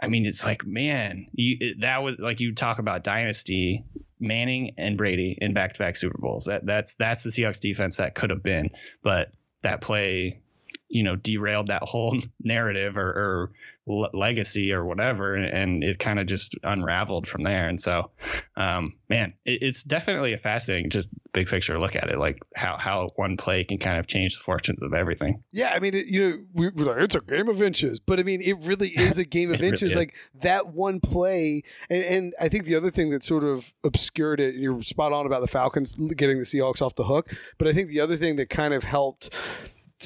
I 0.01 0.07
mean, 0.07 0.27
it's 0.27 0.45
like, 0.45 0.65
man, 0.65 1.27
you, 1.33 1.75
that 1.81 2.05
was 2.05 2.21
like 2.21 2.39
you 2.39 2.55
talk 2.55 2.79
about 2.79 3.03
dynasty. 3.03 3.85
Manning 4.25 4.75
and 4.79 4.97
Brady 4.97 5.37
in 5.41 5.55
back-to-back 5.55 5.97
Super 5.97 6.19
Bowls. 6.19 6.47
That 6.47 6.67
that's 6.67 6.97
that's 6.97 7.23
the 7.23 7.31
Seahawks 7.31 7.61
defense 7.61 7.99
that 7.99 8.15
could 8.15 8.31
have 8.31 8.43
been, 8.43 8.71
but 9.03 9.31
that 9.63 9.81
play 9.81 10.43
you 10.89 11.03
know 11.03 11.17
derailed 11.17 11.69
that 11.69 11.83
whole 11.83 12.17
narrative 12.43 12.97
or, 12.97 13.11
or 13.11 13.53
legacy 13.87 14.73
or 14.73 14.85
whatever 14.85 15.35
and 15.35 15.85
it 15.85 15.99
kind 15.99 16.19
of 16.19 16.27
just 16.27 16.55
unraveled 16.63 17.27
from 17.27 17.43
there. 17.43 17.69
And 17.69 17.79
so 17.79 18.11
um, 18.57 18.95
man 19.11 19.35
it, 19.45 19.63
it's 19.63 19.83
definitely 19.83 20.33
a 20.33 20.39
fascinating 20.39 20.89
just 20.89 21.09
big 21.33 21.49
picture 21.49 21.79
look 21.79 21.97
at 21.97 22.09
it 22.09 22.19
like 22.19 22.39
how 22.55 22.77
how 22.79 23.09
one 23.17 23.37
play 23.37 23.65
can 23.65 23.77
kind 23.77 23.99
of 23.99 24.07
change 24.07 24.37
the 24.37 24.41
fortunes 24.41 24.83
of 24.83 24.95
everything. 24.95 25.43
Yeah 25.53 25.73
i 25.75 25.81
mean 25.81 25.95
it, 25.95 26.07
you 26.07 26.31
know 26.31 26.45
we, 26.55 26.71
like, 26.71 26.99
it's 26.99 27.15
a 27.15 27.21
game 27.21 27.49
of 27.49 27.61
inches 27.61 28.01
but 28.01 28.19
i 28.19 28.23
mean 28.23 28.41
it 28.41 28.57
really 28.63 28.89
is 28.97 29.19
a 29.19 29.25
game 29.25 29.53
of 29.53 29.63
inches. 29.63 29.95
really 29.95 30.07
like 30.07 30.15
that 30.41 30.69
one 30.69 31.01
play 31.01 31.63
and, 31.91 32.05
and 32.05 32.35
i 32.41 32.49
think 32.49 32.65
the 32.65 32.77
other 32.77 32.91
thing 32.91 33.11
that 33.11 33.23
sort 33.23 33.45
of 33.45 33.73
obscured 33.85 34.41
it 34.41 34.55
you're 34.55 34.81
spot 34.83 35.13
on 35.13 35.27
about 35.27 35.41
the 35.41 35.49
falcons 35.49 35.95
getting 36.17 36.39
the 36.39 36.45
seahawks 36.45 36.81
off 36.81 36.95
the 36.95 37.05
hook 37.05 37.31
but 37.59 37.69
i 37.69 37.73
think 37.73 37.89
the 37.89 38.01
other 38.01 38.17
thing 38.17 38.37
that 38.37 38.49
kind 38.49 38.73
of 38.73 38.85
helped 38.85 39.35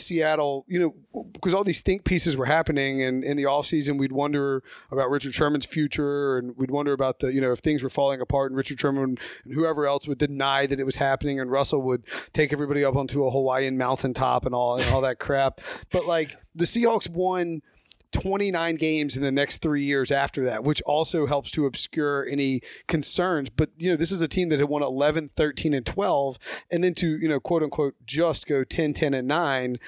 Seattle, 0.06 0.64
you 0.68 0.78
know, 0.78 1.24
because 1.32 1.54
all 1.54 1.64
these 1.64 1.80
think 1.80 2.04
pieces 2.04 2.37
were 2.37 2.46
happening 2.46 3.02
and 3.02 3.24
in 3.24 3.37
the 3.37 3.44
offseason, 3.44 3.98
we'd 3.98 4.12
wonder 4.12 4.62
about 4.90 5.11
Richard 5.11 5.34
Sherman's 5.34 5.66
future 5.66 6.38
and 6.38 6.56
we'd 6.56 6.70
wonder 6.70 6.92
about 6.92 7.18
the, 7.18 7.32
you 7.32 7.40
know, 7.40 7.52
if 7.52 7.58
things 7.58 7.82
were 7.82 7.90
falling 7.90 8.20
apart 8.20 8.50
and 8.50 8.56
Richard 8.56 8.80
Sherman 8.80 9.16
and 9.44 9.54
whoever 9.54 9.87
else 9.87 10.06
would 10.08 10.18
deny 10.18 10.66
that 10.66 10.80
it 10.80 10.84
was 10.84 10.96
happening 10.96 11.40
and 11.40 11.50
Russell 11.50 11.82
would 11.82 12.04
take 12.32 12.52
everybody 12.52 12.84
up 12.84 12.96
onto 12.96 13.24
a 13.24 13.30
Hawaiian 13.30 13.78
mountaintop 13.78 14.46
and 14.46 14.54
all, 14.54 14.80
and 14.80 14.88
all 14.92 15.00
that 15.02 15.18
crap. 15.18 15.61
But 15.90 16.06
like 16.06 16.37
the 16.54 16.64
Seahawks 16.64 17.11
won– 17.11 17.62
29 18.12 18.76
games 18.76 19.16
in 19.16 19.22
the 19.22 19.32
next 19.32 19.58
three 19.58 19.82
years 19.82 20.10
after 20.10 20.44
that, 20.44 20.64
which 20.64 20.80
also 20.82 21.26
helps 21.26 21.50
to 21.52 21.66
obscure 21.66 22.26
any 22.26 22.60
concerns. 22.86 23.50
But, 23.50 23.70
you 23.76 23.90
know, 23.90 23.96
this 23.96 24.12
is 24.12 24.20
a 24.20 24.28
team 24.28 24.48
that 24.48 24.58
had 24.58 24.68
won 24.68 24.82
11, 24.82 25.30
13, 25.36 25.74
and 25.74 25.84
12, 25.84 26.38
and 26.70 26.82
then 26.82 26.94
to, 26.94 27.18
you 27.18 27.28
know, 27.28 27.40
quote 27.40 27.62
unquote, 27.62 27.94
just 28.04 28.46
go 28.46 28.64
10, 28.64 28.94
10, 28.94 29.14
and 29.14 29.28
9. 29.28 29.78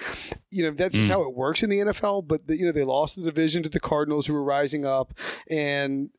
You 0.51 0.65
know, 0.65 0.71
that's 0.73 0.95
just 0.95 1.09
mm. 1.09 1.13
how 1.13 1.23
it 1.23 1.35
works 1.35 1.63
in 1.63 1.71
the 1.71 1.79
NFL. 1.79 2.29
But, 2.29 2.47
the, 2.47 2.57
you 2.57 2.67
know, 2.67 2.73
they 2.73 2.85
lost 2.85 3.17
the 3.17 3.23
division 3.23 3.63
to 3.63 3.69
the 3.69 3.81
Cardinals 3.81 4.27
who 4.27 4.35
were 4.35 4.45
rising 4.45 4.85
up, 4.85 5.15
and 5.51 6.11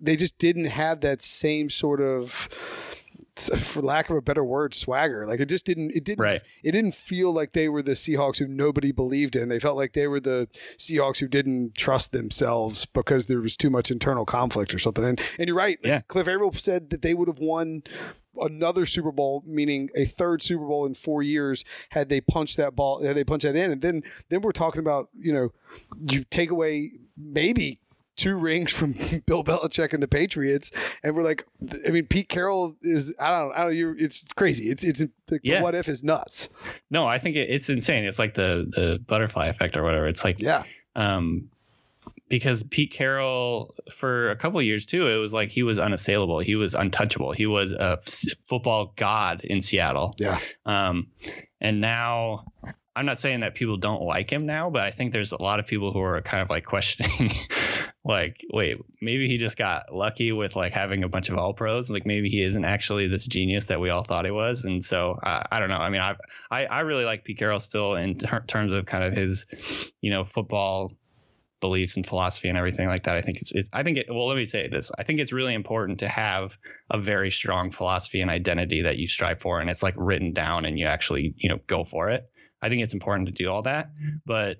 they 0.00 0.16
just 0.16 0.38
didn't 0.38 0.66
have 0.66 1.00
that 1.00 1.22
same 1.22 1.70
sort 1.70 2.00
of 2.00 2.95
for 3.58 3.82
lack 3.82 4.10
of 4.10 4.16
a 4.16 4.22
better 4.22 4.44
word, 4.44 4.74
swagger. 4.74 5.26
Like 5.26 5.40
it 5.40 5.48
just 5.48 5.66
didn't 5.66 5.92
it 5.94 6.04
didn't 6.04 6.22
right. 6.22 6.42
it 6.62 6.72
didn't 6.72 6.94
feel 6.94 7.32
like 7.32 7.52
they 7.52 7.68
were 7.68 7.82
the 7.82 7.92
Seahawks 7.92 8.38
who 8.38 8.46
nobody 8.46 8.92
believed 8.92 9.36
in. 9.36 9.48
They 9.48 9.60
felt 9.60 9.76
like 9.76 9.92
they 9.92 10.06
were 10.06 10.20
the 10.20 10.48
Seahawks 10.78 11.18
who 11.18 11.28
didn't 11.28 11.74
trust 11.74 12.12
themselves 12.12 12.86
because 12.86 13.26
there 13.26 13.40
was 13.40 13.56
too 13.56 13.70
much 13.70 13.90
internal 13.90 14.24
conflict 14.24 14.74
or 14.74 14.78
something. 14.78 15.04
And 15.04 15.20
and 15.38 15.48
you're 15.48 15.56
right. 15.56 15.78
Yeah. 15.84 16.00
Cliff 16.02 16.28
Avril 16.28 16.52
said 16.52 16.90
that 16.90 17.02
they 17.02 17.14
would 17.14 17.28
have 17.28 17.38
won 17.38 17.82
another 18.38 18.86
Super 18.86 19.12
Bowl, 19.12 19.42
meaning 19.46 19.88
a 19.96 20.04
third 20.04 20.42
Super 20.42 20.66
Bowl 20.66 20.86
in 20.86 20.94
four 20.94 21.22
years, 21.22 21.64
had 21.90 22.08
they 22.08 22.20
punched 22.20 22.56
that 22.58 22.76
ball, 22.76 23.02
had 23.02 23.16
they 23.16 23.24
punched 23.24 23.44
that 23.44 23.56
in. 23.56 23.70
And 23.70 23.82
then 23.82 24.02
then 24.28 24.40
we're 24.42 24.52
talking 24.52 24.80
about, 24.80 25.08
you 25.18 25.32
know, 25.32 25.52
you 25.98 26.24
take 26.24 26.50
away 26.50 26.92
maybe 27.16 27.80
two 28.16 28.36
rings 28.36 28.72
from 28.72 28.92
Bill 29.26 29.44
Belichick 29.44 29.92
and 29.92 30.02
the 30.02 30.08
Patriots, 30.08 30.98
and 31.02 31.14
we're 31.14 31.22
like, 31.22 31.46
I 31.86 31.90
mean, 31.90 32.06
Pete 32.06 32.28
Carroll 32.28 32.76
is 32.82 33.14
I 33.20 33.30
don't 33.30 33.48
know. 33.48 33.54
I 33.54 33.64
don't 33.64 33.76
you 33.76 33.94
it's 33.98 34.32
crazy. 34.32 34.64
It's 34.64 34.84
it's 34.84 35.04
the, 35.26 35.40
yeah. 35.42 35.62
what 35.62 35.74
if 35.74 35.88
is 35.88 36.02
nuts. 36.02 36.48
No, 36.90 37.06
I 37.06 37.18
think 37.18 37.36
it, 37.36 37.50
it's 37.50 37.68
insane. 37.68 38.04
It's 38.04 38.18
like 38.18 38.34
the 38.34 38.70
the 38.74 38.98
butterfly 39.06 39.46
effect 39.46 39.76
or 39.76 39.82
whatever. 39.82 40.08
It's 40.08 40.24
like 40.24 40.40
yeah. 40.40 40.64
Um, 40.94 41.50
because 42.28 42.62
Pete 42.64 42.92
Carroll 42.92 43.74
for 43.90 44.30
a 44.30 44.36
couple 44.36 44.60
years 44.60 44.86
too, 44.86 45.06
it 45.06 45.16
was 45.16 45.32
like 45.32 45.50
he 45.50 45.62
was 45.62 45.78
unassailable. 45.78 46.40
He 46.40 46.56
was 46.56 46.74
untouchable. 46.74 47.32
He 47.32 47.46
was 47.46 47.72
a 47.72 47.98
f- 48.02 48.38
football 48.38 48.92
god 48.96 49.42
in 49.44 49.60
Seattle. 49.60 50.14
Yeah. 50.18 50.38
Um, 50.64 51.08
and 51.60 51.80
now 51.80 52.52
I'm 52.96 53.04
not 53.04 53.18
saying 53.18 53.40
that 53.40 53.54
people 53.54 53.76
don't 53.76 54.00
like 54.00 54.30
him 54.30 54.46
now, 54.46 54.70
but 54.70 54.82
I 54.82 54.90
think 54.90 55.12
there's 55.12 55.32
a 55.32 55.42
lot 55.42 55.60
of 55.60 55.66
people 55.66 55.92
who 55.92 56.00
are 56.00 56.22
kind 56.22 56.42
of 56.42 56.48
like 56.48 56.64
questioning 56.64 57.30
like 58.04 58.42
wait 58.50 58.78
maybe 59.02 59.28
he 59.28 59.36
just 59.36 59.58
got 59.58 59.92
lucky 59.92 60.32
with 60.32 60.56
like 60.56 60.72
having 60.72 61.04
a 61.04 61.08
bunch 61.08 61.28
of 61.28 61.36
all 61.36 61.52
pros. 61.52 61.90
Like 61.90 62.06
maybe 62.06 62.30
he 62.30 62.42
isn't 62.42 62.64
actually 62.64 63.06
this 63.06 63.26
genius 63.26 63.66
that 63.66 63.80
we 63.80 63.90
all 63.90 64.02
thought 64.02 64.24
he 64.24 64.30
was. 64.30 64.64
And 64.64 64.82
so 64.82 65.18
uh, 65.22 65.42
i 65.52 65.60
don't 65.60 65.68
know. 65.68 65.76
I 65.76 65.90
mean 65.90 66.00
i 66.00 66.16
i, 66.50 66.64
I 66.64 66.80
really 66.80 67.04
like 67.04 67.24
pete 67.24 67.36
carroll 67.36 67.60
still 67.60 67.96
in 67.96 68.16
ter- 68.16 68.44
terms 68.46 68.72
of 68.72 68.86
kind 68.86 69.04
of 69.04 69.12
his 69.12 69.46
you 70.00 70.10
know 70.10 70.24
football 70.24 70.92
beliefs 71.60 71.96
and 71.96 72.06
philosophy 72.06 72.48
and 72.48 72.56
everything 72.56 72.88
like 72.88 73.02
that. 73.02 73.16
I 73.16 73.20
think 73.20 73.36
it's, 73.38 73.52
it's 73.52 73.68
i 73.74 73.82
think 73.82 73.98
it 73.98 74.06
well 74.08 74.26
let 74.26 74.36
me 74.38 74.46
say 74.46 74.68
this. 74.68 74.90
I 74.96 75.02
think 75.02 75.20
it's 75.20 75.34
really 75.34 75.52
important 75.52 75.98
to 75.98 76.08
have 76.08 76.56
a 76.88 76.98
very 76.98 77.30
strong 77.30 77.70
philosophy 77.70 78.22
and 78.22 78.30
identity 78.30 78.82
that 78.82 78.96
you 78.96 79.06
strive 79.06 79.42
for 79.42 79.60
and 79.60 79.68
it's 79.68 79.82
like 79.82 79.94
written 79.98 80.32
down 80.32 80.64
and 80.64 80.78
you 80.78 80.86
actually 80.86 81.34
you 81.36 81.50
know 81.50 81.58
go 81.66 81.84
for 81.84 82.08
it 82.08 82.30
i 82.66 82.68
think 82.68 82.82
it's 82.82 82.94
important 82.94 83.26
to 83.26 83.32
do 83.32 83.50
all 83.50 83.62
that 83.62 83.90
mm-hmm. 83.94 84.16
but 84.26 84.58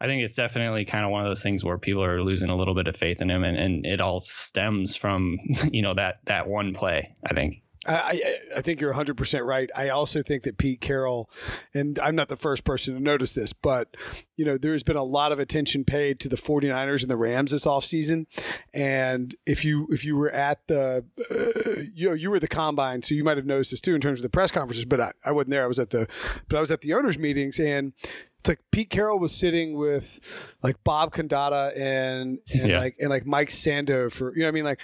I 0.00 0.06
think 0.06 0.22
it's 0.22 0.36
definitely 0.36 0.84
kind 0.84 1.04
of 1.04 1.10
one 1.10 1.22
of 1.22 1.28
those 1.28 1.42
things 1.42 1.64
where 1.64 1.76
people 1.76 2.04
are 2.04 2.22
losing 2.22 2.50
a 2.50 2.56
little 2.56 2.74
bit 2.74 2.86
of 2.86 2.96
faith 2.96 3.20
in 3.20 3.30
him, 3.30 3.42
and, 3.42 3.56
and 3.56 3.84
it 3.84 4.00
all 4.00 4.20
stems 4.20 4.94
from 4.94 5.38
you 5.72 5.82
know 5.82 5.94
that 5.94 6.24
that 6.26 6.46
one 6.46 6.72
play. 6.74 7.16
I 7.28 7.34
think. 7.34 7.62
I, 7.88 8.36
I 8.56 8.60
think 8.60 8.80
you're 8.80 8.92
100% 8.92 9.46
right. 9.46 9.70
I 9.76 9.88
also 9.88 10.22
think 10.22 10.42
that 10.42 10.58
Pete 10.58 10.80
Carroll, 10.80 11.30
and 11.72 11.98
I'm 11.98 12.14
not 12.14 12.28
the 12.28 12.36
first 12.36 12.64
person 12.64 12.94
to 12.94 13.00
notice 13.00 13.32
this, 13.32 13.52
but, 13.52 13.96
you 14.36 14.44
know, 14.44 14.58
there's 14.58 14.82
been 14.82 14.96
a 14.96 15.02
lot 15.02 15.32
of 15.32 15.38
attention 15.38 15.84
paid 15.84 16.20
to 16.20 16.28
the 16.28 16.36
49ers 16.36 17.02
and 17.02 17.10
the 17.10 17.16
Rams 17.16 17.52
this 17.52 17.64
offseason. 17.64 18.26
And 18.74 19.34
if 19.46 19.64
you 19.64 19.86
if 19.90 20.04
you 20.04 20.16
were 20.16 20.30
at 20.30 20.66
the, 20.66 21.04
uh, 21.30 21.82
you 21.94 22.08
know, 22.08 22.14
you 22.14 22.30
were 22.30 22.38
the 22.38 22.48
combine, 22.48 23.02
so 23.02 23.14
you 23.14 23.24
might 23.24 23.36
have 23.36 23.46
noticed 23.46 23.70
this 23.70 23.80
too 23.80 23.94
in 23.94 24.00
terms 24.00 24.18
of 24.18 24.22
the 24.22 24.30
press 24.30 24.50
conferences, 24.50 24.84
but 24.84 25.00
I, 25.00 25.12
I 25.24 25.32
wasn't 25.32 25.50
there. 25.50 25.64
I 25.64 25.68
was 25.68 25.78
at 25.78 25.90
the, 25.90 26.06
but 26.48 26.58
I 26.58 26.60
was 26.60 26.70
at 26.70 26.82
the 26.82 26.94
owners' 26.94 27.18
meetings 27.18 27.58
and 27.58 27.92
it's 28.38 28.48
like 28.48 28.60
Pete 28.70 28.90
Carroll 28.90 29.18
was 29.18 29.34
sitting 29.34 29.76
with 29.76 30.56
like 30.62 30.82
Bob 30.84 31.12
Condotta 31.12 31.76
and 31.76 32.38
and 32.52 32.70
yeah. 32.70 32.78
like 32.78 32.96
and 33.00 33.10
like 33.10 33.26
Mike 33.26 33.48
Sando 33.48 34.10
for 34.12 34.32
you 34.34 34.40
know 34.40 34.46
what 34.46 34.48
I 34.48 34.52
mean 34.52 34.64
like 34.64 34.80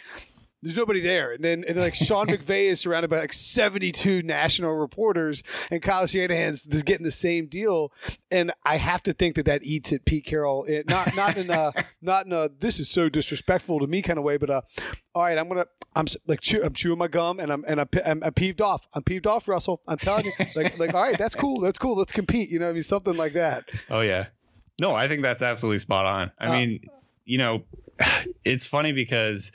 there's 0.64 0.76
nobody 0.76 1.00
there. 1.00 1.32
And 1.32 1.44
then, 1.44 1.64
and 1.68 1.76
then 1.76 1.84
like 1.84 1.94
Sean 1.94 2.26
McVay 2.28 2.64
is 2.70 2.80
surrounded 2.80 3.10
by 3.10 3.18
like 3.18 3.32
72 3.32 4.22
national 4.22 4.72
reporters, 4.72 5.42
and 5.70 5.82
Kyle 5.82 6.06
Shanahan's 6.06 6.66
is 6.66 6.82
getting 6.82 7.04
the 7.04 7.10
same 7.10 7.46
deal. 7.46 7.92
And 8.30 8.50
I 8.64 8.76
have 8.76 9.02
to 9.04 9.12
think 9.12 9.36
that 9.36 9.46
that 9.46 9.62
eats 9.62 9.92
at 9.92 10.04
Pete 10.04 10.24
Carroll. 10.24 10.64
It, 10.64 10.88
not 10.88 11.14
not 11.14 11.36
in 11.36 11.50
a 11.50 11.72
not 12.02 12.26
in 12.26 12.32
a 12.32 12.48
this 12.58 12.80
is 12.80 12.88
so 12.88 13.08
disrespectful 13.08 13.78
to 13.80 13.86
me 13.86 14.02
kind 14.02 14.18
of 14.18 14.24
way, 14.24 14.38
but 14.38 14.50
uh, 14.50 14.62
all 15.14 15.22
right, 15.22 15.38
I'm 15.38 15.48
gonna 15.48 15.66
I'm 15.94 16.06
like 16.26 16.40
chew, 16.40 16.62
I'm 16.64 16.72
chewing 16.72 16.98
my 16.98 17.08
gum 17.08 17.38
and 17.38 17.52
I'm 17.52 17.64
and 17.68 17.80
I'm, 17.80 17.88
I'm, 18.04 18.24
I'm 18.24 18.32
peeved 18.32 18.60
off. 18.60 18.88
I'm 18.94 19.02
peeved 19.02 19.26
off, 19.26 19.46
Russell. 19.46 19.82
I'm 19.86 19.98
telling 19.98 20.24
you, 20.24 20.32
like 20.56 20.78
like 20.78 20.94
all 20.94 21.02
right, 21.02 21.18
that's 21.18 21.34
cool, 21.34 21.60
that's 21.60 21.78
cool. 21.78 21.94
Let's 21.94 22.12
compete. 22.12 22.50
You 22.50 22.58
know, 22.58 22.70
I 22.70 22.72
mean 22.72 22.82
something 22.82 23.16
like 23.16 23.34
that. 23.34 23.68
Oh 23.90 24.00
yeah, 24.00 24.26
no, 24.80 24.94
I 24.94 25.08
think 25.08 25.22
that's 25.22 25.42
absolutely 25.42 25.78
spot 25.78 26.06
on. 26.06 26.32
I 26.38 26.48
uh, 26.48 26.52
mean, 26.52 26.80
you 27.24 27.38
know, 27.38 27.64
it's 28.44 28.66
funny 28.66 28.92
because 28.92 29.52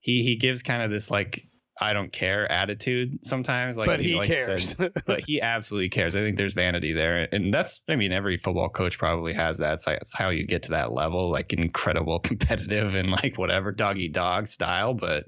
he 0.00 0.22
he 0.22 0.36
gives 0.36 0.62
kind 0.62 0.82
of 0.82 0.90
this 0.90 1.10
like 1.10 1.46
I 1.82 1.94
don't 1.94 2.12
care 2.12 2.50
attitude 2.50 3.24
sometimes. 3.24 3.78
Like, 3.78 3.86
but 3.86 4.00
he 4.00 4.16
like 4.16 4.28
cares. 4.28 4.76
Said, 4.76 4.92
but 5.06 5.20
he 5.20 5.40
absolutely 5.40 5.88
cares. 5.88 6.14
I 6.14 6.20
think 6.20 6.36
there's 6.36 6.52
vanity 6.52 6.92
there, 6.92 7.26
and 7.32 7.52
that's 7.54 7.80
I 7.88 7.96
mean 7.96 8.12
every 8.12 8.36
football 8.36 8.68
coach 8.68 8.98
probably 8.98 9.32
has 9.32 9.58
that. 9.58 9.74
It's, 9.74 9.86
like, 9.86 9.98
it's 10.02 10.14
how 10.14 10.28
you 10.28 10.46
get 10.46 10.64
to 10.64 10.72
that 10.72 10.92
level, 10.92 11.30
like 11.30 11.54
incredible 11.54 12.18
competitive 12.20 12.94
and 12.94 13.08
like 13.08 13.38
whatever 13.38 13.72
dog 13.72 13.96
eat 13.98 14.12
dog 14.12 14.46
style. 14.46 14.92
But 14.92 15.24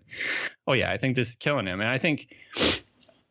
oh 0.67 0.75
yeah, 0.75 0.91
I 0.91 0.99
think 0.99 1.17
this 1.17 1.31
is 1.31 1.37
killing 1.37 1.67
him, 1.67 1.81
and 1.81 1.89
I 1.89 1.97
think 1.97 2.35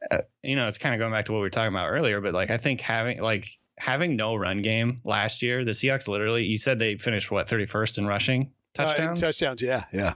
uh, 0.09 0.21
you 0.41 0.55
know 0.55 0.67
it's 0.67 0.79
kind 0.79 0.95
of 0.95 0.99
going 0.99 1.11
back 1.11 1.27
to 1.27 1.31
what 1.31 1.39
we 1.39 1.43
were 1.43 1.51
talking 1.51 1.73
about 1.73 1.89
earlier. 1.89 2.21
But 2.21 2.33
like 2.33 2.49
I 2.49 2.57
think 2.57 2.81
having 2.81 3.21
like 3.21 3.47
having 3.77 4.15
no 4.15 4.35
run 4.35 4.63
game 4.63 5.01
last 5.03 5.43
year, 5.43 5.63
the 5.63 5.73
Seahawks 5.73 6.07
literally 6.07 6.45
you 6.45 6.57
said 6.57 6.79
they 6.79 6.97
finished 6.97 7.29
what 7.29 7.47
31st 7.47 7.99
in 7.99 8.07
rushing 8.07 8.51
touchdowns. 8.73 9.21
Uh, 9.21 9.27
touchdowns, 9.27 9.61
yeah, 9.61 9.85
yeah. 9.93 10.15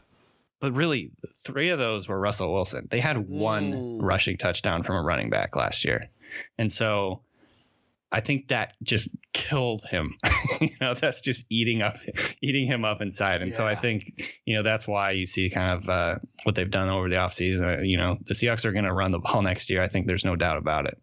But 0.60 0.74
really, 0.76 1.12
three 1.43 1.70
of 1.70 1.80
those 1.80 2.08
were 2.08 2.20
Russell 2.20 2.53
Wilson. 2.53 2.88
They 2.89 2.99
had 2.99 3.18
one 3.30 3.74
Mm. 3.74 4.01
rushing 4.01 4.38
touchdown 4.38 4.84
from 4.84 4.95
a 4.95 5.01
running 5.01 5.30
back 5.30 5.56
last 5.56 5.86
year. 5.86 6.10
And 6.58 6.72
so 6.72 7.22
I 8.12 8.22
think 8.22 8.47
that 8.47 8.76
just 8.82 9.10
killed 9.34 9.84
him. 9.89 10.16
you 10.62 10.70
know, 10.80 10.93
that's 10.93 11.20
just 11.22 11.45
eating 11.49 11.82
up 11.82 11.97
eating 12.41 12.66
him 12.68 12.86
up 12.86 13.01
inside. 13.01 13.41
And 13.41 13.53
so 13.53 13.66
I 13.68 13.76
think, 13.76 14.39
you 14.45 14.56
know, 14.56 14.64
that's 14.64 14.88
why 14.88 15.12
you 15.12 15.26
see 15.26 15.49
kind 15.49 15.74
of 15.78 15.89
uh, 15.89 16.16
what 16.43 16.56
they've 16.56 16.70
done 16.72 16.88
over 16.89 17.10
the 17.10 17.16
offseason. 17.16 17.80
Uh, 17.80 17.82
you 17.82 17.97
know, 17.97 18.18
the 18.26 18.34
Seahawks 18.34 18.64
are 18.66 18.72
going 18.72 18.86
to 18.86 18.93
run 18.93 19.12
the 19.12 19.20
ball 19.20 19.41
next 19.41 19.70
year. 19.70 19.82
I 19.82 19.88
think 19.88 20.08
there's 20.08 20.24
no 20.26 20.36
doubt 20.38 20.58
about 20.58 20.86
it. 20.88 20.97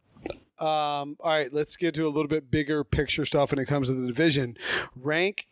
Um, 0.59 1.17
all 1.19 1.31
right, 1.31 1.53
let's 1.53 1.77
get 1.77 1.95
to 1.97 2.07
a 2.07 2.09
little 2.09 2.29
bit 2.29 2.49
bigger 2.51 2.85
picture 2.85 3.25
stuff 3.27 3.51
when 3.51 3.59
it 3.59 3.67
comes 3.67 3.89
to 3.89 3.95
the 3.95 4.07
division. 4.07 4.57
Rank. 4.95 5.49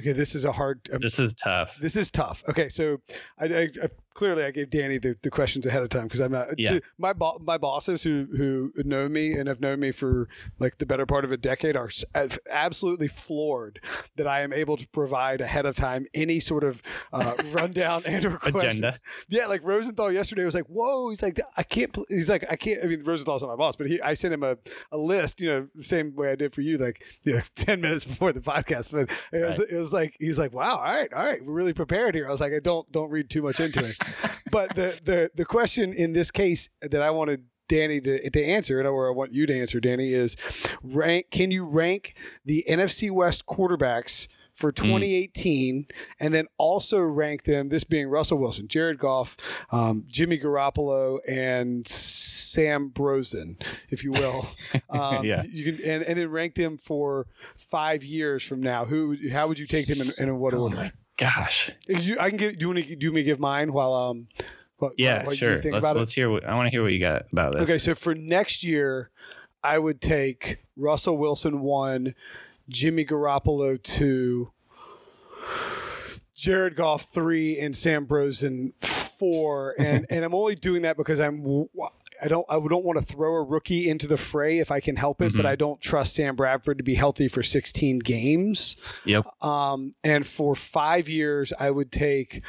Okay, 0.00 0.12
this 0.12 0.34
is 0.34 0.44
a 0.46 0.52
hard. 0.52 0.80
um, 0.92 1.00
This 1.00 1.18
is 1.18 1.34
tough. 1.34 1.76
This 1.76 1.94
is 1.94 2.10
tough. 2.10 2.42
Okay, 2.48 2.68
so 2.70 2.98
I, 3.38 3.44
I, 3.44 3.68
I 3.82 3.88
clearly 4.14 4.44
I 4.44 4.50
gave 4.50 4.70
Danny 4.70 4.98
the, 4.98 5.14
the 5.22 5.30
questions 5.30 5.66
ahead 5.66 5.82
of 5.82 5.88
time 5.88 6.04
because 6.04 6.20
I'm 6.20 6.32
not. 6.32 6.48
Yeah. 6.58 6.78
My 6.98 7.12
bo- 7.12 7.40
my 7.42 7.58
bosses 7.58 8.02
who 8.02 8.26
who 8.36 8.72
know 8.84 9.08
me 9.08 9.32
and 9.32 9.48
have 9.48 9.60
known 9.60 9.80
me 9.80 9.90
for 9.92 10.28
like 10.58 10.78
the 10.78 10.86
better 10.86 11.06
part 11.06 11.24
of 11.24 11.32
a 11.32 11.36
decade 11.36 11.76
are 11.76 11.86
s- 11.86 12.04
absolutely 12.50 13.08
floored 13.08 13.80
that 14.16 14.26
I 14.26 14.40
am 14.40 14.52
able 14.52 14.76
to 14.76 14.86
provide 14.88 15.40
ahead 15.40 15.66
of 15.66 15.76
time 15.76 16.06
any 16.14 16.40
sort 16.40 16.64
of 16.64 16.82
uh, 17.12 17.34
rundown 17.52 18.02
and 18.06 18.24
or. 18.24 18.38
Agenda. 18.44 18.98
Yeah, 19.28 19.46
like 19.46 19.60
Rosenthal 19.62 20.10
yesterday 20.12 20.44
was 20.44 20.54
like, 20.54 20.66
"Whoa!" 20.66 21.08
He's 21.10 21.22
like, 21.22 21.38
"I 21.56 21.62
can't." 21.62 21.92
pl-" 21.92 22.06
He's 22.08 22.28
like, 22.28 22.44
"I 22.50 22.56
can't." 22.56 22.82
I 22.84 22.86
mean, 22.88 23.02
Rosenthal's 23.04 23.42
not 23.42 23.48
my 23.48 23.56
boss, 23.56 23.76
but 23.76 23.86
he, 23.86 24.00
I 24.00 24.14
sent 24.14 24.34
him 24.34 24.42
a, 24.42 24.56
a 24.92 24.98
list, 24.98 25.40
you 25.40 25.48
know, 25.48 25.68
same 25.78 26.14
way 26.14 26.30
I 26.32 26.36
did 26.36 26.54
for 26.54 26.60
you, 26.62 26.78
like 26.78 27.04
you 27.24 27.34
know, 27.34 27.40
ten 27.54 27.80
minutes 27.80 28.04
before 28.04 28.32
the 28.32 28.40
podcast. 28.40 28.92
But 28.92 29.10
it 29.32 29.42
was, 29.44 29.58
it 29.60 29.76
was 29.76 29.92
like 29.92 30.16
he's 30.18 30.38
like, 30.38 30.52
"Wow, 30.52 30.76
all 30.76 30.92
right, 30.92 31.12
all 31.12 31.24
right, 31.24 31.44
we're 31.44 31.54
really 31.54 31.72
prepared 31.74 32.14
here." 32.14 32.26
I 32.28 32.30
was 32.30 32.40
like, 32.40 32.52
"I 32.52 32.60
don't 32.60 32.90
don't 32.92 33.10
read 33.10 33.30
too 33.30 33.42
much 33.42 33.60
into 33.60 33.84
it." 33.84 33.96
but 34.50 34.74
the 34.74 34.98
the 35.04 35.30
the 35.34 35.44
question 35.44 35.92
in 35.92 36.12
this 36.12 36.30
case 36.30 36.68
that 36.82 37.02
I 37.02 37.10
wanted 37.10 37.44
Danny 37.68 38.00
to, 38.00 38.30
to 38.30 38.44
answer, 38.44 38.78
and 38.78 38.88
or 38.88 39.08
I 39.08 39.12
want 39.14 39.32
you 39.32 39.46
to 39.46 39.58
answer, 39.58 39.78
Danny, 39.80 40.12
is 40.12 40.36
rank. 40.82 41.26
Can 41.30 41.50
you 41.50 41.68
rank 41.68 42.14
the 42.44 42.64
NFC 42.68 43.10
West 43.10 43.46
quarterbacks? 43.46 44.28
For 44.52 44.72
2018, 44.72 45.86
and 46.18 46.34
then 46.34 46.44
also 46.58 47.00
rank 47.00 47.44
them. 47.44 47.70
This 47.70 47.82
being 47.82 48.08
Russell 48.08 48.36
Wilson, 48.36 48.68
Jared 48.68 48.98
Goff, 48.98 49.38
um, 49.72 50.04
Jimmy 50.06 50.38
Garoppolo, 50.38 51.18
and 51.26 51.88
Sam 51.88 52.90
Brosen, 52.90 53.54
if 53.88 54.04
you 54.04 54.10
will. 54.10 54.46
Um, 54.90 55.24
Yeah. 55.24 55.42
You 55.50 55.64
can 55.72 55.82
and, 55.82 56.02
and 56.02 56.18
then 56.18 56.28
rank 56.30 56.56
them 56.56 56.76
for 56.76 57.26
five 57.56 58.04
years 58.04 58.42
from 58.46 58.60
now. 58.60 58.84
Who? 58.84 59.16
How 59.32 59.48
would 59.48 59.58
you 59.58 59.66
take 59.66 59.86
them, 59.86 60.02
and, 60.02 60.12
and 60.18 60.28
in 60.28 60.38
what 60.38 60.52
Oh 60.52 60.64
order? 60.64 60.76
my 60.76 60.92
gosh. 61.20 61.70
You- 61.86 62.18
I 62.18 62.28
can 62.30 62.38
give. 62.38 62.58
Do 62.58 62.66
you 62.68 62.74
want 62.74 62.86
to 62.86 62.96
do 62.96 63.12
me 63.12 63.22
give 63.22 63.38
mine 63.38 63.72
while 63.72 63.94
um. 63.94 64.26
While, 64.78 64.92
Yeah, 64.96 65.28
you 65.28 65.36
sure. 65.36 65.56
think 65.56 65.74
Let's 65.74 65.84
about 65.84 65.96
it? 65.96 65.98
let's 65.98 66.12
hear 66.12 66.30
what 66.30 66.44
I 66.46 66.54
want 66.54 66.66
to 66.66 66.70
hear 66.70 66.82
what 66.82 66.90
you 66.92 66.98
got 67.00 67.26
about 67.32 67.52
this. 67.52 67.62
Okay, 67.64 67.76
so 67.78 67.94
for 67.94 68.14
next 68.14 68.64
year, 68.64 69.10
I 69.62 69.78
would 69.78 70.00
take 70.00 70.64
Russell 70.74 71.18
Wilson 71.18 71.60
one, 71.60 72.14
Jimmy 72.70 73.04
Garoppolo 73.04 73.80
two, 73.82 74.52
Jared 76.34 76.76
Goff 76.76 77.12
three, 77.12 77.58
and 77.58 77.76
Sam 77.76 78.06
Brosen 78.06 78.72
four. 78.82 79.74
And 79.78 80.06
and 80.08 80.24
I'm 80.24 80.34
only 80.34 80.54
doing 80.54 80.82
that 80.82 80.96
because 80.96 81.20
I'm 81.20 81.42
I 82.22 82.28
don't 82.28 82.44
I 82.48 82.54
don't 82.54 82.84
want 82.84 82.98
to 82.98 83.04
throw 83.04 83.34
a 83.34 83.42
rookie 83.42 83.88
into 83.88 84.06
the 84.06 84.16
fray 84.16 84.58
if 84.58 84.70
I 84.70 84.80
can 84.80 84.96
help 84.96 85.22
it, 85.22 85.32
but 85.34 85.44
Mhm. 85.44 85.48
I 85.48 85.56
don't 85.56 85.80
trust 85.80 86.14
Sam 86.14 86.36
Bradford 86.36 86.78
to 86.78 86.84
be 86.84 86.94
healthy 86.94 87.28
for 87.28 87.42
16 87.42 87.98
games. 88.00 88.76
Yep. 89.04 89.24
Um, 89.42 89.92
and 90.04 90.26
for 90.26 90.54
five 90.54 91.08
years, 91.08 91.52
I 91.58 91.70
would 91.70 91.90
take 91.90 92.42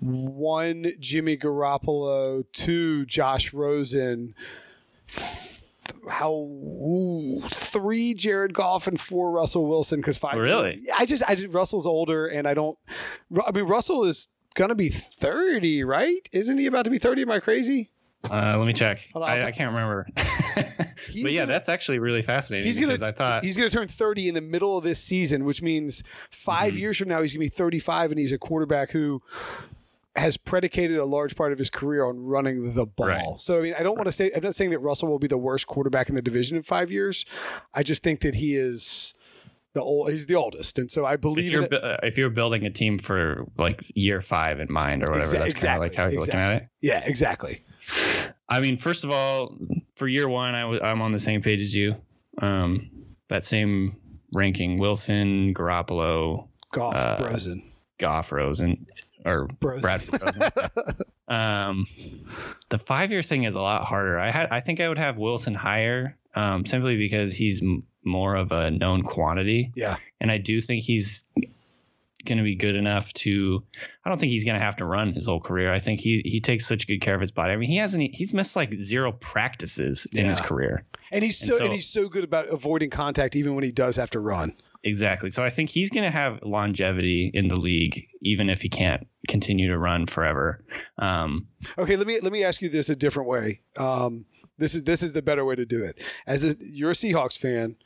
one 0.00 0.92
Jimmy 0.98 1.36
Garoppolo, 1.36 2.44
two 2.52 3.06
Josh 3.06 3.52
Rosen, 3.54 4.34
how 6.10 6.32
ooh, 6.32 7.40
three 7.42 8.14
Jared 8.14 8.52
Goff 8.54 8.86
and 8.88 9.00
four 9.00 9.30
Russell 9.30 9.66
Wilson 9.66 10.00
because 10.00 10.18
five. 10.18 10.36
Really? 10.36 10.82
I 10.98 11.06
just 11.06 11.22
I 11.28 11.36
just 11.36 11.54
Russell's 11.54 11.86
older 11.86 12.26
and 12.26 12.48
I 12.48 12.54
don't. 12.54 12.76
I 13.46 13.52
mean 13.52 13.64
Russell 13.66 14.02
is 14.04 14.28
gonna 14.56 14.74
be 14.74 14.88
thirty, 14.88 15.84
right? 15.84 16.28
Isn't 16.32 16.58
he 16.58 16.66
about 16.66 16.84
to 16.86 16.90
be 16.90 16.98
thirty? 16.98 17.22
Am 17.22 17.30
I 17.30 17.38
crazy? 17.38 17.90
Uh, 18.30 18.56
let 18.56 18.66
me 18.66 18.72
check. 18.72 19.08
On, 19.14 19.22
I, 19.22 19.46
I 19.46 19.50
can't 19.50 19.72
remember. 19.72 20.06
But 21.14 21.32
yeah, 21.32 21.42
gonna- 21.42 21.52
that's 21.52 21.68
actually 21.68 21.98
really 21.98 22.22
fascinating 22.22 22.66
He's 22.66 22.78
gonna- 22.78 22.92
because 22.92 23.02
I 23.02 23.12
thought 23.12 23.42
He's 23.44 23.56
going 23.56 23.68
to 23.68 23.74
turn 23.76 23.88
30 23.88 24.28
in 24.28 24.34
the 24.34 24.40
middle 24.40 24.78
of 24.78 24.84
this 24.84 25.00
season, 25.00 25.44
which 25.44 25.60
means 25.60 26.02
5 26.30 26.74
Mhm. 26.74 26.78
years 26.78 26.98
from 26.98 27.08
now, 27.08 27.20
he's 27.20 27.32
going 27.32 27.44
to 27.46 27.50
be 27.50 27.54
35, 27.54 28.12
and 28.12 28.20
he's 28.20 28.32
a 28.32 28.38
quarterback 28.38 28.92
who 28.92 29.20
has 30.16 30.36
predicated 30.36 30.96
a 30.98 31.04
large 31.04 31.34
part 31.36 31.52
of 31.52 31.58
his 31.58 31.70
career 31.70 32.04
on 32.04 32.18
running 32.24 32.74
the 32.74 32.86
ball. 32.86 33.08
Right. 33.08 33.24
So, 33.38 33.58
I 33.58 33.62
mean, 33.62 33.74
I 33.78 33.82
don't 33.82 33.96
want 33.96 34.06
to 34.06 34.12
say, 34.12 34.30
I'm 34.34 34.42
not 34.42 34.54
saying 34.54 34.70
that 34.70 34.78
Russell 34.78 35.08
will 35.08 35.18
be 35.18 35.26
the 35.26 35.38
worst 35.38 35.66
quarterback 35.66 36.08
in 36.08 36.14
the 36.14 36.22
division 36.22 36.56
in 36.56 36.62
five 36.62 36.90
years. 36.90 37.24
I 37.74 37.82
just 37.82 38.02
think 38.02 38.20
that 38.20 38.36
he 38.36 38.54
is 38.54 39.14
the 39.74 39.80
old, 39.82 40.10
he's 40.10 40.26
the 40.26 40.34
oldest. 40.36 40.78
And 40.78 40.90
so 40.90 41.04
I 41.04 41.14
if 41.14 41.20
believe 41.22 41.50
you're 41.50 41.66
that. 41.66 41.84
uh, 41.84 41.96
if 42.02 42.16
you're 42.16 42.30
building 42.30 42.64
a 42.66 42.70
team 42.70 42.98
for 42.98 43.44
like 43.58 43.82
year 43.94 44.20
five 44.20 44.60
in 44.60 44.70
mind 44.72 45.02
or 45.02 45.06
whatever, 45.10 45.24
Exa- 45.36 45.38
that's 45.38 45.62
kind 45.62 45.74
of 45.76 45.80
like 45.82 45.94
how 45.94 46.06
you're 46.06 46.20
looking 46.20 46.34
at 46.34 46.62
it. 46.62 46.68
Yeah, 46.80 47.02
exactly. 47.04 47.62
I 48.48 48.60
mean, 48.60 48.76
first 48.76 49.04
of 49.04 49.10
all, 49.10 49.56
for 49.96 50.06
year 50.08 50.28
one, 50.28 50.54
I 50.54 50.60
w- 50.62 50.80
I'm 50.82 51.00
on 51.02 51.12
the 51.12 51.18
same 51.18 51.42
page 51.42 51.60
as 51.60 51.74
you. 51.74 51.96
Um, 52.38 52.90
that 53.28 53.44
same 53.44 53.96
ranking: 54.32 54.78
Wilson, 54.78 55.54
Garoppolo, 55.54 56.48
Goff, 56.72 56.96
Uh, 56.96 57.16
Brosen. 57.18 57.62
Goff, 57.98 58.32
Rosen, 58.32 58.86
or 59.24 59.48
Brosen. 59.48 59.80
Bradford. 59.82 60.22
Rosen. 60.22 60.96
um, 61.28 61.86
the 62.68 62.78
five 62.78 63.10
year 63.10 63.22
thing 63.22 63.44
is 63.44 63.54
a 63.54 63.60
lot 63.60 63.84
harder. 63.84 64.18
I 64.18 64.30
had 64.30 64.48
I 64.50 64.60
think 64.60 64.80
I 64.80 64.88
would 64.88 64.98
have 64.98 65.18
Wilson 65.18 65.54
higher, 65.54 66.16
um, 66.34 66.66
simply 66.66 66.96
because 66.96 67.32
he's 67.34 67.62
m- 67.62 67.84
more 68.04 68.34
of 68.34 68.50
a 68.52 68.70
known 68.70 69.02
quantity. 69.02 69.72
Yeah. 69.76 69.96
and 70.20 70.30
I 70.30 70.38
do 70.38 70.60
think 70.60 70.82
he's 70.84 71.24
going 72.24 72.38
to 72.38 72.44
be 72.44 72.54
good 72.54 72.74
enough 72.76 73.12
to. 73.14 73.62
I 74.04 74.08
don't 74.08 74.18
think 74.18 74.32
he's 74.32 74.44
going 74.44 74.58
to 74.58 74.64
have 74.64 74.76
to 74.76 74.84
run 74.84 75.12
his 75.12 75.26
whole 75.26 75.40
career. 75.40 75.72
I 75.72 75.78
think 75.78 76.00
he 76.00 76.22
he 76.24 76.40
takes 76.40 76.66
such 76.66 76.86
good 76.86 77.00
care 77.00 77.14
of 77.14 77.20
his 77.20 77.30
body. 77.30 77.52
I 77.52 77.56
mean, 77.56 77.70
he 77.70 77.76
hasn't. 77.76 78.14
He's 78.14 78.32
missed 78.34 78.56
like 78.56 78.74
zero 78.78 79.12
practices 79.12 80.06
in 80.12 80.24
his 80.26 80.40
career. 80.40 80.84
And 81.10 81.24
he's 81.24 81.40
And 81.42 81.50
so, 81.52 81.58
so- 81.58 81.64
and 81.64 81.72
he's 81.72 81.88
so 81.88 82.08
good 82.08 82.24
about 82.24 82.48
avoiding 82.48 82.90
contact 82.90 83.36
even 83.36 83.54
when 83.54 83.64
he 83.64 83.72
does 83.72 83.96
have 83.96 84.10
to 84.10 84.20
run. 84.20 84.52
Exactly. 84.84 85.30
So 85.30 85.44
I 85.44 85.50
think 85.50 85.70
he's 85.70 85.90
going 85.90 86.02
to 86.02 86.10
have 86.10 86.42
longevity 86.42 87.30
in 87.32 87.46
the 87.46 87.54
league, 87.56 88.08
even 88.20 88.50
if 88.50 88.60
he 88.62 88.68
can't 88.68 89.06
continue 89.28 89.68
to 89.68 89.78
run 89.78 90.06
forever. 90.06 90.64
Um, 90.98 91.46
Okay, 91.78 91.94
let 91.96 92.06
me 92.08 92.18
let 92.20 92.32
me 92.32 92.42
ask 92.42 92.60
you 92.60 92.68
this 92.68 92.90
a 92.90 92.96
different 92.96 93.28
way. 93.28 93.60
Um, 93.76 94.24
this 94.58 94.74
is 94.74 94.82
this 94.84 95.02
is 95.02 95.12
the 95.12 95.22
better 95.22 95.44
way 95.44 95.54
to 95.54 95.64
do 95.64 95.84
it. 95.84 96.02
As 96.26 96.42
a, 96.44 96.56
you're 96.60 96.90
a 96.90 96.94
Seahawks 96.94 97.38
fan, 97.38 97.76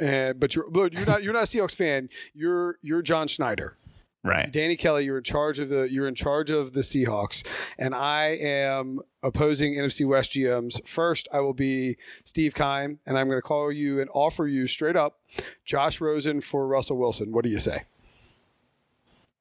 and 0.00 0.38
but 0.38 0.54
you're 0.54 0.68
but 0.70 0.92
you're 0.92 1.06
not 1.06 1.22
you're 1.22 1.32
not 1.32 1.42
a 1.42 1.46
Seahawks 1.46 1.74
fan. 1.74 2.08
You're 2.34 2.78
you're 2.82 3.02
John 3.02 3.28
Schneider, 3.28 3.76
right. 4.24 4.50
Danny 4.52 4.76
Kelly. 4.76 5.04
You're 5.04 5.18
in 5.18 5.24
charge 5.24 5.58
of 5.58 5.68
the 5.68 5.88
you're 5.90 6.08
in 6.08 6.14
charge 6.14 6.50
of 6.50 6.72
the 6.72 6.80
Seahawks, 6.80 7.46
and 7.78 7.94
I 7.94 8.36
am 8.40 9.00
opposing 9.22 9.74
NFC 9.74 10.06
West 10.06 10.32
GMs. 10.32 10.86
First, 10.86 11.28
I 11.32 11.40
will 11.40 11.54
be 11.54 11.96
Steve 12.24 12.54
Keim, 12.54 12.98
and 13.06 13.18
I'm 13.18 13.28
going 13.28 13.38
to 13.38 13.42
call 13.42 13.72
you 13.72 14.00
and 14.00 14.08
offer 14.12 14.46
you 14.46 14.66
straight 14.66 14.96
up 14.96 15.18
Josh 15.64 16.00
Rosen 16.00 16.40
for 16.40 16.66
Russell 16.66 16.98
Wilson. 16.98 17.32
What 17.32 17.44
do 17.44 17.50
you 17.50 17.58
say? 17.58 17.82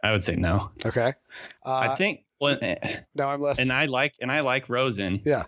I 0.04 0.12
would 0.12 0.24
say 0.24 0.36
no. 0.36 0.72
Okay, 0.86 1.14
uh, 1.66 1.76
I 1.76 1.96
think. 1.96 2.24
Well, 2.40 2.58
eh, 2.62 3.00
now 3.16 3.30
I'm 3.30 3.42
less. 3.42 3.60
and 3.60 3.72
I 3.72 3.86
like 3.86 4.14
and 4.22 4.32
I 4.32 4.42
like 4.42 4.70
Rosen. 4.70 5.22
Yeah. 5.26 5.44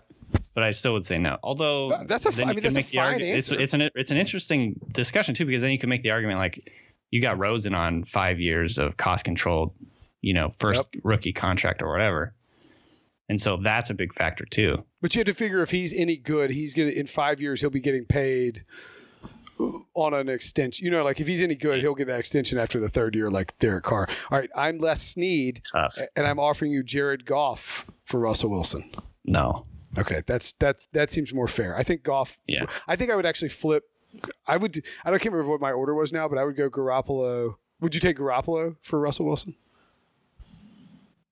But 0.52 0.64
I 0.64 0.72
still 0.72 0.92
would 0.94 1.04
say 1.04 1.18
no. 1.18 1.38
Although 1.44 1.90
that's 2.06 2.26
a 2.26 2.30
then 2.30 2.46
fi- 2.46 2.50
I 2.50 2.54
mean, 2.54 2.62
that's 2.62 2.76
a 2.76 2.82
fine 2.82 3.20
argu- 3.20 3.34
It's 3.36 3.50
answer. 3.52 3.62
it's 3.62 3.74
an 3.74 3.90
it's 3.94 4.10
an 4.10 4.16
interesting 4.16 4.80
discussion 4.92 5.34
too 5.34 5.46
because 5.46 5.62
then 5.62 5.70
you 5.70 5.78
can 5.78 5.88
make 5.88 6.02
the 6.02 6.10
argument 6.10 6.38
like 6.38 6.70
you 7.10 7.20
got 7.22 7.38
Rosen 7.38 7.74
on 7.74 8.04
five 8.04 8.40
years 8.40 8.78
of 8.78 8.96
cost 8.96 9.24
controlled, 9.24 9.72
you 10.22 10.34
know, 10.34 10.48
first 10.50 10.84
rookie 11.04 11.32
contract 11.32 11.82
or 11.82 11.90
whatever, 11.92 12.34
and 13.28 13.40
so 13.40 13.58
that's 13.58 13.90
a 13.90 13.94
big 13.94 14.12
factor 14.12 14.44
too. 14.44 14.84
But 15.00 15.14
you 15.14 15.20
have 15.20 15.26
to 15.26 15.34
figure 15.34 15.62
if 15.62 15.70
he's 15.70 15.92
any 15.96 16.16
good, 16.16 16.50
he's 16.50 16.74
gonna 16.74 16.90
in 16.90 17.06
five 17.06 17.40
years 17.40 17.60
he'll 17.60 17.70
be 17.70 17.80
getting 17.80 18.04
paid 18.04 18.64
on 19.94 20.14
an 20.14 20.28
extension. 20.28 20.84
You 20.84 20.90
know, 20.90 21.04
like 21.04 21.20
if 21.20 21.26
he's 21.26 21.42
any 21.42 21.54
good, 21.54 21.80
he'll 21.80 21.94
get 21.94 22.06
that 22.08 22.18
extension 22.18 22.58
after 22.58 22.80
the 22.80 22.88
third 22.88 23.14
year, 23.14 23.30
like 23.30 23.56
Derek 23.60 23.84
Carr. 23.84 24.08
All 24.30 24.38
right, 24.38 24.50
I'm 24.56 24.78
Les 24.78 25.00
Snead, 25.00 25.62
Tough. 25.70 25.96
and 26.16 26.26
I'm 26.26 26.38
offering 26.40 26.72
you 26.72 26.82
Jared 26.82 27.24
Goff 27.24 27.86
for 28.04 28.18
Russell 28.18 28.50
Wilson. 28.50 28.90
No. 29.24 29.64
Okay, 29.98 30.22
that's 30.26 30.52
that's 30.54 30.86
that 30.92 31.10
seems 31.10 31.34
more 31.34 31.48
fair. 31.48 31.76
I 31.76 31.82
think 31.82 32.02
Goff. 32.02 32.38
Yeah. 32.46 32.66
I 32.86 32.96
think 32.96 33.10
I 33.10 33.16
would 33.16 33.26
actually 33.26 33.48
flip. 33.48 33.84
I 34.46 34.56
would. 34.56 34.76
I 35.04 35.10
don't 35.10 35.20
can't 35.20 35.32
remember 35.32 35.50
what 35.50 35.60
my 35.60 35.72
order 35.72 35.94
was 35.94 36.12
now, 36.12 36.28
but 36.28 36.38
I 36.38 36.44
would 36.44 36.56
go 36.56 36.70
Garoppolo. 36.70 37.56
Would 37.80 37.94
you 37.94 38.00
take 38.00 38.18
Garoppolo 38.18 38.76
for 38.82 39.00
Russell 39.00 39.26
Wilson? 39.26 39.56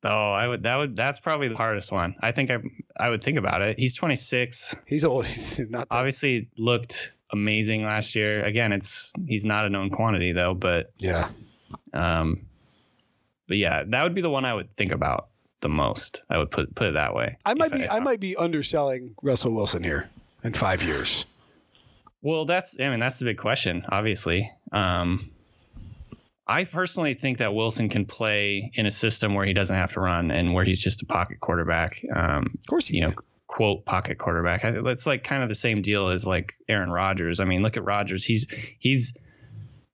Oh, 0.04 0.32
I 0.32 0.46
would. 0.48 0.62
That 0.62 0.76
would. 0.76 0.96
That's 0.96 1.20
probably 1.20 1.48
the 1.48 1.56
hardest 1.56 1.92
one. 1.92 2.14
I 2.20 2.32
think 2.32 2.50
I. 2.50 2.58
I 2.96 3.10
would 3.10 3.22
think 3.22 3.38
about 3.38 3.62
it. 3.62 3.78
He's 3.78 3.94
26. 3.94 4.76
He's 4.86 5.04
old. 5.04 5.26
He's 5.26 5.60
not. 5.60 5.88
That, 5.88 5.96
Obviously, 5.96 6.48
looked 6.56 7.12
amazing 7.30 7.84
last 7.84 8.14
year. 8.14 8.42
Again, 8.44 8.72
it's 8.72 9.12
he's 9.26 9.44
not 9.44 9.66
a 9.66 9.70
known 9.70 9.90
quantity 9.90 10.32
though, 10.32 10.54
but 10.54 10.92
yeah. 10.98 11.28
um, 11.92 12.46
but 13.46 13.56
yeah, 13.56 13.84
that 13.86 14.02
would 14.02 14.14
be 14.14 14.20
the 14.20 14.30
one 14.30 14.44
I 14.44 14.54
would 14.54 14.72
think 14.72 14.92
about 14.92 15.28
the 15.60 15.68
most. 15.68 16.22
I 16.30 16.38
would 16.38 16.50
put 16.50 16.74
put 16.74 16.88
it 16.88 16.94
that 16.94 17.14
way. 17.14 17.38
I 17.44 17.54
might 17.54 17.72
be. 17.72 17.88
I 17.88 18.00
might 18.00 18.20
be 18.20 18.36
underselling 18.36 19.14
Russell 19.22 19.54
Wilson 19.54 19.82
here 19.82 20.08
in 20.42 20.52
five 20.52 20.82
years. 20.82 21.26
Well, 22.22 22.44
that's 22.44 22.76
I 22.80 22.88
mean 22.88 23.00
that's 23.00 23.18
the 23.18 23.24
big 23.24 23.38
question, 23.38 23.84
obviously. 23.88 24.50
Um, 24.72 25.30
I 26.46 26.64
personally 26.64 27.14
think 27.14 27.38
that 27.38 27.54
Wilson 27.54 27.88
can 27.88 28.06
play 28.06 28.70
in 28.74 28.86
a 28.86 28.90
system 28.90 29.34
where 29.34 29.44
he 29.44 29.52
doesn't 29.52 29.76
have 29.76 29.92
to 29.92 30.00
run 30.00 30.30
and 30.30 30.54
where 30.54 30.64
he's 30.64 30.82
just 30.82 31.02
a 31.02 31.06
pocket 31.06 31.40
quarterback. 31.40 32.02
Um, 32.14 32.58
Of 32.58 32.66
course, 32.68 32.90
you 32.90 33.02
know, 33.02 33.12
quote 33.46 33.84
pocket 33.84 34.16
quarterback. 34.18 34.62
It's 34.64 35.06
like 35.06 35.24
kind 35.24 35.42
of 35.42 35.48
the 35.48 35.54
same 35.54 35.82
deal 35.82 36.08
as 36.08 36.26
like 36.26 36.54
Aaron 36.68 36.90
Rodgers. 36.90 37.38
I 37.40 37.44
mean, 37.44 37.62
look 37.62 37.76
at 37.76 37.84
Rodgers. 37.84 38.24
He's 38.24 38.46
he's 38.78 39.14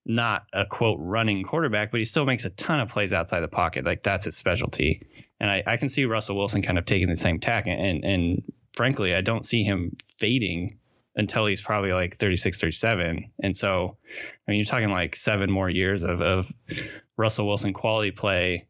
not 0.07 0.45
a 0.53 0.65
quote 0.67 0.99
running 1.01 1.43
quarterback, 1.43 1.91
but 1.91 1.99
he 1.99 2.05
still 2.05 2.27
makes 2.27 2.45
a 2.45 2.51
ton 2.51 2.79
of 2.81 2.89
plays 2.89 3.13
outside 3.13 3.41
the 3.41 3.49
pocket. 3.49 3.85
Like 3.85 4.03
that's 4.03 4.27
his 4.27 4.37
specialty. 4.37 5.07
And 5.41 5.51
I, 5.51 5.63
I 5.67 5.77
can 5.77 5.89
see 5.89 6.05
Russell 6.05 6.37
Wilson 6.37 6.63
kind 6.63 6.79
of 6.79 6.85
taking 6.85 7.09
the 7.09 7.17
same 7.17 7.41
tack. 7.41 7.67
And 7.67 8.05
and 8.05 8.43
frankly, 8.77 9.15
I 9.15 9.21
don't 9.21 9.45
see 9.45 9.63
him 9.65 9.97
fading 10.07 10.79
until 11.17 11.47
he's 11.47 11.61
probably 11.61 11.93
like 11.93 12.17
36, 12.17 12.61
37. 12.61 13.31
And 13.41 13.57
so, 13.57 13.97
I 14.47 14.51
mean, 14.51 14.59
you're 14.59 14.67
talking 14.67 14.91
like 14.91 15.15
seven 15.15 15.51
more 15.51 15.71
years 15.71 16.03
of, 16.03 16.21
of 16.21 16.51
Russell 17.17 17.47
Wilson 17.47 17.73
quality 17.73 18.11
play. 18.11 18.67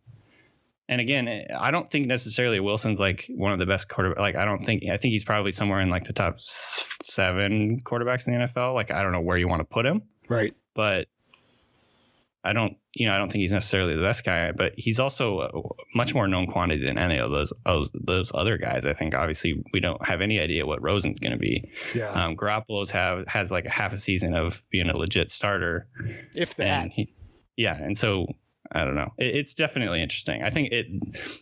And 0.87 1.01
again, 1.01 1.47
I 1.59 1.71
don't 1.71 1.91
think 1.91 2.07
necessarily 2.07 2.61
Wilson's 2.61 3.01
like 3.01 3.27
one 3.35 3.55
of 3.55 3.59
the 3.59 3.65
best 3.65 3.89
quarterback. 3.89 4.19
Like, 4.19 4.37
I 4.37 4.45
don't 4.45 4.63
think, 4.63 4.85
I 4.91 4.99
think 4.99 5.13
he's 5.13 5.25
probably 5.25 5.53
somewhere 5.53 5.81
in 5.81 5.89
like 5.89 6.05
the 6.05 6.13
top 6.13 6.37
seven 6.41 7.81
quarterbacks 7.81 8.29
in 8.29 8.39
the 8.39 8.47
NFL. 8.47 8.75
Like, 8.75 8.91
I 8.91 9.03
don't 9.03 9.13
know 9.13 9.23
where 9.23 9.39
you 9.39 9.49
want 9.49 9.61
to 9.61 9.65
put 9.65 9.87
him, 9.87 10.03
Right. 10.29 10.53
but 10.75 11.09
I 12.45 12.53
don't, 12.53 12.77
you 12.93 13.07
know, 13.07 13.15
I 13.15 13.19
don't 13.19 13.33
think 13.33 13.41
he's 13.41 13.53
necessarily 13.53 13.97
the 13.97 14.03
best 14.03 14.23
guy, 14.23 14.53
but 14.53 14.75
he's 14.77 15.01
also 15.01 15.41
a 15.41 15.97
much 15.97 16.15
more 16.15 16.29
known 16.29 16.47
quantity 16.47 16.85
than 16.85 16.99
any 16.99 17.17
of 17.17 17.31
those 17.31 17.53
those, 17.65 17.91
those 17.95 18.33
other 18.35 18.59
guys. 18.59 18.85
I 18.85 18.93
think 18.93 19.15
obviously 19.15 19.65
we 19.73 19.81
don't 19.81 20.05
have 20.07 20.21
any 20.21 20.39
idea 20.39 20.67
what 20.67 20.83
Rosen's 20.83 21.21
going 21.21 21.33
to 21.33 21.39
be. 21.39 21.71
Yeah. 21.95 22.11
Um, 22.11 22.37
Garoppolo's 22.37 22.91
have 22.91 23.27
has 23.27 23.51
like 23.51 23.65
a 23.65 23.71
half 23.71 23.95
a 23.95 23.97
season 23.97 24.35
of 24.35 24.63
being 24.71 24.91
a 24.91 24.97
legit 24.97 25.31
starter, 25.31 25.89
if 26.35 26.57
that. 26.57 26.83
and 26.83 26.93
he, 26.93 27.15
yeah, 27.57 27.77
and 27.77 27.97
so 27.97 28.27
I 28.71 28.85
don't 28.85 28.95
know. 28.95 29.13
It, 29.17 29.37
it's 29.37 29.55
definitely 29.55 30.03
interesting. 30.03 30.43
I 30.43 30.51
think 30.51 30.73
it 30.73 30.87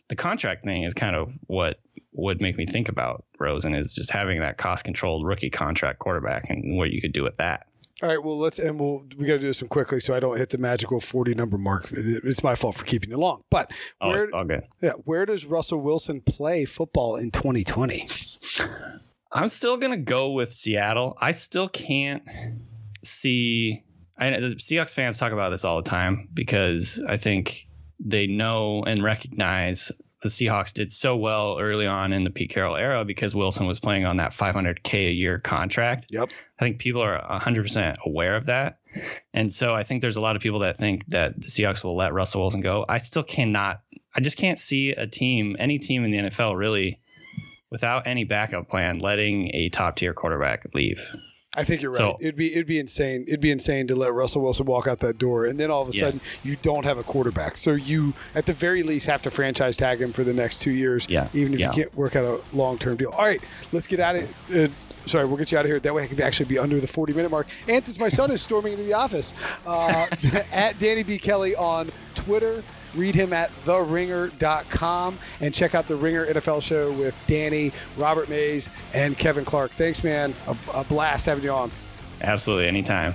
the 0.09 0.17
contract 0.17 0.65
thing 0.65 0.85
is 0.85 0.95
kind 0.95 1.17
of 1.17 1.37
what 1.47 1.81
would 2.13 2.41
make 2.41 2.57
me 2.57 2.67
think 2.67 2.89
about 2.89 3.25
Rosen 3.41 3.75
is 3.75 3.95
just 3.95 4.11
having 4.11 4.41
that 4.41 4.59
cost 4.59 4.85
controlled 4.85 5.27
rookie 5.27 5.51
contract 5.51 5.99
quarterback 5.99 6.51
and 6.51 6.77
what 6.77 6.91
you 6.91 7.01
could 7.01 7.13
do 7.13 7.23
with 7.23 7.39
that. 7.39 7.67
All 8.03 8.09
right. 8.09 8.23
Well, 8.23 8.37
let's 8.39 8.59
and 8.59 8.81
we'll 8.81 9.07
we 9.17 9.27
got 9.27 9.35
to 9.35 9.39
do 9.39 9.47
this 9.47 9.63
one 9.63 9.69
quickly 9.69 10.01
so 10.01 10.15
I 10.15 10.21
don't 10.21 10.37
hit 10.37 10.51
the 10.51 10.59
magical 10.59 11.01
forty 11.01 11.35
number 11.35 11.57
mark. 11.57 11.89
It's 11.93 12.43
my 12.43 12.55
fault 12.57 12.75
for 12.75 12.85
keeping 12.85 13.13
it 13.13 13.19
long. 13.19 13.43
But 13.51 13.71
Oh, 14.01 14.09
where 14.11 14.35
all 14.35 14.45
good. 14.45 14.65
yeah, 14.81 14.93
where 15.05 15.25
does 15.25 15.47
Russell 15.47 15.81
Wilson 15.81 16.21
play 16.21 16.65
football 16.65 17.17
in 17.17 17.31
2020? 17.31 18.09
I'm 19.31 19.49
still 19.49 19.77
gonna 19.77 19.97
go 19.97 20.31
with 20.33 20.53
Seattle. 20.53 21.17
I 21.21 21.33
still 21.33 21.69
can't 21.69 22.23
see. 23.05 23.85
I 24.19 24.31
the 24.31 24.57
Seahawks 24.57 24.95
fans 24.95 25.19
talk 25.19 25.33
about 25.33 25.51
this 25.51 25.65
all 25.65 25.81
the 25.83 25.89
time 25.89 26.29
because 26.35 27.01
I 27.09 27.17
think 27.17 27.67
they 28.05 28.27
know 28.27 28.83
and 28.85 29.03
recognize 29.03 29.93
the 30.23 30.29
Seahawks 30.29 30.73
did 30.73 30.93
so 30.93 31.17
well 31.17 31.59
early 31.59 31.87
on 31.87 32.13
in 32.13 32.25
the 32.25 32.31
Pete 32.31 32.51
Carroll 32.51 32.77
era 32.77 33.05
because 33.05 33.35
Wilson 33.35 33.67
was 33.67 33.81
playing 33.81 34.07
on 34.07 34.17
that 34.17 34.31
500k 34.31 35.09
a 35.09 35.13
year 35.13 35.39
contract. 35.39 36.07
Yep. 36.11 36.31
I 36.59 36.65
think 36.65 36.79
people 36.79 37.03
are 37.03 37.21
100% 37.21 37.97
aware 38.07 38.37
of 38.37 38.47
that. 38.47 38.79
And 39.35 39.53
so 39.53 39.75
I 39.75 39.83
think 39.83 40.01
there's 40.01 40.17
a 40.17 40.21
lot 40.21 40.37
of 40.37 40.43
people 40.43 40.61
that 40.61 40.77
think 40.77 41.07
that 41.09 41.41
the 41.41 41.49
Seahawks 41.49 41.83
will 41.83 41.97
let 41.97 42.13
Russell 42.13 42.43
Wilson 42.43 42.61
go. 42.61 42.85
I 42.89 42.99
still 42.99 43.25
cannot, 43.25 43.83
I 44.15 44.21
just 44.21 44.37
can't 44.37 44.61
see 44.61 44.93
a 44.93 45.07
team, 45.07 45.57
any 45.59 45.79
team 45.79 46.05
in 46.05 46.11
the 46.11 46.19
NFL 46.19 46.57
really, 46.57 47.01
without 47.71 48.07
any 48.07 48.25
backup 48.25 48.69
plan, 48.69 48.99
letting 48.99 49.51
a 49.55 49.71
top 49.71 49.97
tier 49.97 50.15
quarterback 50.15 50.67
leave. 50.75 51.05
I 51.55 51.65
think 51.65 51.83
you're 51.83 51.91
right. 51.91 51.99
So- 51.99 52.17
it'd 52.21 52.37
be 52.37 52.53
it'd 52.53 52.67
be 52.67 52.79
insane. 52.79 53.25
It'd 53.29 53.41
be 53.41 53.51
insane 53.51 53.87
to 53.89 53.95
let 53.95 54.13
Russell 54.15 54.41
Wilson 54.43 54.65
walk 54.67 54.87
out 54.87 55.01
that 55.01 55.19
door, 55.19 55.45
and 55.47 55.61
then 55.61 55.71
all 55.71 55.83
of 55.83 55.89
a 55.89 55.93
Yeah. 55.93 56.01
sudden 56.07 56.21
you 56.43 56.57
don't 56.63 56.85
have 56.85 56.97
a 56.99 57.03
quarterback. 57.03 57.57
So 57.59 57.73
you, 57.73 58.15
at 58.35 58.47
the 58.47 58.53
very 58.55 58.83
least, 58.83 59.07
have 59.07 59.23
to 59.23 59.31
franchise 59.31 59.77
tag 59.77 60.01
him 60.01 60.13
for 60.13 60.25
the 60.25 60.33
next 60.33 60.63
two 60.63 60.71
years. 60.71 61.07
Yeah. 61.11 61.29
Even 61.35 61.53
if 61.55 61.61
Yeah. 61.61 61.69
you 61.69 61.83
can't 61.83 61.95
work 61.97 62.17
out 62.17 62.25
a 62.25 62.57
long 62.57 62.79
term 62.79 62.97
deal. 62.97 63.11
All 63.11 63.25
right, 63.27 63.41
let's 63.73 63.87
get 63.87 64.01
out 64.01 64.17
of. 64.17 64.29
Uh, 64.55 64.69
Sorry, 65.05 65.25
we'll 65.27 65.37
get 65.37 65.51
you 65.51 65.59
out 65.59 65.65
of 65.65 65.69
here. 65.69 65.81
That 65.81 65.93
way 65.93 66.05
I 66.05 66.07
can 66.07 66.23
actually 66.23 66.47
be 66.47 66.61
under 66.61 66.79
the 66.79 66.87
40 66.87 67.13
minute 67.13 67.29
mark. 67.29 67.49
And 67.67 67.85
since 67.85 67.99
my 67.99 68.09
son 68.09 68.31
is 68.31 68.41
storming 68.41 68.75
into 68.75 68.85
the 68.85 68.93
office, 68.95 69.35
uh, 69.67 70.07
at 70.53 70.79
Danny 70.79 71.03
B. 71.03 71.19
Kelly 71.19 71.57
on 71.57 71.91
Twitter. 72.15 72.63
Read 72.95 73.15
him 73.15 73.33
at 73.33 73.51
theringer.com 73.65 75.19
and 75.41 75.55
check 75.55 75.75
out 75.75 75.89
the 75.89 75.97
Ringer 75.97 76.27
NFL 76.27 76.63
show 76.63 76.93
with 76.93 77.17
Danny, 77.27 77.73
Robert 77.97 78.29
Mays, 78.29 78.71
and 78.93 79.17
Kevin 79.17 79.45
Clark. 79.45 79.71
Thanks, 79.73 80.05
man. 80.05 80.35
A, 80.47 80.57
a 80.75 80.85
blast 80.85 81.27
having 81.27 81.45
you 81.45 81.51
on. 81.51 81.71
Absolutely, 82.21 82.69
anytime. 82.69 83.15